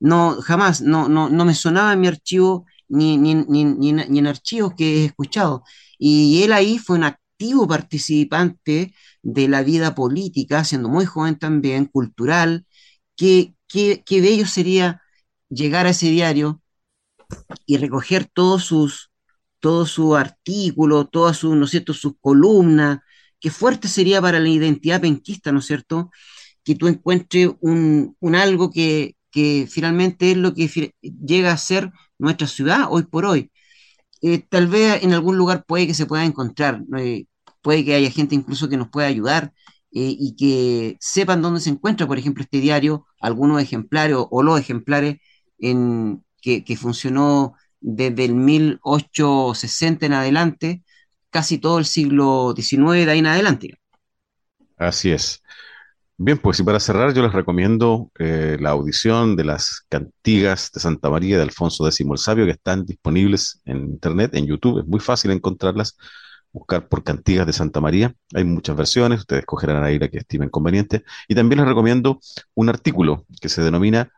No, 0.00 0.36
jamás, 0.42 0.80
no, 0.82 1.08
no, 1.08 1.28
no 1.30 1.44
me 1.44 1.54
sonaba 1.54 1.92
en 1.92 2.00
mi 2.00 2.08
archivo 2.08 2.66
ni, 2.88 3.16
ni, 3.18 3.34
ni, 3.36 3.64
ni, 3.64 4.18
en 4.18 4.26
archivos 4.26 4.74
que 4.76 5.02
he 5.02 5.04
escuchado. 5.06 5.62
Y 5.98 6.42
él 6.42 6.52
ahí 6.52 6.78
fue 6.78 6.96
un 6.98 7.04
activo 7.04 7.68
participante 7.68 8.94
de 9.22 9.48
la 9.48 9.62
vida 9.62 9.94
política, 9.94 10.64
siendo 10.64 10.88
muy 10.88 11.04
joven 11.06 11.38
también, 11.38 11.86
cultural. 11.86 12.66
Qué, 13.16 13.54
qué, 13.68 14.02
qué 14.06 14.20
bello 14.20 14.46
sería 14.46 15.02
llegar 15.50 15.86
a 15.86 15.90
ese 15.90 16.10
diario 16.10 16.62
y 17.66 17.76
recoger 17.78 18.26
todos 18.26 18.64
sus, 18.64 19.10
todo 19.60 19.86
su 19.86 20.16
artículo, 20.16 21.06
todas 21.06 21.36
sus, 21.38 21.56
¿no 21.56 21.64
es 21.64 21.70
cierto?, 21.70 21.94
sus 21.94 22.14
columnas, 22.20 23.00
qué 23.40 23.50
fuerte 23.50 23.88
sería 23.88 24.20
para 24.20 24.40
la 24.40 24.48
identidad 24.48 25.00
penquista, 25.00 25.52
¿no 25.52 25.60
es 25.60 25.66
cierto?, 25.66 26.10
que 26.64 26.74
tú 26.74 26.86
encuentres 26.88 27.50
un, 27.60 28.16
algo 28.34 28.70
que, 28.70 29.14
finalmente 29.68 30.32
es 30.32 30.36
lo 30.36 30.52
que 30.54 30.92
llega 31.00 31.52
a 31.52 31.56
ser 31.56 31.92
nuestra 32.18 32.46
ciudad 32.48 32.88
hoy 32.90 33.04
por 33.04 33.24
hoy. 33.24 33.50
Eh, 34.22 34.40
tal 34.48 34.66
vez 34.68 35.02
en 35.04 35.14
algún 35.14 35.38
lugar 35.38 35.64
puede 35.66 35.86
que 35.86 35.94
se 35.94 36.06
pueda 36.06 36.24
encontrar, 36.24 36.82
eh, 36.98 37.26
puede 37.62 37.84
que 37.84 37.94
haya 37.94 38.10
gente 38.10 38.34
incluso 38.34 38.68
que 38.68 38.76
nos 38.76 38.88
pueda 38.90 39.06
ayudar 39.08 39.52
eh, 39.92 40.16
y 40.18 40.36
que 40.36 40.96
sepan 41.00 41.40
dónde 41.42 41.60
se 41.60 41.70
encuentra, 41.70 42.06
por 42.06 42.18
ejemplo, 42.18 42.42
este 42.42 42.60
diario, 42.60 43.06
algunos 43.20 43.62
ejemplares 43.62 44.16
o, 44.18 44.42
los 44.42 44.60
ejemplares 44.60 45.18
en, 45.58 46.24
que, 46.42 46.64
que 46.64 46.76
funcionó 46.76 47.54
desde 47.80 48.24
el 48.24 48.34
1860 48.34 50.06
en 50.06 50.12
adelante, 50.12 50.82
casi 51.30 51.58
todo 51.58 51.78
el 51.78 51.84
siglo 51.84 52.54
XIX 52.56 53.06
de 53.06 53.10
ahí 53.10 53.18
en 53.18 53.26
adelante. 53.26 53.78
Así 54.76 55.10
es. 55.10 55.42
Bien, 56.20 56.36
pues 56.36 56.58
y 56.58 56.64
para 56.64 56.80
cerrar 56.80 57.14
yo 57.14 57.22
les 57.22 57.32
recomiendo 57.32 58.10
eh, 58.18 58.56
la 58.60 58.70
audición 58.70 59.36
de 59.36 59.44
las 59.44 59.82
cantigas 59.88 60.72
de 60.72 60.80
Santa 60.80 61.10
María 61.10 61.36
de 61.36 61.44
Alfonso 61.44 61.86
X 61.86 62.00
el 62.00 62.18
Sabio 62.18 62.44
que 62.44 62.50
están 62.52 62.84
disponibles 62.84 63.60
en 63.64 63.84
internet, 63.84 64.34
en 64.34 64.46
YouTube, 64.46 64.80
es 64.80 64.86
muy 64.86 64.98
fácil 64.98 65.30
encontrarlas, 65.30 65.96
buscar 66.50 66.88
por 66.88 67.04
cantigas 67.04 67.46
de 67.46 67.52
Santa 67.52 67.80
María, 67.80 68.12
hay 68.34 68.42
muchas 68.42 68.76
versiones, 68.76 69.20
ustedes 69.20 69.46
cogerán 69.46 69.84
ahí 69.84 70.00
la 70.00 70.08
que 70.08 70.18
estimen 70.18 70.48
conveniente, 70.48 71.04
y 71.28 71.36
también 71.36 71.60
les 71.60 71.68
recomiendo 71.68 72.18
un 72.54 72.68
artículo 72.68 73.24
que 73.40 73.48
se 73.48 73.62
denomina 73.62 74.10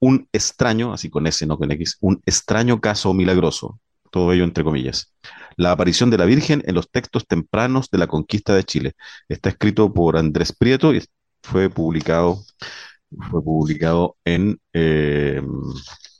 Un 0.00 0.28
extraño, 0.32 0.92
así 0.92 1.10
con 1.10 1.26
S, 1.26 1.46
no 1.46 1.58
con 1.58 1.70
X, 1.72 1.98
un 2.00 2.22
extraño 2.26 2.80
caso 2.80 3.12
milagroso, 3.14 3.80
todo 4.10 4.32
ello 4.32 4.44
entre 4.44 4.64
comillas. 4.64 5.14
La 5.56 5.72
aparición 5.72 6.10
de 6.10 6.18
la 6.18 6.24
Virgen 6.24 6.62
en 6.66 6.74
los 6.74 6.90
textos 6.90 7.26
tempranos 7.26 7.90
de 7.90 7.98
la 7.98 8.06
conquista 8.06 8.54
de 8.54 8.64
Chile. 8.64 8.92
Está 9.28 9.50
escrito 9.50 9.92
por 9.92 10.16
Andrés 10.16 10.52
Prieto 10.52 10.94
y 10.94 11.02
fue 11.42 11.70
publicado, 11.70 12.44
fue 13.30 13.42
publicado 13.42 14.16
en 14.24 14.60
eh, 14.72 15.42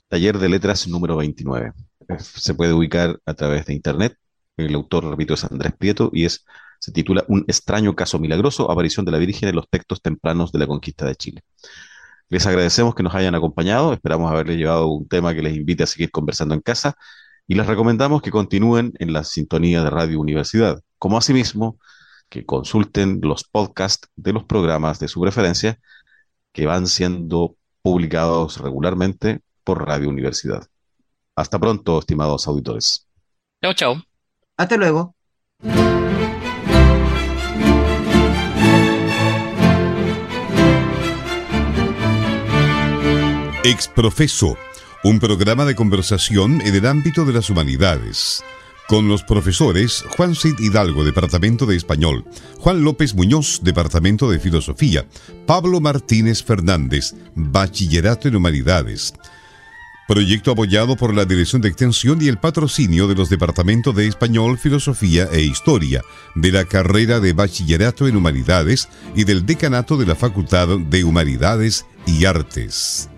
Taller 0.07 0.39
de 0.39 0.49
Letras 0.49 0.87
número 0.87 1.17
29. 1.17 1.73
Se 2.17 2.53
puede 2.53 2.73
ubicar 2.73 3.19
a 3.25 3.33
través 3.33 3.65
de 3.65 3.73
internet. 3.73 4.15
El 4.57 4.75
autor, 4.75 5.05
repito, 5.05 5.35
es 5.35 5.43
Andrés 5.43 5.73
Prieto 5.77 6.09
y 6.11 6.25
es, 6.25 6.45
se 6.79 6.91
titula 6.91 7.23
Un 7.27 7.45
extraño 7.47 7.95
caso 7.95 8.19
milagroso, 8.19 8.69
aparición 8.71 9.05
de 9.05 9.11
la 9.11 9.19
Virgen 9.19 9.49
en 9.49 9.55
los 9.55 9.69
textos 9.69 10.01
tempranos 10.01 10.51
de 10.51 10.59
la 10.59 10.67
conquista 10.67 11.05
de 11.05 11.15
Chile. 11.15 11.43
Les 12.29 12.45
agradecemos 12.45 12.95
que 12.95 13.03
nos 13.03 13.15
hayan 13.15 13.35
acompañado, 13.35 13.93
esperamos 13.93 14.31
haberles 14.31 14.57
llevado 14.57 14.87
un 14.87 15.07
tema 15.07 15.33
que 15.33 15.41
les 15.41 15.55
invite 15.55 15.83
a 15.83 15.87
seguir 15.87 16.11
conversando 16.11 16.53
en 16.53 16.61
casa 16.61 16.95
y 17.47 17.55
les 17.55 17.65
recomendamos 17.65 18.21
que 18.21 18.29
continúen 18.29 18.93
en 18.99 19.13
la 19.13 19.23
sintonía 19.23 19.83
de 19.83 19.89
Radio 19.89 20.19
Universidad, 20.19 20.81
como 20.99 21.17
asimismo 21.17 21.79
que 22.29 22.45
consulten 22.45 23.19
los 23.23 23.43
podcasts 23.43 24.07
de 24.15 24.33
los 24.33 24.43
programas 24.43 24.99
de 24.99 25.07
su 25.07 25.19
preferencia 25.19 25.79
que 26.53 26.67
van 26.67 26.87
siendo 26.87 27.55
publicados 27.81 28.59
regularmente 28.59 29.41
por 29.63 29.87
Radio 29.87 30.09
Universidad. 30.09 30.67
Hasta 31.35 31.57
pronto, 31.57 31.99
estimados 31.99 32.47
auditores. 32.47 33.07
Chao, 33.61 33.73
chao. 33.73 34.03
Hasta 34.57 34.77
luego. 34.77 35.15
Exprofeso 43.65 44.57
un 45.03 45.19
programa 45.19 45.65
de 45.65 45.75
conversación 45.75 46.61
en 46.61 46.75
el 46.75 46.85
ámbito 46.85 47.25
de 47.25 47.33
las 47.33 47.49
humanidades, 47.49 48.41
con 48.87 49.09
los 49.09 49.23
profesores 49.23 50.05
Juan 50.15 50.33
Cid 50.33 50.57
Hidalgo, 50.59 51.03
Departamento 51.03 51.65
de 51.65 51.75
Español, 51.75 52.23
Juan 52.57 52.83
López 52.85 53.15
Muñoz, 53.15 53.59
Departamento 53.61 54.29
de 54.29 54.39
Filosofía, 54.39 55.05
Pablo 55.45 55.81
Martínez 55.81 56.41
Fernández, 56.41 57.13
Bachillerato 57.35 58.29
en 58.29 58.37
Humanidades. 58.37 59.13
Proyecto 60.07 60.51
apoyado 60.51 60.95
por 60.95 61.13
la 61.13 61.25
Dirección 61.25 61.61
de 61.61 61.67
Extensión 61.67 62.21
y 62.21 62.29
el 62.29 62.39
patrocinio 62.39 63.07
de 63.07 63.15
los 63.15 63.29
Departamentos 63.29 63.93
de 63.93 64.07
Español, 64.07 64.57
Filosofía 64.57 65.27
e 65.31 65.41
Historia, 65.41 66.01
de 66.35 66.51
la 66.51 66.63
carrera 66.63 67.19
de 67.19 67.33
Bachillerato 67.33 68.07
en 68.07 68.15
Humanidades 68.15 68.87
y 69.15 69.25
del 69.25 69.45
Decanato 69.45 69.97
de 69.97 70.05
la 70.05 70.15
Facultad 70.15 70.79
de 70.79 71.03
Humanidades 71.03 71.85
y 72.09 72.25
Artes. 72.25 73.09